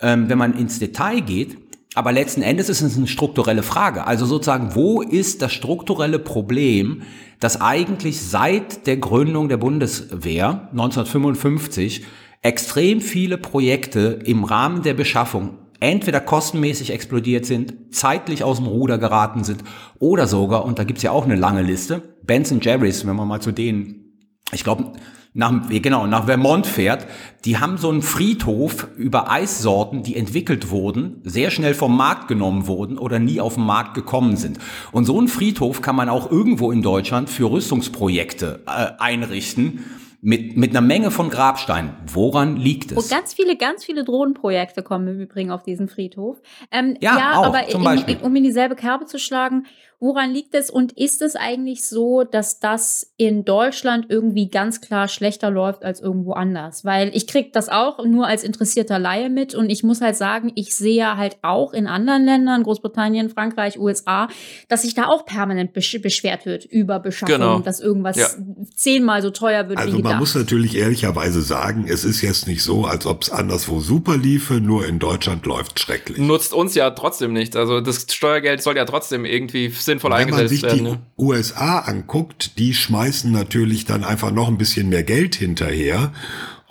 [0.00, 1.63] ähm, wenn man ins Detail geht.
[1.94, 4.06] Aber letzten Endes ist es eine strukturelle Frage.
[4.06, 7.02] Also sozusagen, wo ist das strukturelle Problem,
[7.38, 12.04] das eigentlich seit der Gründung der Bundeswehr 1955
[12.42, 18.96] extrem viele Projekte im Rahmen der Beschaffung entweder kostenmäßig explodiert sind, zeitlich aus dem Ruder
[18.96, 19.62] geraten sind
[19.98, 23.40] oder sogar, und da gibt's ja auch eine lange Liste, Benson Jerry's, wenn man mal
[23.40, 24.16] zu denen,
[24.52, 24.92] ich glaube,
[25.36, 27.06] nach, genau, nach Vermont fährt,
[27.44, 32.68] die haben so einen Friedhof über Eissorten, die entwickelt wurden, sehr schnell vom Markt genommen
[32.68, 34.58] wurden oder nie auf den Markt gekommen sind.
[34.92, 39.84] Und so einen Friedhof kann man auch irgendwo in Deutschland für Rüstungsprojekte äh, einrichten
[40.24, 41.90] mit, mit einer Menge von Grabsteinen.
[42.06, 42.96] Woran liegt es?
[42.96, 46.40] Und ganz viele, ganz viele Drohnenprojekte kommen im Übrigen auf diesen Friedhof.
[46.70, 48.14] Ähm, ja, ja auch, aber Beispiel.
[48.14, 49.66] in, um in dieselbe Kerbe zu schlagen,
[50.04, 55.08] woran liegt es und ist es eigentlich so, dass das in Deutschland irgendwie ganz klar
[55.08, 56.84] schlechter läuft als irgendwo anders?
[56.84, 60.52] Weil ich kriege das auch nur als interessierter Laie mit und ich muss halt sagen,
[60.56, 64.28] ich sehe halt auch in anderen Ländern, Großbritannien, Frankreich, USA,
[64.68, 67.58] dass sich da auch permanent besch beschwert wird über Beschaffung, Genau.
[67.60, 68.28] dass irgendwas Ja.
[68.74, 70.20] zehnmal so teuer wird Also wie man gedacht.
[70.20, 74.54] muss natürlich ehrlicherweise sagen, es ist jetzt nicht so, als ob es anderswo super liefe,
[74.54, 76.18] nur in Deutschland läuft schrecklich.
[76.18, 77.56] Nutzt uns ja trotzdem nicht.
[77.56, 81.00] Also das Steuergeld soll ja trotzdem irgendwie sinnvoll Wenn man sich eingesetzt die werden.
[81.00, 81.06] Ne?
[81.18, 86.12] USA anguckt, die schmeißen natürlich dann einfach noch ein bisschen mehr Geld hinterher.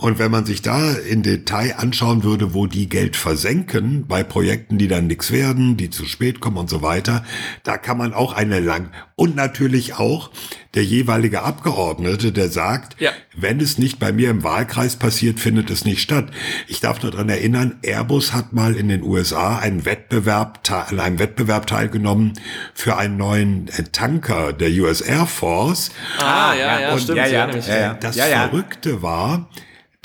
[0.03, 4.77] Und wenn man sich da in Detail anschauen würde, wo die Geld versenken, bei Projekten,
[4.77, 7.23] die dann nichts werden, die zu spät kommen und so weiter,
[7.63, 8.89] da kann man auch eine lang.
[9.15, 10.29] Und natürlich auch
[10.73, 13.11] der jeweilige Abgeordnete, der sagt, Ja.
[13.33, 16.31] wenn es nicht bei mir im Wahlkreis passiert, findet es nicht statt.
[16.67, 21.17] Ich darf nur daran erinnern, Airbus hat mal in den USA einen Wettbewerb, an einem
[21.19, 22.33] Wettbewerb teilgenommen
[22.73, 25.91] für einen neuen äh, Tanker der US Air Force.
[26.19, 27.19] Ah, ja, ja, und- stimmt.
[27.19, 27.67] ja, mich.
[27.67, 27.93] ja, ja.
[27.93, 28.49] Das ja, ja.
[28.49, 29.47] Verrückte war,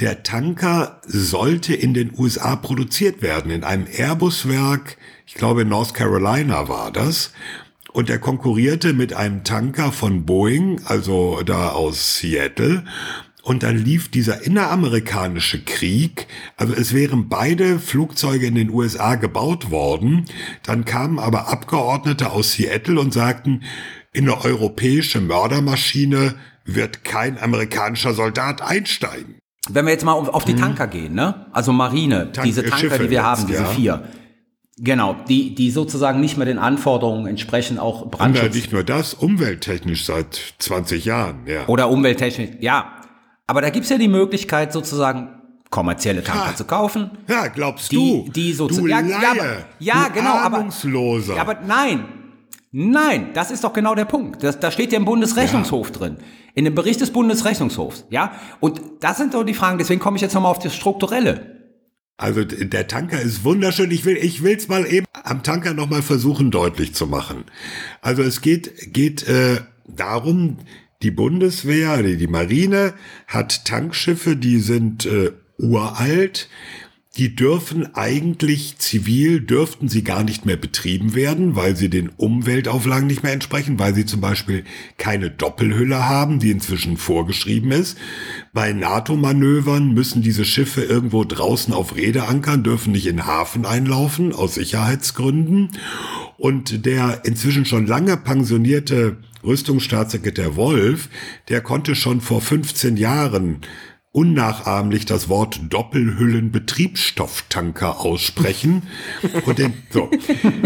[0.00, 4.96] der Tanker sollte in den USA produziert werden, in einem Airbus-Werk,
[5.26, 7.32] ich glaube in North Carolina war das.
[7.92, 12.84] Und er konkurrierte mit einem Tanker von Boeing, also da aus Seattle.
[13.42, 16.26] Und dann lief dieser inneramerikanische Krieg.
[16.56, 20.26] Also es wären beide Flugzeuge in den USA gebaut worden.
[20.62, 23.62] Dann kamen aber Abgeordnete aus Seattle und sagten,
[24.12, 26.34] in eine europäische Mördermaschine
[26.66, 29.38] wird kein amerikanischer Soldat einsteigen.
[29.68, 30.90] Wenn wir jetzt mal auf die Tanker hm.
[30.90, 31.46] gehen, ne?
[31.52, 33.68] Also Marine, Tank diese Tanker, Schiffe die wir jetzt, haben, diese ja.
[33.68, 34.02] vier.
[34.80, 38.46] Genau, die, die sozusagen nicht mehr den Anforderungen entsprechen, auch Brandschutz.
[38.46, 41.66] Und nicht nur das, umwelttechnisch seit 20 Jahren, ja.
[41.66, 42.92] Oder umwelttechnisch, ja.
[43.46, 45.30] Aber da gibt's ja die Möglichkeit, sozusagen
[45.70, 46.56] kommerzielle Tanker ha.
[46.56, 47.10] zu kaufen.
[47.28, 48.30] Ja, glaubst die, du?
[48.30, 48.88] Die sozusagen.
[48.88, 52.04] Ja, ja, aber, ja genau, aber, ja, aber nein,
[52.70, 54.42] Nein, das ist doch genau der Punkt.
[54.42, 55.92] Das, da steht ja im Bundesrechnungshof ja.
[55.94, 56.16] drin.
[56.54, 58.04] In dem Bericht des Bundesrechnungshofs.
[58.10, 58.32] Ja?
[58.60, 59.78] Und das sind doch die Fragen.
[59.78, 61.58] Deswegen komme ich jetzt nochmal auf das Strukturelle.
[62.18, 63.90] Also der Tanker ist wunderschön.
[63.92, 67.44] Ich will, ich will's mal eben am Tanker nochmal versuchen deutlich zu machen.
[68.02, 70.58] Also es geht, geht äh, darum,
[71.02, 72.94] die Bundeswehr, die, die Marine
[73.28, 76.48] hat Tankschiffe, die sind äh, uralt
[77.18, 83.08] die dürfen eigentlich zivil, dürften sie gar nicht mehr betrieben werden, weil sie den Umweltauflagen
[83.08, 84.62] nicht mehr entsprechen, weil sie zum Beispiel
[84.98, 87.98] keine Doppelhülle haben, die inzwischen vorgeschrieben ist.
[88.52, 94.32] Bei NATO-Manövern müssen diese Schiffe irgendwo draußen auf Räder ankern, dürfen nicht in Hafen einlaufen,
[94.32, 95.70] aus Sicherheitsgründen.
[96.36, 101.08] Und der inzwischen schon lange pensionierte Rüstungsstaatssekretär Wolf,
[101.48, 103.58] der konnte schon vor 15 Jahren
[104.12, 108.84] unnachahmlich das Wort Doppelhüllenbetriebsstofftanker aussprechen.
[109.46, 110.10] Und den, so,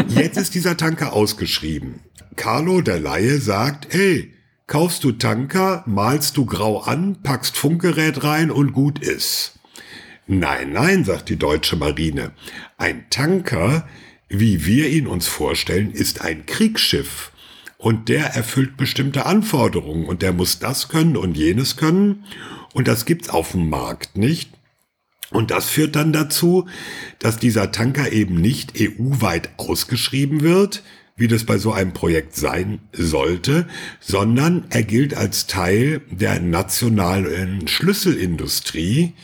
[0.09, 2.01] jetzt ist dieser Tanker ausgeschrieben.
[2.37, 4.33] Carlo, der Laie, sagt, ey,
[4.67, 9.61] kaufst du Tanker, malst du grau an, packst Funkgerät rein und gut ist.
[10.27, 12.33] Nein, nein, sagt die deutsche Marine.
[12.79, 13.87] Ein Tanker,
[14.29, 17.32] wie wir ihn uns vorstellen, ist ein Kriegsschiff.
[17.83, 22.25] Und der erfüllt bestimmte Anforderungen und der muss das können und jenes können.
[22.73, 24.53] Und das gibt's auf dem Markt nicht.
[25.31, 26.69] Und das führt dann dazu,
[27.19, 30.85] dass dieser Tanker eben nicht EU-weit ausgeschrieben wird,
[31.17, 33.67] wie das bei so einem Projekt sein sollte,
[33.99, 39.15] sondern er gilt als Teil der nationalen Schlüsselindustrie,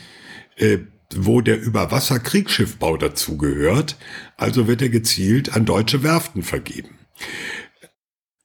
[0.57, 0.79] äh,
[1.15, 3.95] wo der Überwasserkriegsschiffbau dazugehört.
[4.35, 6.89] Also wird er gezielt an deutsche Werften vergeben.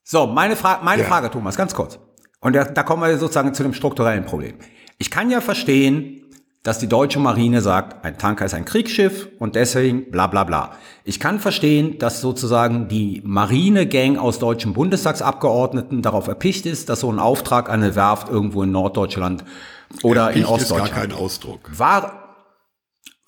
[0.05, 1.09] So, meine, Fra meine ja.
[1.09, 1.99] Frage, Thomas, ganz kurz.
[2.41, 4.57] Und da, da kommen wir sozusagen zu dem strukturellen Problem.
[4.99, 6.21] Ich kann ja verstehen,
[6.63, 10.73] dass die deutsche Marine sagt, ein Tanker ist ein Kriegsschiff und deswegen bla bla bla.
[11.05, 17.11] Ich kann verstehen, dass sozusagen die Marinegang aus deutschen Bundestagsabgeordneten darauf erpicht ist, dass so
[17.11, 19.45] ein Auftrag an eine Werft irgendwo in Norddeutschland
[20.03, 20.89] oder erpicht in Ostdeutschland.
[20.89, 21.71] ist gar kein Ausdruck.
[21.79, 22.37] War,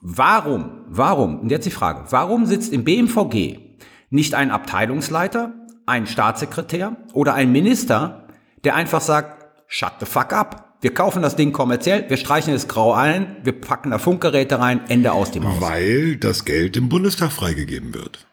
[0.00, 3.58] warum, warum, und jetzt die Frage, warum sitzt im BMVG
[4.08, 5.52] nicht ein Abteilungsleiter,
[5.86, 8.26] ein Staatssekretär oder ein Minister,
[8.64, 10.76] der einfach sagt, shut the fuck up.
[10.82, 14.82] Wir kaufen das Ding kommerziell, wir streichen es grau ein, wir packen da Funkgeräte rein,
[14.88, 15.60] Ende aus dem Haus.
[15.60, 18.26] Weil das Geld im Bundestag freigegeben wird.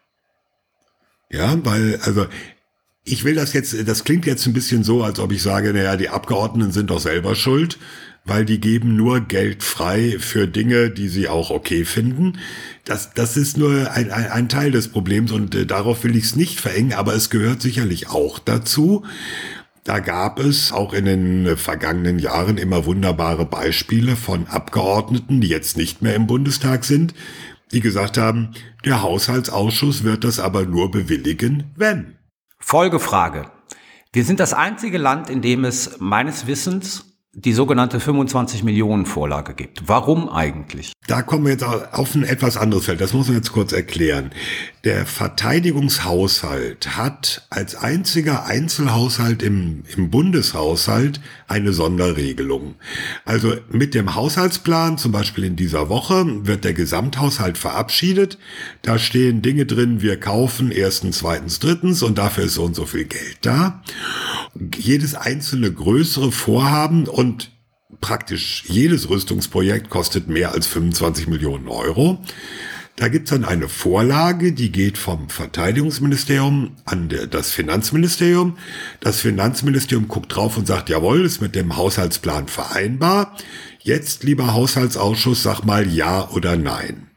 [1.30, 2.26] Ja, weil, also,
[3.04, 5.96] ich will das jetzt, das klingt jetzt ein bisschen so, als ob ich sage, naja,
[5.96, 7.78] die Abgeordneten sind doch selber schuld,
[8.24, 12.38] weil die geben nur Geld frei für Dinge, die sie auch okay finden.
[12.84, 16.24] Das, das ist nur ein, ein, ein Teil des Problems und äh, darauf will ich
[16.24, 19.04] es nicht verengen, aber es gehört sicherlich auch dazu.
[19.84, 25.76] Da gab es auch in den vergangenen Jahren immer wunderbare Beispiele von Abgeordneten, die jetzt
[25.76, 27.12] nicht mehr im Bundestag sind,
[27.70, 28.52] die gesagt haben,
[28.86, 32.14] der Haushaltsausschuss wird das aber nur bewilligen, wenn.
[32.66, 33.44] Folgefrage.
[34.14, 37.04] Wir sind das einzige Land, in dem es meines Wissens
[37.34, 39.86] die sogenannte 25 Millionen Vorlage gibt.
[39.86, 40.94] Warum eigentlich?
[41.06, 43.02] Da kommen wir jetzt auf ein etwas anderes Feld.
[43.02, 44.30] Das muss man jetzt kurz erklären.
[44.84, 52.74] Der Verteidigungshaushalt hat als einziger Einzelhaushalt im, im Bundeshaushalt eine Sonderregelung.
[53.24, 58.36] Also mit dem Haushaltsplan, zum Beispiel in dieser Woche, wird der Gesamthaushalt verabschiedet.
[58.82, 62.84] Da stehen Dinge drin, wir kaufen erstens, zweitens, drittens und dafür ist so und so
[62.84, 63.82] viel Geld da.
[64.76, 67.52] Jedes einzelne größere Vorhaben und
[68.02, 72.22] praktisch jedes Rüstungsprojekt kostet mehr als 25 Millionen Euro.
[72.96, 78.56] Da gibt's dann eine Vorlage, die geht vom Verteidigungsministerium an das Finanzministerium.
[79.00, 83.36] Das Finanzministerium guckt drauf und sagt, jawohl, ist mit dem Haushaltsplan vereinbar.
[83.80, 87.08] Jetzt, lieber Haushaltsausschuss, sag mal ja oder nein.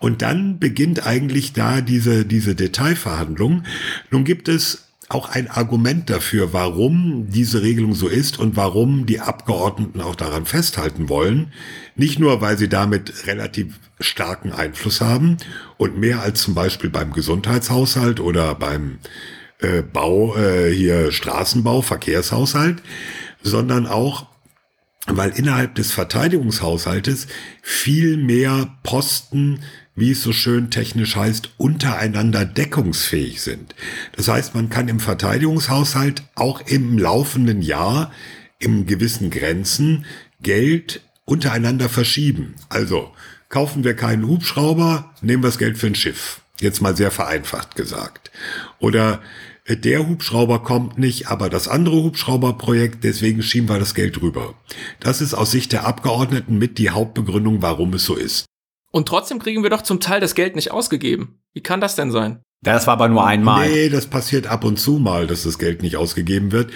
[0.00, 3.62] Und dann beginnt eigentlich da diese, diese Detailverhandlung.
[4.10, 4.81] Nun gibt es
[5.14, 10.46] auch ein Argument dafür, warum diese Regelung so ist und warum die Abgeordneten auch daran
[10.46, 11.52] festhalten wollen.
[11.96, 15.36] Nicht nur, weil sie damit relativ starken Einfluss haben
[15.76, 18.98] und mehr als zum Beispiel beim Gesundheitshaushalt oder beim
[19.58, 22.82] äh, Bau, äh, hier Straßenbau, Verkehrshaushalt,
[23.42, 24.26] sondern auch,
[25.06, 27.26] weil innerhalb des Verteidigungshaushaltes
[27.62, 29.60] viel mehr Posten
[29.94, 33.74] wie es so schön technisch heißt, untereinander deckungsfähig sind.
[34.16, 38.12] Das heißt, man kann im Verteidigungshaushalt auch im laufenden Jahr
[38.58, 40.06] im gewissen Grenzen
[40.40, 42.54] Geld untereinander verschieben.
[42.68, 43.12] Also
[43.48, 46.40] kaufen wir keinen Hubschrauber, nehmen wir das Geld für ein Schiff.
[46.60, 48.30] Jetzt mal sehr vereinfacht gesagt.
[48.78, 49.20] Oder
[49.64, 54.54] äh, der Hubschrauber kommt nicht, aber das andere Hubschrauberprojekt, deswegen schieben wir das Geld rüber.
[55.00, 58.46] Das ist aus Sicht der Abgeordneten mit die Hauptbegründung, warum es so ist.
[58.92, 61.40] Und trotzdem kriegen wir doch zum Teil das Geld nicht ausgegeben.
[61.54, 62.40] Wie kann das denn sein?
[62.62, 63.68] Das war aber nur einmal.
[63.68, 66.70] Nee, das passiert ab und zu mal, dass das Geld nicht ausgegeben wird.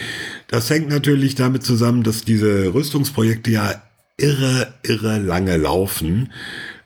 [0.49, 3.83] Das hängt natürlich damit zusammen, dass diese Rüstungsprojekte ja
[4.17, 6.33] irre, irre lange laufen,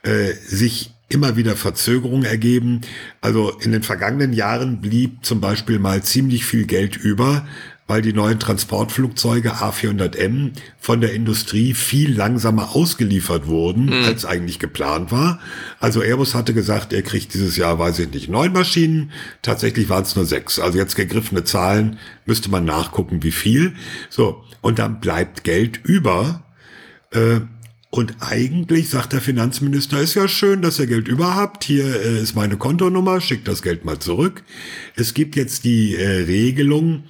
[0.02, 2.82] äh, sich immer wieder Verzögerungen ergeben.
[3.22, 7.46] Also in den vergangenen Jahren blieb zum Beispiel mal ziemlich viel Geld über,
[7.90, 14.04] weil die neuen Transportflugzeuge A400M von der Industrie viel langsamer ausgeliefert wurden, mhm.
[14.04, 15.40] als eigentlich geplant war.
[15.80, 19.10] Also Airbus hatte gesagt, er kriegt dieses Jahr, weiß ich nicht, neun Maschinen.
[19.42, 20.60] Tatsächlich waren es nur sechs.
[20.60, 23.72] Also jetzt gegriffene Zahlen, müsste man nachgucken, wie viel.
[24.08, 26.44] So, und dann bleibt Geld über.
[27.10, 27.40] Äh,
[27.92, 31.64] und eigentlich sagt der Finanzminister, ist ja schön, dass ihr Geld überhaupt.
[31.64, 34.44] Hier äh, ist meine Kontonummer, schickt das Geld mal zurück.
[34.94, 37.02] Es gibt jetzt die äh, Regelung,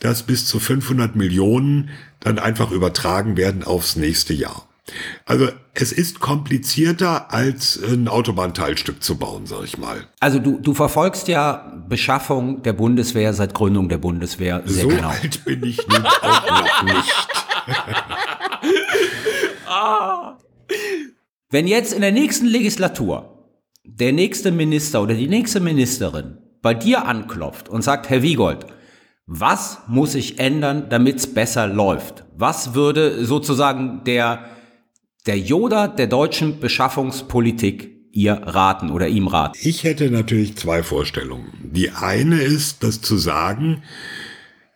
[0.00, 1.90] dass bis zu 500 Millionen
[2.20, 4.68] dann einfach übertragen werden aufs nächste Jahr.
[5.24, 10.06] Also es ist komplizierter als ein Autobahnteilstück zu bauen, sag ich mal.
[10.20, 15.08] Also du, du verfolgst ja Beschaffung der Bundeswehr seit Gründung der Bundeswehr sehr so genau.
[15.08, 17.12] alt bin ich nun auch noch nicht.
[21.50, 23.32] Wenn jetzt in der nächsten Legislatur
[23.84, 28.66] der nächste Minister oder die nächste Ministerin bei dir anklopft und sagt, Herr Wiegold,
[29.26, 32.24] was muss sich ändern, damit es besser läuft?
[32.36, 34.44] Was würde sozusagen der,
[35.26, 39.58] der Yoda der deutschen Beschaffungspolitik ihr raten oder ihm raten?
[39.60, 41.52] Ich hätte natürlich zwei Vorstellungen.
[41.62, 43.82] Die eine ist, das zu sagen,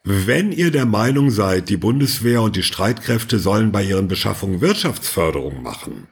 [0.03, 5.63] wenn ihr der Meinung seid, die Bundeswehr und die Streitkräfte sollen bei ihren Beschaffungen Wirtschaftsförderung
[5.63, 6.09] machen,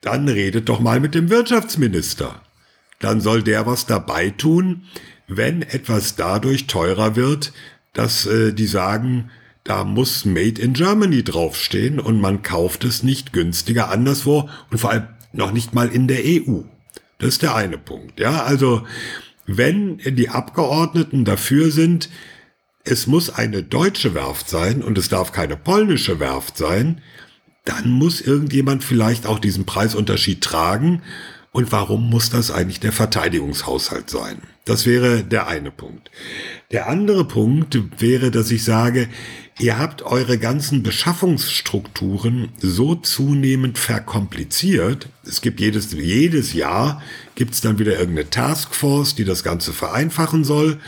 [0.00, 2.40] dann redet doch mal mit dem Wirtschaftsminister.
[2.98, 4.84] Dann soll der was dabei tun,
[5.36, 7.52] wenn etwas dadurch teurer wird,
[7.92, 9.30] dass äh, die sagen,
[9.64, 14.90] da muss Made in Germany draufstehen und man kauft es nicht günstiger anderswo und vor
[14.90, 16.62] allem noch nicht mal in der EU.
[17.18, 18.18] Das ist der eine Punkt.
[18.18, 18.84] Ja, also
[19.46, 22.08] wenn die Abgeordneten dafür sind,
[22.84, 27.00] es muss eine deutsche Werft sein und es darf keine polnische Werft sein,
[27.64, 31.02] dann muss irgendjemand vielleicht auch diesen Preisunterschied tragen.
[31.52, 34.38] Und warum muss das eigentlich der Verteidigungshaushalt sein?
[34.64, 36.10] Das wäre der eine Punkt.
[36.70, 39.08] Der andere Punkt wäre, dass ich sage,
[39.62, 45.08] ihr habt eure ganzen Beschaffungsstrukturen so zunehmend verkompliziert.
[45.24, 47.00] Es gibt jedes, jedes Jahr
[47.34, 50.78] gibt es dann wieder irgendeine Taskforce, die das Ganze vereinfachen soll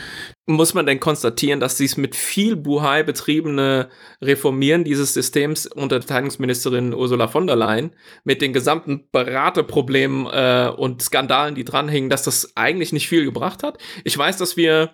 [0.47, 3.89] muss man denn konstatieren, dass dies mit viel Buhai betriebene
[4.21, 7.91] Reformieren dieses Systems unter Verteidigungsministerin Ursula von der Leyen
[8.23, 13.63] mit den gesamten Beraterproblemen äh, und Skandalen, die dranhingen, dass das eigentlich nicht viel gebracht
[13.63, 13.79] hat?
[14.03, 14.91] Ich weiß, dass wir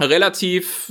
[0.00, 0.90] relativ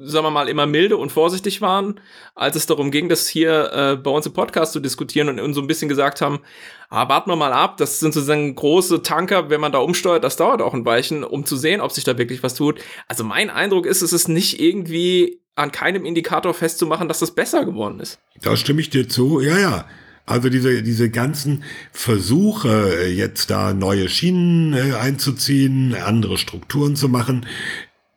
[0.00, 2.00] sagen wir mal, immer milde und vorsichtig waren,
[2.34, 5.54] als es darum ging, das hier äh, bei uns im Podcast zu diskutieren und uns
[5.54, 6.40] so ein bisschen gesagt haben,
[6.88, 10.36] ah, warten wir mal ab, das sind sozusagen große Tanker, wenn man da umsteuert, das
[10.36, 12.80] dauert auch ein Weichen, um zu sehen, ob sich da wirklich was tut.
[13.06, 17.64] Also mein Eindruck ist, es ist nicht irgendwie an keinem Indikator festzumachen, dass das besser
[17.64, 18.18] geworden ist.
[18.40, 19.84] Da stimme ich dir zu, ja, ja.
[20.24, 27.46] Also diese, diese ganzen Versuche, jetzt da neue Schienen äh, einzuziehen, andere Strukturen zu machen,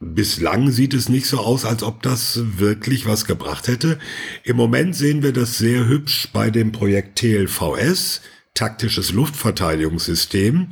[0.03, 3.99] Bislang sieht es nicht so aus, als ob das wirklich was gebracht hätte.
[4.43, 8.21] Im Moment sehen wir das sehr hübsch bei dem Projekt TLVS,
[8.55, 10.69] taktisches Luftverteidigungssystem.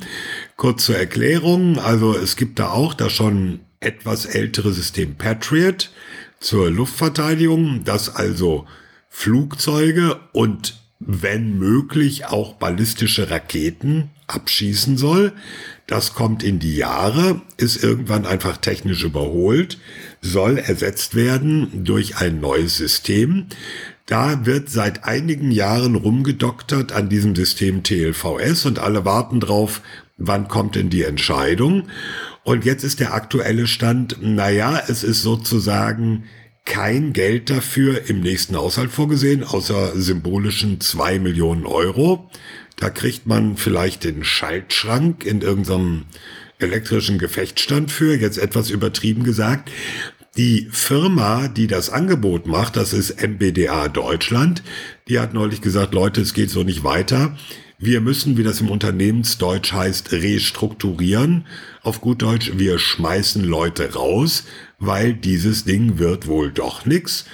[0.56, 5.90] Kurz zur Erklärung, also es gibt da auch das schon etwas ältere System Patriot
[6.40, 8.66] zur Luftverteidigung, das also
[9.08, 15.32] Flugzeuge und wenn möglich auch ballistische Raketen abschießen soll.
[15.90, 19.76] Das kommt in die Jahre, ist irgendwann einfach technisch überholt,
[20.20, 23.46] soll ersetzt werden durch ein neues System.
[24.06, 29.82] Da wird seit einigen Jahren rumgedoktert an diesem System TLVS und alle warten drauf,
[30.16, 31.88] wann kommt denn die Entscheidung.
[32.44, 36.22] Und jetzt ist der aktuelle Stand, naja, es ist sozusagen
[36.66, 42.30] kein Geld dafür im nächsten Haushalt vorgesehen, außer symbolischen zwei Millionen Euro.
[42.80, 46.06] Da kriegt man vielleicht den Schaltschrank in irgendeinem
[46.58, 49.70] elektrischen Gefechtsstand für, jetzt etwas übertrieben gesagt.
[50.36, 54.62] Die Firma, die das Angebot macht, das ist MBDA Deutschland,
[55.08, 57.36] die hat neulich gesagt, Leute, es geht so nicht weiter.
[57.78, 61.46] Wir müssen, wie das im Unternehmensdeutsch heißt, restrukturieren.
[61.82, 64.44] Auf gut Deutsch, wir schmeißen Leute raus,
[64.78, 67.24] weil dieses Ding wird wohl doch nix.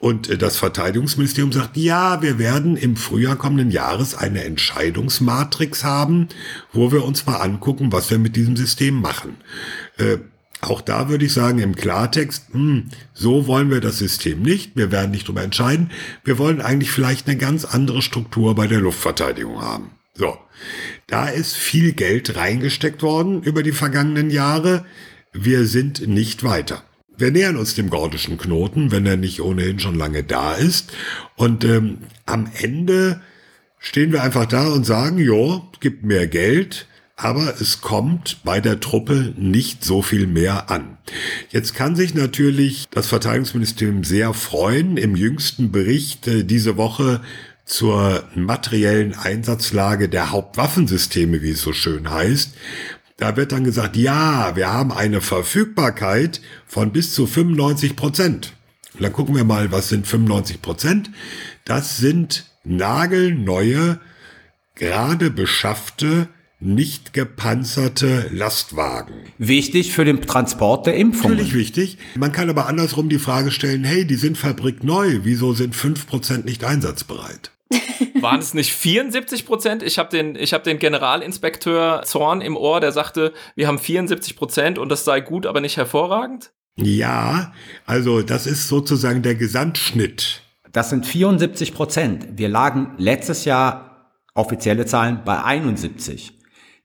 [0.00, 6.28] Und das Verteidigungsministerium sagt, ja, wir werden im Frühjahr kommenden Jahres eine Entscheidungsmatrix haben,
[6.72, 9.36] wo wir uns mal angucken, was wir mit diesem System machen.
[9.98, 10.16] Äh,
[10.62, 14.74] auch da würde ich sagen, im Klartext, hm, so wollen wir das System nicht.
[14.74, 15.90] Wir werden nicht darüber entscheiden.
[16.24, 19.90] Wir wollen eigentlich vielleicht eine ganz andere Struktur bei der Luftverteidigung haben.
[20.14, 20.38] So.
[21.08, 24.86] Da ist viel Geld reingesteckt worden über die vergangenen Jahre.
[25.32, 26.84] Wir sind nicht weiter.
[27.20, 30.92] Wir nähern uns dem gordischen Knoten, wenn er nicht ohnehin schon lange da ist.
[31.36, 33.20] Und ähm, am Ende
[33.78, 36.86] stehen wir einfach da und sagen, jo, gibt mehr Geld,
[37.16, 40.96] aber es kommt bei der Truppe nicht so viel mehr an.
[41.50, 44.96] Jetzt kann sich natürlich das Verteidigungsministerium sehr freuen.
[44.96, 47.20] Im jüngsten Bericht äh, diese Woche
[47.66, 52.54] zur materiellen Einsatzlage der Hauptwaffensysteme, wie es so schön heißt.
[53.20, 58.54] Da wird dann gesagt, ja, wir haben eine Verfügbarkeit von bis zu 95 Prozent.
[58.94, 61.10] Und dann gucken wir mal, was sind 95 Prozent?
[61.66, 64.00] Das sind nagelneue,
[64.74, 66.28] gerade beschaffte
[66.60, 69.14] nicht gepanzerte Lastwagen.
[69.36, 71.36] Wichtig für den Transport der Impfungen.
[71.36, 71.98] Natürlich wichtig.
[72.16, 76.64] Man kann aber andersrum die Frage stellen, hey, die sind fabrikneu, wieso sind 5% nicht
[76.64, 77.50] einsatzbereit?
[78.22, 79.82] Waren es nicht 74 Prozent?
[79.82, 84.36] Ich habe den, ich hab den Generalinspekteur Zorn im Ohr, der sagte, wir haben 74
[84.36, 86.52] Prozent und das sei gut, aber nicht hervorragend.
[86.76, 87.52] Ja,
[87.86, 90.42] also das ist sozusagen der Gesamtschnitt.
[90.72, 92.38] Das sind 74 Prozent.
[92.38, 96.38] Wir lagen letztes Jahr offizielle Zahlen bei 71.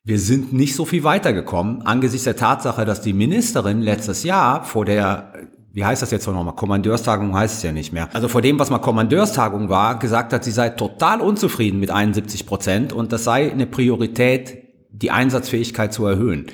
[0.03, 4.85] Wir sind nicht so viel weitergekommen angesichts der Tatsache, dass die Ministerin letztes Jahr vor
[4.85, 5.33] der,
[5.75, 8.69] wie heißt das jetzt nochmal, Kommandeurstagung heißt es ja nicht mehr, also vor dem, was
[8.69, 13.51] mal Kommandeurstagung war, gesagt hat, sie sei total unzufrieden mit 71 Prozent und das sei
[13.51, 14.57] eine Priorität,
[14.89, 16.47] die Einsatzfähigkeit zu erhöhen.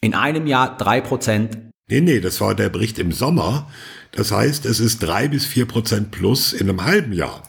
[0.00, 1.58] In einem Jahr drei Prozent.
[1.88, 3.68] Nee, nee, das war der Bericht im Sommer.
[4.12, 7.42] Das heißt, es ist drei bis vier Prozent plus in einem halben Jahr.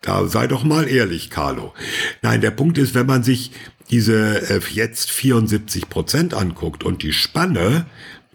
[0.00, 1.74] Da sei doch mal ehrlich, Carlo.
[2.22, 3.50] Nein, der Punkt ist, wenn man sich
[3.90, 7.86] diese äh, jetzt 74 Prozent anguckt und die Spanne,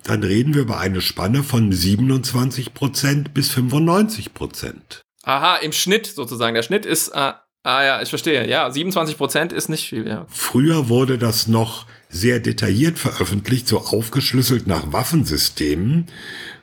[0.04, 5.02] dann reden wir über eine Spanne von 27 Prozent bis 95 Prozent.
[5.24, 6.56] Aha, im Schnitt sozusagen.
[6.56, 7.34] Der Schnitt ist, äh,
[7.64, 8.48] ah ja, ich verstehe.
[8.48, 10.08] Ja, 27 Prozent ist nicht viel.
[10.08, 10.26] Ja.
[10.30, 16.08] Früher wurde das noch sehr detailliert veröffentlicht, so aufgeschlüsselt nach Waffensystemen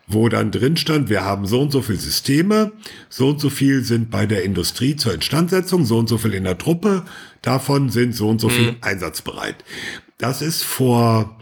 [0.09, 2.73] wo dann drin stand, wir haben so und so viel Systeme,
[3.11, 6.45] so und so viel sind bei der Industrie zur Instandsetzung, so und so viel in
[6.45, 7.05] der Truppe,
[7.43, 8.77] davon sind so und so viel mhm.
[8.81, 9.57] einsatzbereit.
[10.17, 11.38] Das ist vor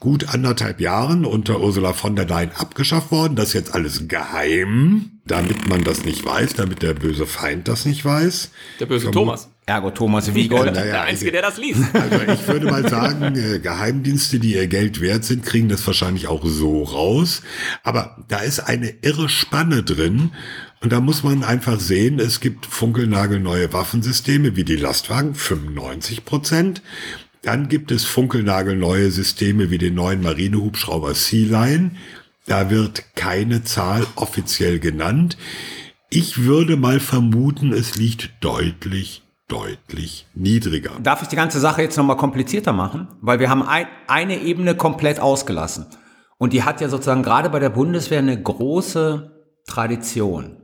[0.00, 3.36] gut anderthalb Jahren unter Ursula von der Leyen abgeschafft worden.
[3.36, 7.84] Das ist jetzt alles geheim, damit man das nicht weiß, damit der böse Feind das
[7.84, 8.50] nicht weiß.
[8.80, 9.48] Der böse Thomas.
[9.64, 10.74] Ergo Thomas Wiegold.
[10.74, 11.82] Ja, der Einzige, der das liest.
[11.94, 16.26] Also ich würde mal sagen, äh, Geheimdienste, die ihr Geld wert sind, kriegen das wahrscheinlich
[16.26, 17.42] auch so raus.
[17.84, 20.32] Aber da ist eine irre Spanne drin.
[20.80, 26.82] Und da muss man einfach sehen, es gibt funkelnagelneue Waffensysteme wie die Lastwagen, 95 Prozent.
[27.42, 31.96] Dann gibt es funkelnagelneue Systeme wie den neuen Marinehubschrauber Sea Lion.
[32.46, 35.36] Da wird keine Zahl offiziell genannt.
[36.08, 40.92] Ich würde mal vermuten, es liegt deutlich deutlich niedriger.
[41.02, 43.08] Darf ich die ganze Sache jetzt nochmal komplizierter machen?
[43.20, 45.86] Weil wir haben ein, eine Ebene komplett ausgelassen.
[46.38, 49.30] Und die hat ja sozusagen gerade bei der Bundeswehr eine große
[49.66, 50.56] Tradition.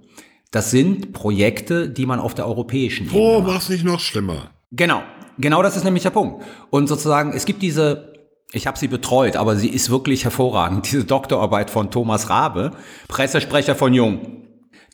[0.51, 4.51] Das sind Projekte, die man auf der europäischen Ebene Oh, mach's nicht noch schlimmer.
[4.71, 5.03] Genau,
[5.39, 6.45] genau das ist nämlich der Punkt.
[6.71, 8.13] Und sozusagen, es gibt diese,
[8.53, 12.73] ich habe sie betreut, aber sie ist wirklich hervorragend, diese Doktorarbeit von Thomas Rabe,
[13.09, 14.45] Pressesprecher von Jung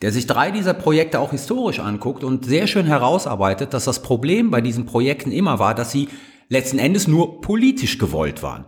[0.02, 4.50] der sich drei dieser Projekte auch historisch anguckt und sehr schön herausarbeitet, dass das Problem
[4.50, 6.08] bei diesen Projekten immer war, dass sie
[6.50, 8.66] letzten Endes nur politisch gewollt waren.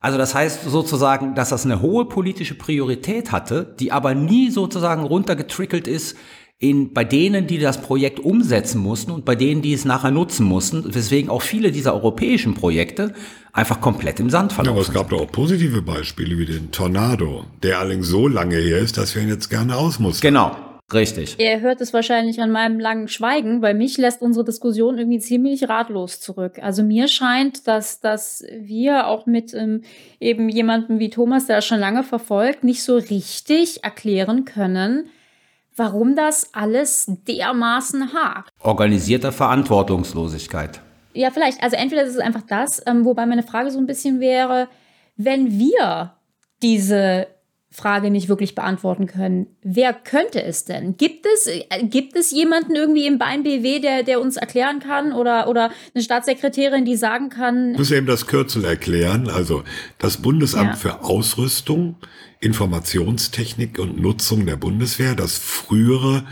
[0.00, 5.02] Also das heißt sozusagen, dass das eine hohe politische Priorität hatte, die aber nie sozusagen
[5.04, 6.16] runtergetrickelt ist
[6.58, 10.46] in, bei denen, die das Projekt umsetzen mussten und bei denen, die es nachher nutzen
[10.46, 13.12] mussten, weswegen auch viele dieser europäischen Projekte
[13.52, 14.76] einfach komplett im Sand verlaufen.
[14.76, 18.56] Ja, aber es gab doch auch positive Beispiele wie den Tornado, der allerdings so lange
[18.56, 20.32] her ist, dass wir ihn jetzt gerne ausmustern.
[20.32, 20.56] Genau.
[20.92, 21.34] Richtig.
[21.38, 25.68] Er hört es wahrscheinlich an meinem langen Schweigen, weil mich lässt unsere Diskussion irgendwie ziemlich
[25.68, 26.60] ratlos zurück.
[26.62, 29.82] Also mir scheint, dass, dass wir auch mit ähm,
[30.20, 35.10] eben jemandem wie Thomas, der das schon lange verfolgt, nicht so richtig erklären können,
[35.76, 38.50] warum das alles dermaßen hakt.
[38.60, 40.80] Organisierter Verantwortungslosigkeit.
[41.14, 41.62] Ja, vielleicht.
[41.62, 44.68] Also entweder ist es einfach das, ähm, wobei meine Frage so ein bisschen wäre,
[45.16, 46.14] wenn wir
[46.62, 47.28] diese
[47.70, 49.48] Frage nicht wirklich beantworten können.
[49.62, 50.96] Wer könnte es denn?
[50.96, 55.12] Gibt es, äh, gibt es jemanden irgendwie im Bein BW, der, der uns erklären kann
[55.12, 57.72] oder, oder eine Staatssekretärin, die sagen kann?
[57.72, 59.28] Ich muss eben das Kürzel erklären.
[59.28, 59.62] Also
[59.98, 60.76] das Bundesamt Ja.
[60.76, 61.96] für Ausrüstung,
[62.40, 66.24] Informationstechnik und Nutzung der Bundeswehr, das frühere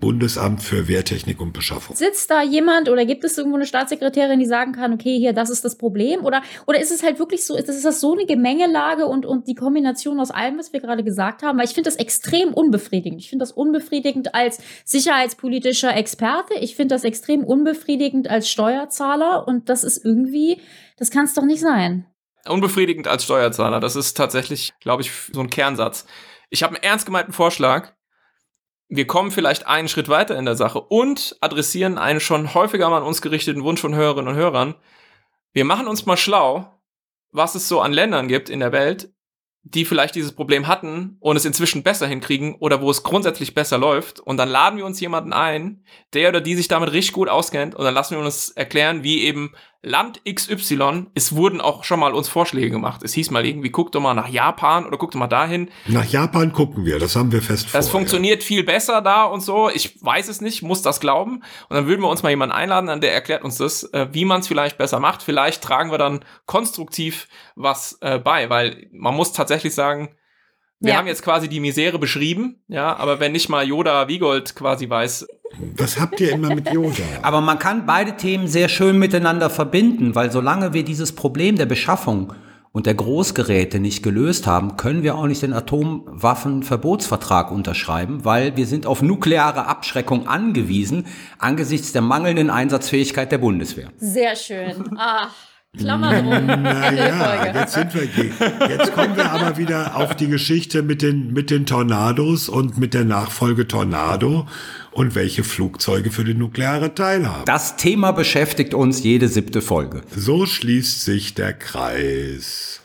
[0.00, 1.94] Bundesamt für Wehrtechnik und Beschaffung.
[1.94, 5.50] Sitzt da jemand oder gibt es irgendwo eine Staatssekretärin, die sagen kann, okay, hier, das
[5.50, 6.24] ist das Problem?
[6.24, 9.46] Oder, oder ist es halt wirklich so, ist, ist das so eine Gemengelage und, und
[9.46, 11.58] die Kombination aus allem, was wir gerade gesagt haben?
[11.58, 13.20] Weil ich finde das extrem unbefriedigend.
[13.20, 16.54] Ich finde das unbefriedigend als sicherheitspolitischer Experte.
[16.60, 19.46] Ich finde das extrem unbefriedigend als Steuerzahler.
[19.46, 20.60] Und das ist irgendwie,
[20.96, 22.06] das kann es doch nicht sein.
[22.46, 23.80] Unbefriedigend als Steuerzahler.
[23.80, 26.06] Das ist tatsächlich, glaube ich, so ein Kernsatz.
[26.48, 27.92] Ich habe einen ernst gemeinten Vorschlag.
[28.88, 32.98] Wir kommen vielleicht einen Schritt weiter in der Sache und adressieren einen schon häufiger mal
[32.98, 34.74] an uns gerichteten Wunsch von Hörerinnen und Hörern.
[35.52, 36.80] Wir machen uns mal schlau,
[37.30, 39.12] was es so an Ländern gibt in der Welt,
[39.62, 43.78] die vielleicht dieses Problem hatten und es inzwischen besser hinkriegen oder wo es grundsätzlich besser
[43.78, 44.18] läuft.
[44.18, 45.84] Und dann laden wir uns jemanden ein,
[46.14, 49.22] der oder die sich damit richtig gut auskennt und dann lassen wir uns erklären, wie
[49.22, 53.02] eben Land XY, es wurden auch schon mal uns Vorschläge gemacht.
[53.02, 55.70] Es hieß mal irgendwie, guck doch mal nach Japan oder guck doch mal dahin.
[55.86, 57.78] Nach Japan gucken wir, das haben wir fest vor.
[57.78, 59.70] Das funktioniert viel besser da und so.
[59.70, 61.42] Ich weiß es nicht, muss das glauben.
[61.70, 64.26] Und dann würden wir uns mal jemanden einladen, dann der erklärt uns das, äh, wie
[64.26, 65.22] man es vielleicht besser macht.
[65.22, 67.26] Vielleicht tragen wir dann konstruktiv
[67.56, 70.14] was äh, bei, weil man muss tatsächlich sagen,
[70.80, 70.98] wir Ja.
[70.98, 75.26] haben jetzt quasi die Misere beschrieben, ja, aber wenn nicht mal Yoda Wiegold quasi weiß,
[75.76, 77.02] Was habt ihr immer mit Yoda?
[77.22, 81.66] Aber man kann beide Themen sehr schön miteinander verbinden, weil solange wir dieses Problem der
[81.66, 82.32] Beschaffung
[82.70, 88.66] und der Großgeräte nicht gelöst haben, können wir auch nicht den Atomwaffenverbotsvertrag unterschreiben, weil wir
[88.66, 91.06] sind auf nukleare Abschreckung angewiesen
[91.38, 93.88] angesichts der mangelnden Einsatzfähigkeit der Bundeswehr.
[93.98, 94.96] Sehr schön.
[94.96, 95.28] Ah,
[95.78, 96.46] Klammer drum.
[96.46, 98.02] Der Naja, jetzt sind wir,
[98.68, 102.92] jetzt kommen wir aber wieder auf die Geschichte mit den, mit den Tornados und mit
[102.92, 104.48] der Nachfolge Tornado
[104.90, 107.44] und welche Flugzeuge für die nukleare teilhaben.
[107.44, 110.02] Das Thema beschäftigt uns jede siebte Folge.
[110.16, 112.79] So schließt sich der Kreis.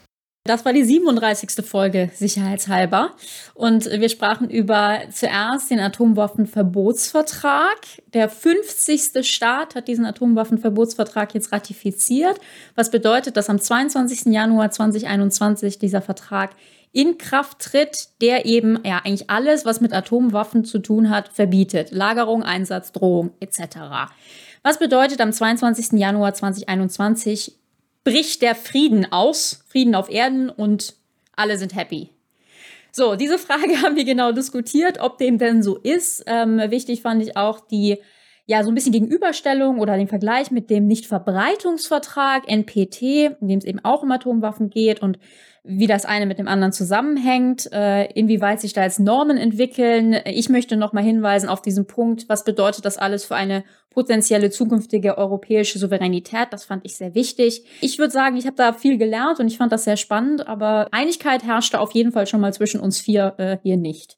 [0.47, 1.65] Das war die 37.
[1.65, 3.15] Folge, sicherheitshalber.
[3.55, 7.79] Und wir sprachen über zuerst den Atomwaffenverbotsvertrag.
[8.13, 9.27] Der 50.
[9.27, 12.39] Staat hat diesen Atomwaffenverbotsvertrag jetzt ratifiziert,
[12.75, 14.31] was bedeutet, dass am 22.
[14.31, 16.51] Januar 2021 dieser Vertrag
[16.91, 21.89] in Kraft tritt, der eben ja eigentlich alles, was mit Atomwaffen zu tun hat, verbietet.
[21.89, 23.77] Lagerung, Einsatz, Drohung etc.
[24.61, 25.93] Was bedeutet, am 22.
[25.93, 27.64] Januar 2021
[28.05, 30.95] bricht der Frieden aus, Frieden auf Erden und
[31.35, 32.11] alle sind happy.
[32.93, 36.23] So, diese Frage haben wir genau diskutiert, ob dem denn so ist.
[36.27, 37.97] Ähm, wichtig fand ich auch die,
[38.45, 43.01] ja, so ein bisschen Gegenüberstellung oder den Vergleich mit dem Nichtverbreitungsvertrag, NPT,
[43.41, 45.19] in dem es eben auch um Atomwaffen geht und
[45.67, 50.15] wie das eine mit dem anderen zusammenhängt, äh, inwieweit sich da jetzt Normen entwickeln.
[50.25, 54.51] Ich möchte noch mal hinweisen auf diesen Punkt, was bedeutet das alles für eine potenzielle
[54.51, 56.47] zukünftige europäische Souveränität.
[56.51, 57.63] Das fand ich sehr wichtig.
[57.81, 60.87] Ich würde sagen, ich habe da viel gelernt und ich fand das sehr spannend, aber
[60.91, 64.17] Einigkeit herrschte auf jeden Fall schon mal zwischen uns vier äh, hier nicht.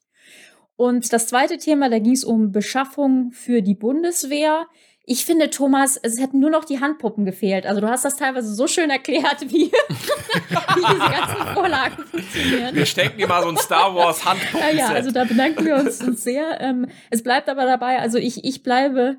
[0.76, 4.66] Und das zweite Thema, da ging es um Beschaffung für die Bundeswehr.
[5.10, 7.64] Ich finde, Thomas, es hätten nur noch die Handpuppen gefehlt.
[7.66, 12.74] Also du hast das teilweise so schön erklärt, wie, wie diese ganzen Vorlagen funktionieren.
[12.74, 14.76] wir stecken immer so ein Star Wars Ja, Handpuppen.
[14.76, 16.60] ja, also da bedanken wir uns, uns sehr.
[16.60, 19.16] Ähm, es bleibt aber dabei, also ich, ich bleibe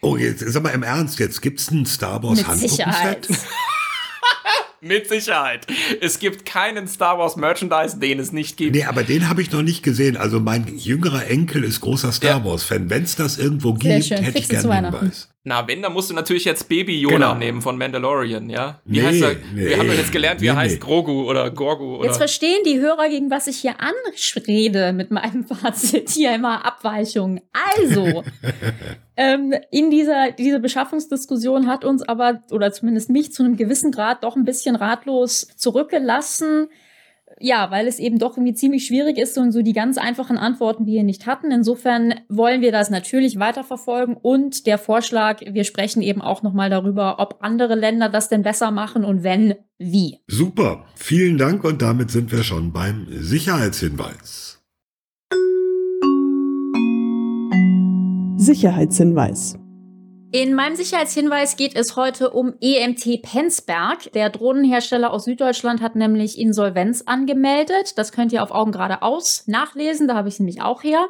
[0.00, 3.26] Oh, jetzt sag mal im Ernst, jetzt gibt's ein Star Wars mit Sicherheit.
[3.26, 3.48] Handpuppenset?
[4.80, 5.66] Mit Sicherheit.
[6.00, 8.74] Es gibt keinen Star Wars Merchandise, den es nicht gibt.
[8.74, 10.16] Nee, aber den habe ich noch nicht gesehen.
[10.16, 12.44] Also mein jüngerer Enkel ist großer Star Ja.
[12.44, 12.88] Wars Fan.
[12.88, 14.18] Wenn es das irgendwo Sehr gibt, schön.
[14.18, 14.98] hätte ich Fix zu gerne einen.
[15.00, 15.28] Hinweis.
[15.44, 17.34] Na, wenn, dann musst du natürlich jetzt Baby Yoda Genau.
[17.36, 18.80] nehmen von Mandalorian, ja?
[18.84, 19.36] Wie Nee, heißt er?
[19.54, 20.74] nee, Wir haben doch jetzt gelernt, wie er nee, heißt.
[20.74, 20.80] nee.
[20.80, 22.06] Grogu oder Gorgu oder.
[22.06, 26.10] Jetzt verstehen die Hörer, gegen was ich hier anrede mit meinem Fazit.
[26.10, 27.40] Hier immer Abweichungen.
[27.78, 28.24] Also,
[29.16, 34.24] ähm, in dieser diese Beschaffungsdiskussion hat uns aber, oder zumindest mich, zu einem gewissen Grad
[34.24, 36.68] doch ein bisschen ratlos zurückgelassen.
[37.40, 40.86] Ja, weil es eben doch irgendwie ziemlich schwierig ist und so die ganz einfachen Antworten
[40.86, 41.50] wir hier nicht hatten.
[41.50, 47.18] Insofern wollen wir das natürlich weiterverfolgen und der Vorschlag, wir sprechen eben auch nochmal darüber,
[47.18, 50.18] ob andere Länder das denn besser machen und wenn, wie.
[50.26, 54.60] Super, vielen Dank und damit sind wir schon beim Sicherheitshinweis.
[58.36, 59.58] Sicherheitshinweis.
[60.30, 64.12] In meinem Sicherheitshinweis geht es heute um EMT Penzberg.
[64.12, 67.96] Der Drohnenhersteller aus Süddeutschland hat nämlich Insolvenz angemeldet.
[67.96, 71.08] Das könnt ihr auf Augen geradeaus nachlesen, da habe ich nämlich auch her.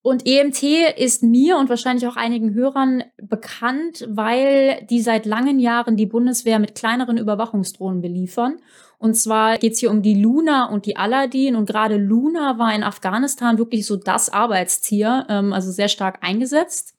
[0.00, 0.62] Und EMT
[0.96, 6.58] ist mir und wahrscheinlich auch einigen Hörern bekannt, weil die seit langen Jahren die Bundeswehr
[6.58, 8.56] mit kleineren Überwachungsdrohnen beliefern.
[8.98, 11.56] Und zwar geht es hier um die Luna und die Aladdin.
[11.56, 16.94] Und gerade Luna war in Afghanistan wirklich so das Arbeitstier, ähm, also sehr stark eingesetzt.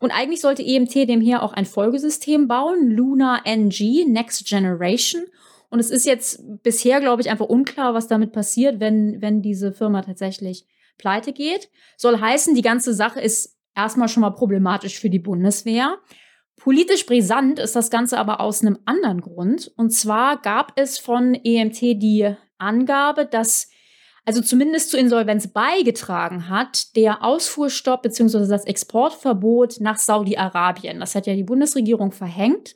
[0.00, 5.24] Und eigentlich sollte EMT dem hier auch ein Folgesystem bauen, Luna NG, Next Generation.
[5.68, 9.72] Und es ist jetzt bisher, glaube ich, einfach unklar, was damit passiert, wenn, wenn diese
[9.72, 10.66] Firma tatsächlich
[10.98, 11.70] pleite geht.
[11.96, 15.98] Soll heißen, die ganze Sache ist erstmal schon mal problematisch für die Bundeswehr.
[16.56, 19.70] Politisch brisant ist das Ganze aber aus einem anderen Grund.
[19.76, 23.68] Und zwar gab es von EMT die Angabe, dass
[24.26, 28.48] also zumindest zur Insolvenz beigetragen hat, der Ausfuhrstopp bzw.
[28.48, 30.98] das Exportverbot nach Saudi-Arabien.
[30.98, 32.74] Das hat ja die Bundesregierung verhängt.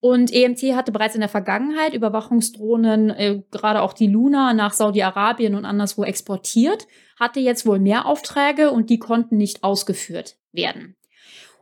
[0.00, 5.54] Und EMT hatte bereits in der Vergangenheit Überwachungsdrohnen, äh, gerade auch die Luna, nach Saudi-Arabien
[5.54, 6.86] und anderswo exportiert,
[7.18, 10.96] hatte jetzt wohl mehr Aufträge und die konnten nicht ausgeführt werden.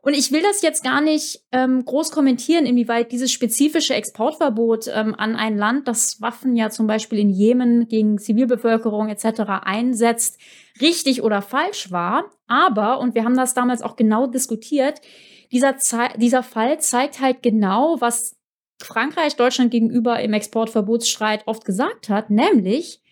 [0.02, 5.14] Und ich will das jetzt gar nicht ähm, groß kommentieren, inwieweit dieses spezifische Exportverbot ähm,
[5.14, 9.40] an ein Land, das Waffen ja zum Beispiel in Jemen gegen Zivilbevölkerung etc.
[9.62, 10.38] einsetzt,
[10.80, 12.30] richtig oder falsch war.
[12.46, 15.00] Aber, und wir haben das damals auch genau diskutiert,
[15.50, 15.76] dieser,
[16.16, 18.36] dieser Fall zeigt halt genau, was
[18.80, 23.02] Frankreich Deutschland gegenüber im Exportverbotsstreit oft gesagt hat, nämlich,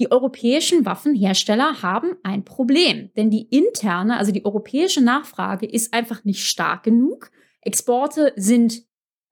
[0.00, 6.24] die europäischen Waffenhersteller haben ein Problem, denn die interne, also die europäische Nachfrage ist einfach
[6.24, 7.30] nicht stark genug.
[7.60, 8.82] Exporte sind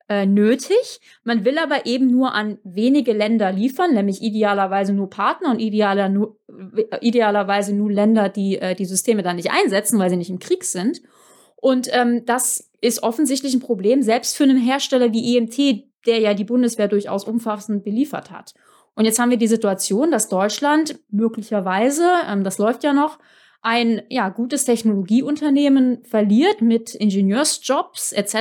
[0.08, 1.00] äh, nötig.
[1.24, 6.10] Man will aber eben nur an wenige Länder liefern, nämlich idealerweise nur Partner und idealer
[6.10, 6.38] nur,
[6.76, 10.38] äh, idealerweise nur Länder, die äh, die Systeme dann nicht einsetzen, weil sie nicht im
[10.38, 11.00] Krieg sind.
[11.56, 16.34] Und ähm, das ist offensichtlich ein Problem, selbst für einen Hersteller wie EMT, der ja
[16.34, 18.54] die Bundeswehr durchaus umfassend beliefert hat.
[18.98, 23.20] Und jetzt haben wir die Situation, dass Deutschland möglicherweise, ähm, das läuft ja noch,
[23.62, 28.34] ein ja, gutes Technologieunternehmen verliert mit Ingenieursjobs etc.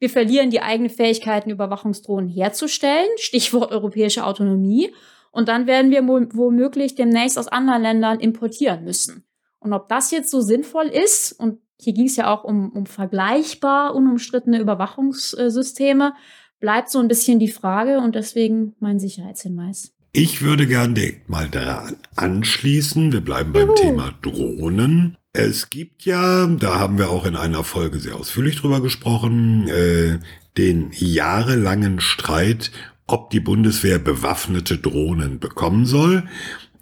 [0.00, 4.92] Wir verlieren die eigene Fähigkeiten, Überwachungsdrohnen herzustellen, Stichwort europäische Autonomie.
[5.30, 9.24] Und dann werden wir womöglich demnächst aus anderen Ländern importieren müssen.
[9.60, 12.86] Und ob das jetzt so sinnvoll ist, und hier ging es ja auch um, um
[12.86, 16.14] vergleichbar unumstrittene Überwachungssysteme,
[16.60, 19.92] bleibt so ein bisschen die Frage und deswegen mein Sicherheitshinweis.
[20.12, 23.12] Ich würde gerne direkt mal daran anschließen.
[23.12, 23.74] Wir bleiben beim Juhu.
[23.74, 25.16] Thema Drohnen.
[25.32, 30.18] Es gibt ja, da haben wir auch in einer Folge sehr ausführlich drüber gesprochen, äh,
[30.58, 32.72] den jahrelangen Streit,
[33.06, 36.24] ob die Bundeswehr bewaffnete Drohnen bekommen soll.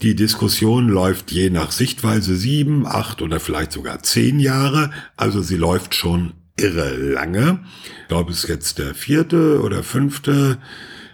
[0.01, 4.91] Die Diskussion läuft je nach Sichtweise sieben, acht oder vielleicht sogar zehn Jahre.
[5.17, 7.61] Also sie läuft schon irre lange.
[8.03, 10.59] Ich glaube, es ist jetzt der vierte oder fünfte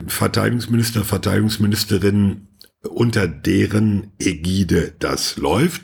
[0.07, 2.49] Verteidigungsminister, Verteidigungsministerin,
[2.83, 5.83] unter deren Ägide das läuft.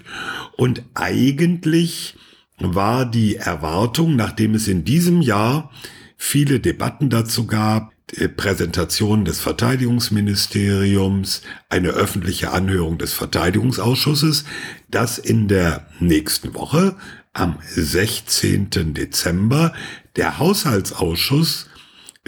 [0.57, 2.17] Und eigentlich
[2.59, 5.71] war die Erwartung, nachdem es in diesem Jahr
[6.17, 7.93] viele Debatten dazu gab,
[8.37, 14.45] Präsentation des Verteidigungsministeriums, eine öffentliche Anhörung des Verteidigungsausschusses,
[14.89, 16.97] dass in der nächsten Woche
[17.33, 18.95] am 16.
[18.95, 19.73] Dezember
[20.17, 21.69] der Haushaltsausschuss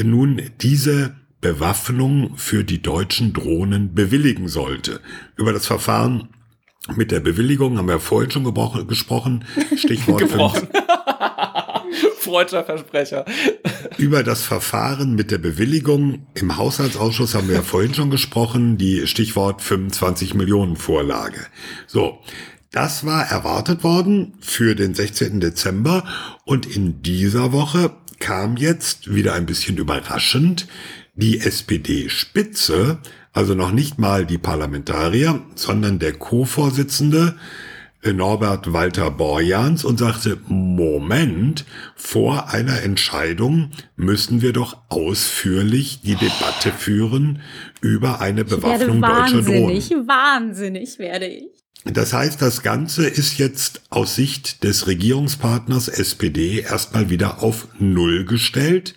[0.01, 5.01] nun diese Bewaffnung für die deutschen Drohnen bewilligen sollte.
[5.37, 6.29] Über das Verfahren
[6.95, 8.45] mit der Bewilligung haben wir vorhin schon
[8.87, 9.45] gesprochen.
[9.77, 10.23] Stichwort
[12.19, 13.25] Freudscher Versprecher.
[13.99, 19.07] Über das Verfahren mit der Bewilligung im Haushaltsausschuss haben wir ja vorhin schon gesprochen, die
[19.07, 21.47] Stichwort 25 Millionen Vorlage.
[21.87, 22.21] So,
[22.73, 25.41] das war erwartet worden für den 16.
[25.41, 26.05] Dezember
[26.45, 30.67] und in dieser Woche kam jetzt wieder ein bisschen überraschend
[31.15, 32.99] die SPD-Spitze,
[33.33, 37.35] also noch nicht mal die Parlamentarier, sondern der Co-Vorsitzende
[38.03, 46.17] äh, Norbert Walter Borjans und sagte, Moment, vor einer Entscheidung müssen wir doch ausführlich die
[46.17, 47.41] Debatte führen
[47.81, 49.69] über eine Bewaffnung deutscher Drohnen.
[49.69, 51.62] Wahnsinnig, wahnsinnig werde ich.
[51.85, 58.25] Das heißt, das Ganze ist jetzt aus Sicht des Regierungspartners SPD erstmal wieder auf Null
[58.25, 58.95] gestellt.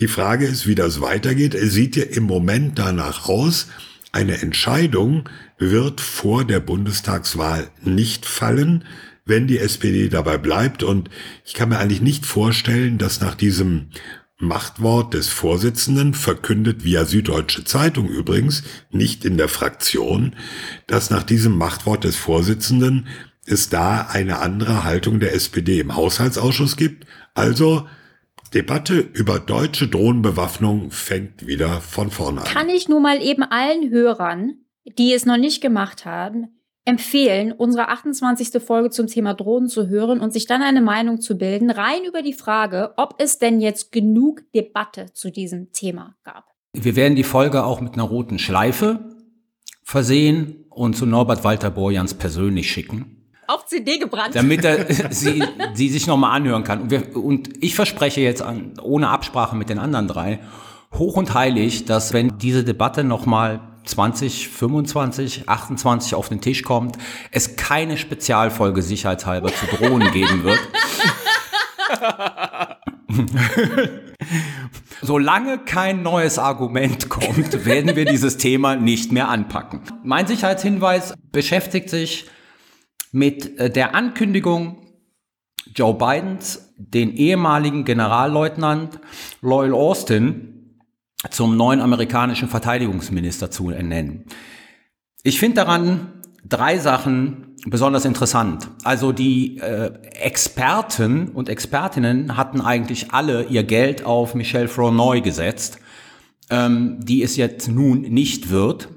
[0.00, 1.54] Die Frage ist, wie das weitergeht.
[1.54, 3.68] Es sieht ja im Moment danach aus,
[4.12, 5.28] eine Entscheidung
[5.58, 8.84] wird vor der Bundestagswahl nicht fallen,
[9.24, 10.82] wenn die SPD dabei bleibt.
[10.82, 11.10] Und
[11.44, 13.88] ich kann mir eigentlich nicht vorstellen, dass nach diesem
[14.40, 20.36] Machtwort des Vorsitzenden, verkündet via Süddeutsche Zeitung übrigens, nicht in der Fraktion,
[20.86, 23.08] dass nach diesem Machtwort des Vorsitzenden
[23.46, 27.06] es da eine andere Haltung der SPD im Haushaltsausschuss gibt.
[27.34, 27.88] Also
[28.54, 32.46] Debatte über deutsche Drohnenbewaffnung fängt wieder von vorne an.
[32.46, 34.54] Kann ich nur mal eben allen Hörern,
[34.98, 36.57] die es noch nicht gemacht haben,
[36.88, 38.62] empfehlen, unsere 28.
[38.62, 42.22] Folge zum Thema Drohnen zu hören und sich dann eine Meinung zu bilden, rein über
[42.22, 46.46] die Frage, ob es denn jetzt genug Debatte zu diesem Thema gab.
[46.72, 49.00] Wir werden die Folge auch mit einer roten Schleife
[49.82, 53.26] versehen und zu Norbert Walter Borjans persönlich schicken.
[53.46, 54.34] Auf CD gebrannt.
[54.34, 55.42] Damit er sie,
[55.74, 56.80] sie sich nochmal anhören kann.
[56.80, 60.40] Und, wir, und ich verspreche jetzt an, ohne Absprache mit den anderen drei,
[60.94, 66.96] hoch und heilig, dass wenn diese Debatte nochmal 20, 25, 28 auf den Tisch kommt,
[67.30, 70.60] es keine Spezialfolge sicherheitshalber zu Drohnen geben wird.
[75.00, 79.80] Solange kein neues Argument kommt, werden wir dieses Thema nicht mehr anpacken.
[80.04, 82.26] Mein Sicherheitshinweis beschäftigt sich
[83.10, 84.84] mit äh, der Ankündigung
[85.74, 89.00] Joe Bidens, den ehemaligen Generalleutnant
[89.40, 90.57] Lloyd Austin
[91.30, 94.24] zum neuen amerikanischen Verteidigungsminister zu ernennen.
[95.22, 96.12] Ich finde daran
[96.48, 98.68] drei Sachen besonders interessant.
[98.84, 105.78] Also die äh, Experten und Expertinnen hatten eigentlich alle ihr Geld auf Michelle Flournoy gesetzt,
[106.50, 108.88] ähm, die es jetzt nun nicht wird.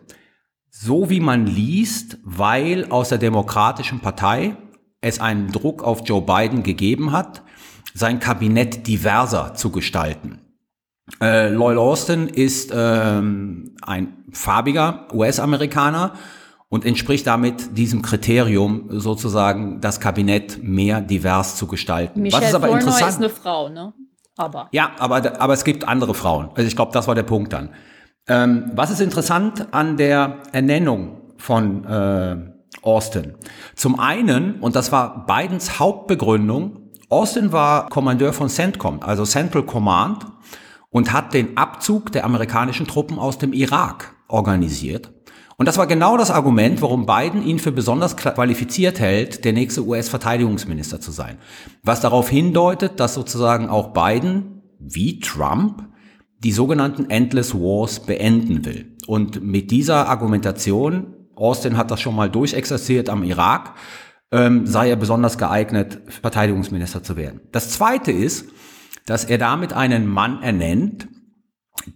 [0.69, 4.56] So wie man liest, weil aus der Demokratischen Partei
[5.02, 7.41] es einen Druck auf Joe Biden gegeben hat,
[7.93, 10.41] sein Kabinett diverser zu gestalten.
[11.20, 16.14] Äh, Lloyd Austin ist ähm, ein farbiger US-Amerikaner,
[16.72, 22.22] und entspricht damit diesem Kriterium sozusagen das Kabinett mehr divers zu gestalten.
[22.22, 23.12] Michelle Was ist aber Flournoy interessant.
[23.12, 23.94] ist eine Frau, ne?
[24.38, 24.70] Aber.
[24.72, 26.50] Ja, aber, aber es gibt andere Frauen.
[26.56, 27.72] Also ich glaube, das war der Punkt dann.
[28.28, 32.38] Ähm, was ist interessant an der Ernennung von äh,
[32.82, 33.36] Austin?
[33.76, 40.26] Zum einen, und das war Bidens Hauptbegründung, Austin war Kommandeur von CENTCOM, also Central Command,
[40.92, 45.12] und hat den Abzug der amerikanischen Truppen aus dem Irak organisiert.
[45.58, 49.86] Und das war genau das Argument, warum Biden ihn für besonders qualifiziert hält, der nächste
[49.86, 51.38] US-Verteidigungsminister zu sein.
[51.84, 55.88] Was darauf hindeutet, dass sozusagen auch Biden, wie Trump,
[56.40, 58.98] die sogenannten Endless Wars beenden will.
[59.06, 63.76] Und mit dieser Argumentation, Austin hat das schon mal durchexerziert am Irak,
[64.32, 67.42] ähm, sei er besonders geeignet, Verteidigungsminister zu werden.
[67.52, 68.48] Das Zweite ist,
[69.06, 71.07] dass er damit einen Mann ernennt,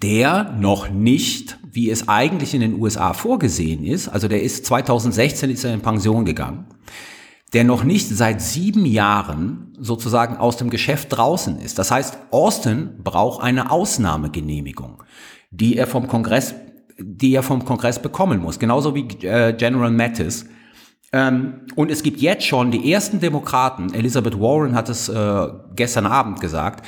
[0.01, 5.49] der noch nicht, wie es eigentlich in den USA vorgesehen ist, also der ist 2016
[5.49, 6.65] ist er in Pension gegangen,
[7.53, 11.77] der noch nicht seit sieben Jahren sozusagen aus dem Geschäft draußen ist.
[11.77, 15.03] Das heißt, Austin braucht eine Ausnahmegenehmigung,
[15.51, 16.55] die er vom Kongress,
[16.97, 20.45] die er vom Kongress bekommen muss, genauso wie äh, General Mattis.
[21.11, 26.05] Ähm, und es gibt jetzt schon die ersten Demokraten, Elizabeth Warren hat es äh, gestern
[26.05, 26.85] Abend gesagt,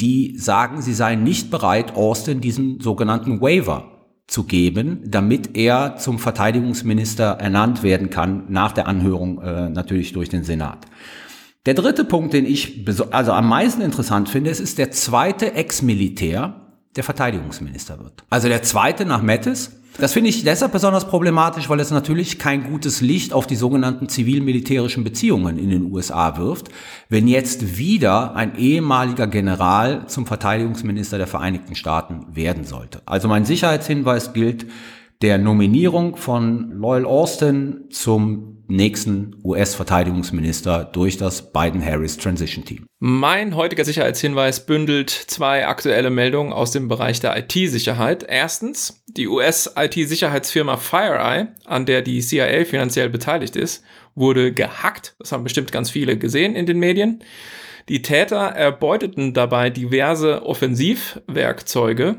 [0.00, 3.84] die sagen, sie seien nicht bereit, Austin diesen sogenannten Waiver
[4.26, 10.28] zu geben, damit er zum Verteidigungsminister ernannt werden kann, nach der Anhörung äh, natürlich durch
[10.28, 10.86] den Senat.
[11.64, 16.65] Der dritte Punkt, den ich also am meisten interessant finde, es ist der zweite Ex-Militär,
[16.96, 18.24] der Verteidigungsminister wird.
[18.30, 19.70] Also der zweite nach Mattis.
[19.98, 24.10] Das finde ich deshalb besonders problematisch, weil es natürlich kein gutes Licht auf die sogenannten
[24.10, 26.68] zivil-militärischen Beziehungen in den USA wirft,
[27.08, 33.00] wenn jetzt wieder ein ehemaliger General zum Verteidigungsminister der Vereinigten Staaten werden sollte.
[33.06, 34.66] Also mein Sicherheitshinweis gilt
[35.22, 42.86] der Nominierung von Lloyd Austin zum nächsten US-Verteidigungsminister durch das Biden-Harris Transition Team.
[42.98, 48.24] Mein heutiger Sicherheitshinweis bündelt zwei aktuelle Meldungen aus dem Bereich der IT-Sicherheit.
[48.28, 53.84] Erstens, die US-IT-Sicherheitsfirma FireEye, an der die CIA finanziell beteiligt ist,
[54.14, 55.14] wurde gehackt.
[55.18, 57.22] Das haben bestimmt ganz viele gesehen in den Medien.
[57.88, 62.16] Die Täter erbeuteten dabei diverse Offensivwerkzeuge,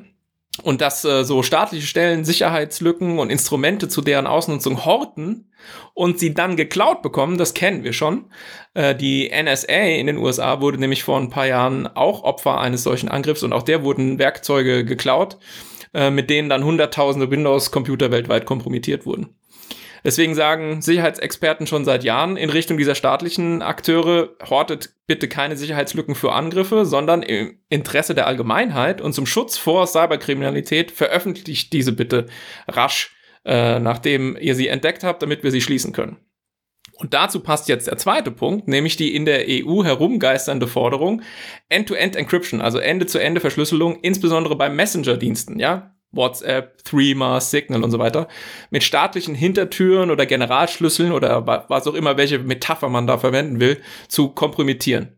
[0.64, 5.52] und dass äh, so staatliche Stellen Sicherheitslücken und Instrumente zu deren Ausnutzung horten
[5.94, 8.26] und sie dann geklaut bekommen, das kennen wir schon.
[8.74, 12.84] Äh, die NSA in den USA wurde nämlich vor ein paar Jahren auch Opfer eines
[12.84, 15.38] solchen Angriffs und auch der wurden Werkzeuge geklaut,
[15.94, 19.37] äh, mit denen dann hunderttausende Windows-Computer weltweit kompromittiert wurden.
[20.08, 26.16] Deswegen sagen Sicherheitsexperten schon seit Jahren in Richtung dieser staatlichen Akteure, hortet bitte keine Sicherheitslücken
[26.16, 32.28] für Angriffe, sondern im Interesse der Allgemeinheit und zum Schutz vor Cyberkriminalität veröffentlicht diese bitte
[32.70, 36.16] rasch, äh, nachdem ihr sie entdeckt habt, damit wir sie schließen können.
[36.94, 41.22] Und dazu passt jetzt der zweite Punkt, nämlich die in der EU herumgeisternde Forderung
[41.68, 45.97] End-to-End Encryption, also Ende-zu-Ende Verschlüsselung, insbesondere bei Messenger-Diensten, ja.
[46.12, 48.28] WhatsApp, Threema, Signal und so weiter,
[48.70, 53.82] mit staatlichen Hintertüren oder Generalschlüsseln oder was auch immer, welche Metapher man da verwenden will,
[54.08, 55.18] zu kompromittieren.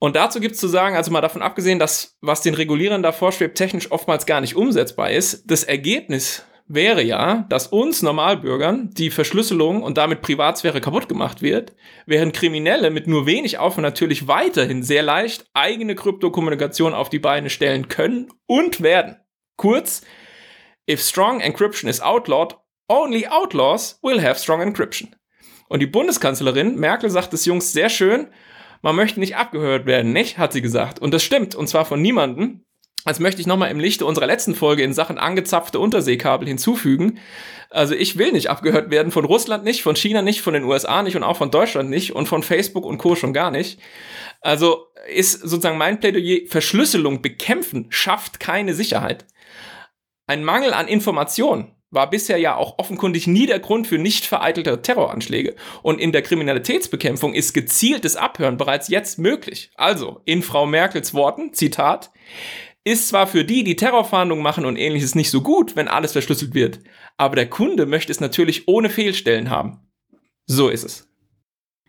[0.00, 3.58] Und dazu gibt's zu sagen, also mal davon abgesehen, dass was den Regulierern da vorschwebt,
[3.58, 9.82] technisch oftmals gar nicht umsetzbar ist, das Ergebnis wäre ja, dass uns Normalbürgern die Verschlüsselung
[9.82, 11.74] und damit Privatsphäre kaputt gemacht wird,
[12.06, 17.50] während Kriminelle mit nur wenig Aufwand natürlich weiterhin sehr leicht eigene Kryptokommunikation auf die Beine
[17.50, 19.16] stellen können und werden.
[19.58, 20.00] Kurz,
[20.88, 22.54] if strong encryption is outlawed,
[22.88, 25.14] only outlaws will have strong encryption.
[25.68, 28.28] Und die Bundeskanzlerin Merkel sagt es Jungs sehr schön,
[28.80, 30.38] man möchte nicht abgehört werden, nicht?
[30.38, 31.00] Hat sie gesagt.
[31.00, 31.54] Und das stimmt.
[31.54, 32.64] Und zwar von niemandem.
[33.04, 37.18] Als möchte ich nochmal im Lichte unserer letzten Folge in Sachen angezapfte Unterseekabel hinzufügen.
[37.70, 41.02] Also ich will nicht abgehört werden von Russland nicht, von China nicht, von den USA
[41.02, 43.14] nicht und auch von Deutschland nicht und von Facebook und Co.
[43.14, 43.80] schon gar nicht.
[44.40, 49.26] Also ist sozusagen mein Plädoyer, Verschlüsselung bekämpfen schafft keine Sicherheit.
[50.28, 54.82] Ein Mangel an Information war bisher ja auch offenkundig nie der Grund für nicht vereitelte
[54.82, 55.56] Terroranschläge.
[55.82, 59.70] Und in der Kriminalitätsbekämpfung ist gezieltes Abhören bereits jetzt möglich.
[59.74, 62.10] Also, in Frau Merkels Worten, Zitat,
[62.84, 66.52] ist zwar für die, die Terrorfahndungen machen und ähnliches nicht so gut, wenn alles verschlüsselt
[66.52, 66.80] wird,
[67.16, 69.80] aber der Kunde möchte es natürlich ohne Fehlstellen haben.
[70.44, 71.08] So ist es.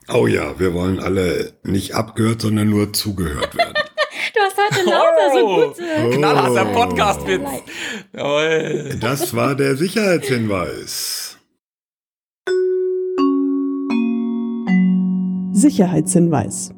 [0.08, 3.74] Oh ja, wir wollen alle nicht abgehört, sondern nur zugehört werden.
[4.40, 5.68] Du hast heute lauter so Oh.
[5.68, 5.84] gute.
[6.06, 6.10] Oh.
[6.12, 7.50] Knallharter Podcast-Witz.
[9.02, 11.38] Das war der Sicherheitshinweis.
[15.52, 16.72] Sicherheitshinweis.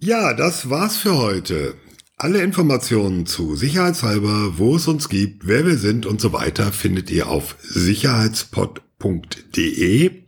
[0.00, 1.74] Ja, das war's für heute.
[2.16, 7.10] Alle Informationen zu Sicherheitshalber, wo es uns gibt, wer wir sind und so weiter findet
[7.10, 10.22] ihr auf sicherheitspod.de.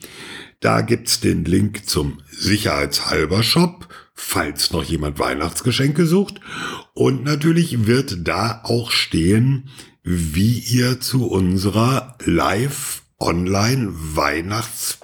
[0.61, 3.89] Da gibt's den Link zum Sicherheitshalber Shop,
[4.19, 6.41] falls noch jemand Weihnachtsgeschenke sucht.
[6.93, 9.71] Und natürlich wird da auch stehen,
[10.03, 14.99] wie ihr zu unserer Live Online Weihnachts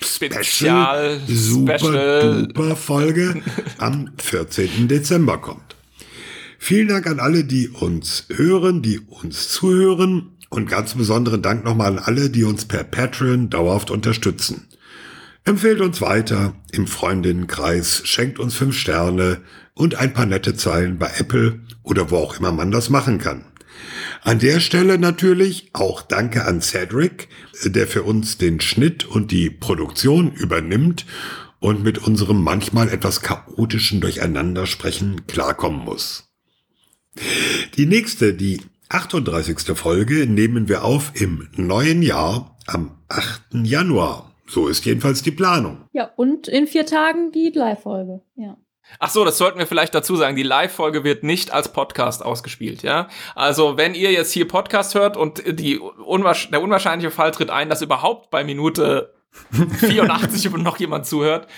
[0.00, 2.46] Special, super Special.
[2.46, 3.42] duper Folge
[3.78, 4.88] am 14.
[4.88, 5.76] Dezember kommt.
[6.58, 11.92] Vielen Dank an alle, die uns hören, die uns zuhören und ganz besonderen Dank nochmal
[11.92, 14.65] an alle, die uns per Patreon dauerhaft unterstützen.
[15.46, 19.42] Empfehlt uns weiter im Freundinnenkreis, schenkt uns fünf Sterne
[19.74, 23.44] und ein paar nette Zeilen bei Apple oder wo auch immer man das machen kann.
[24.22, 27.28] An der Stelle natürlich auch Danke an Cedric,
[27.64, 31.06] der für uns den Schnitt und die Produktion übernimmt
[31.60, 36.24] und mit unserem manchmal etwas chaotischen Durcheinandersprechen klarkommen muss.
[37.76, 39.76] Die nächste, die 38.
[39.76, 43.42] Folge nehmen wir auf im neuen Jahr am 8.
[43.62, 44.25] Januar.
[44.48, 45.88] So ist jedenfalls die Planung.
[45.92, 48.22] Ja, und in vier Tagen die Live-Folge.
[48.36, 48.56] Ja.
[49.00, 50.36] Ach so, das sollten wir vielleicht dazu sagen.
[50.36, 53.08] Die Live-Folge wird nicht als Podcast ausgespielt, ja.
[53.34, 57.68] Also, wenn ihr jetzt hier Podcast hört und die unwahrsch der unwahrscheinliche Fall tritt ein,
[57.68, 59.14] dass überhaupt bei Minute
[59.80, 61.48] 84 noch jemand zuhört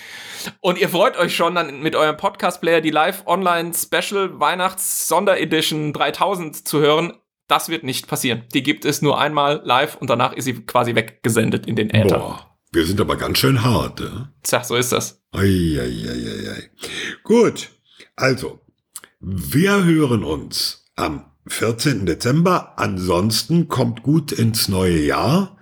[0.60, 7.12] und ihr freut euch schon dann mit eurem Podcast-Player die Live-Online-Special Weihnachts-Sonderedition 3000 zu hören,
[7.46, 8.44] das wird nicht passieren.
[8.52, 12.18] Die gibt es nur einmal live und danach ist sie quasi weggesendet in den Äther.
[12.18, 14.00] Boah, wir sind aber ganz schön hart.
[14.00, 14.32] Ne?
[14.42, 15.20] Tja, so ist das.
[15.32, 16.70] Eieieiei.
[17.24, 17.70] Gut,
[18.16, 18.60] also,
[19.20, 22.06] wir hören uns am 14.
[22.06, 22.78] Dezember.
[22.78, 25.58] Ansonsten kommt gut ins neue Jahr.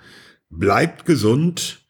[0.51, 1.83] Bleibt gesund.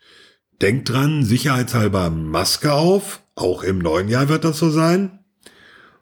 [0.60, 3.20] Denkt dran, sicherheitshalber Maske auf.
[3.34, 5.24] Auch im neuen Jahr wird das so sein.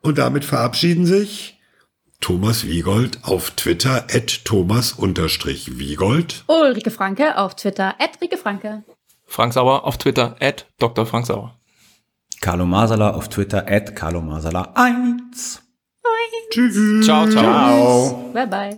[0.01, 1.59] Und damit verabschieden sich
[2.21, 6.45] Thomas Wiegold auf Twitter at Thomas-Wiegold.
[6.47, 8.85] Ulrike Franke auf Twitter, at Rike Franke.
[9.27, 11.07] Frank Sauer auf Twitter, at Dr.
[11.07, 11.57] Frank Sauer.
[12.41, 15.63] Carlo Masala auf Twitter, at Carlo Masala 1.
[16.51, 17.05] Tschüss.
[17.05, 17.43] Ciao, ciao.
[17.43, 18.31] Ciao.
[18.33, 18.71] Bye bye.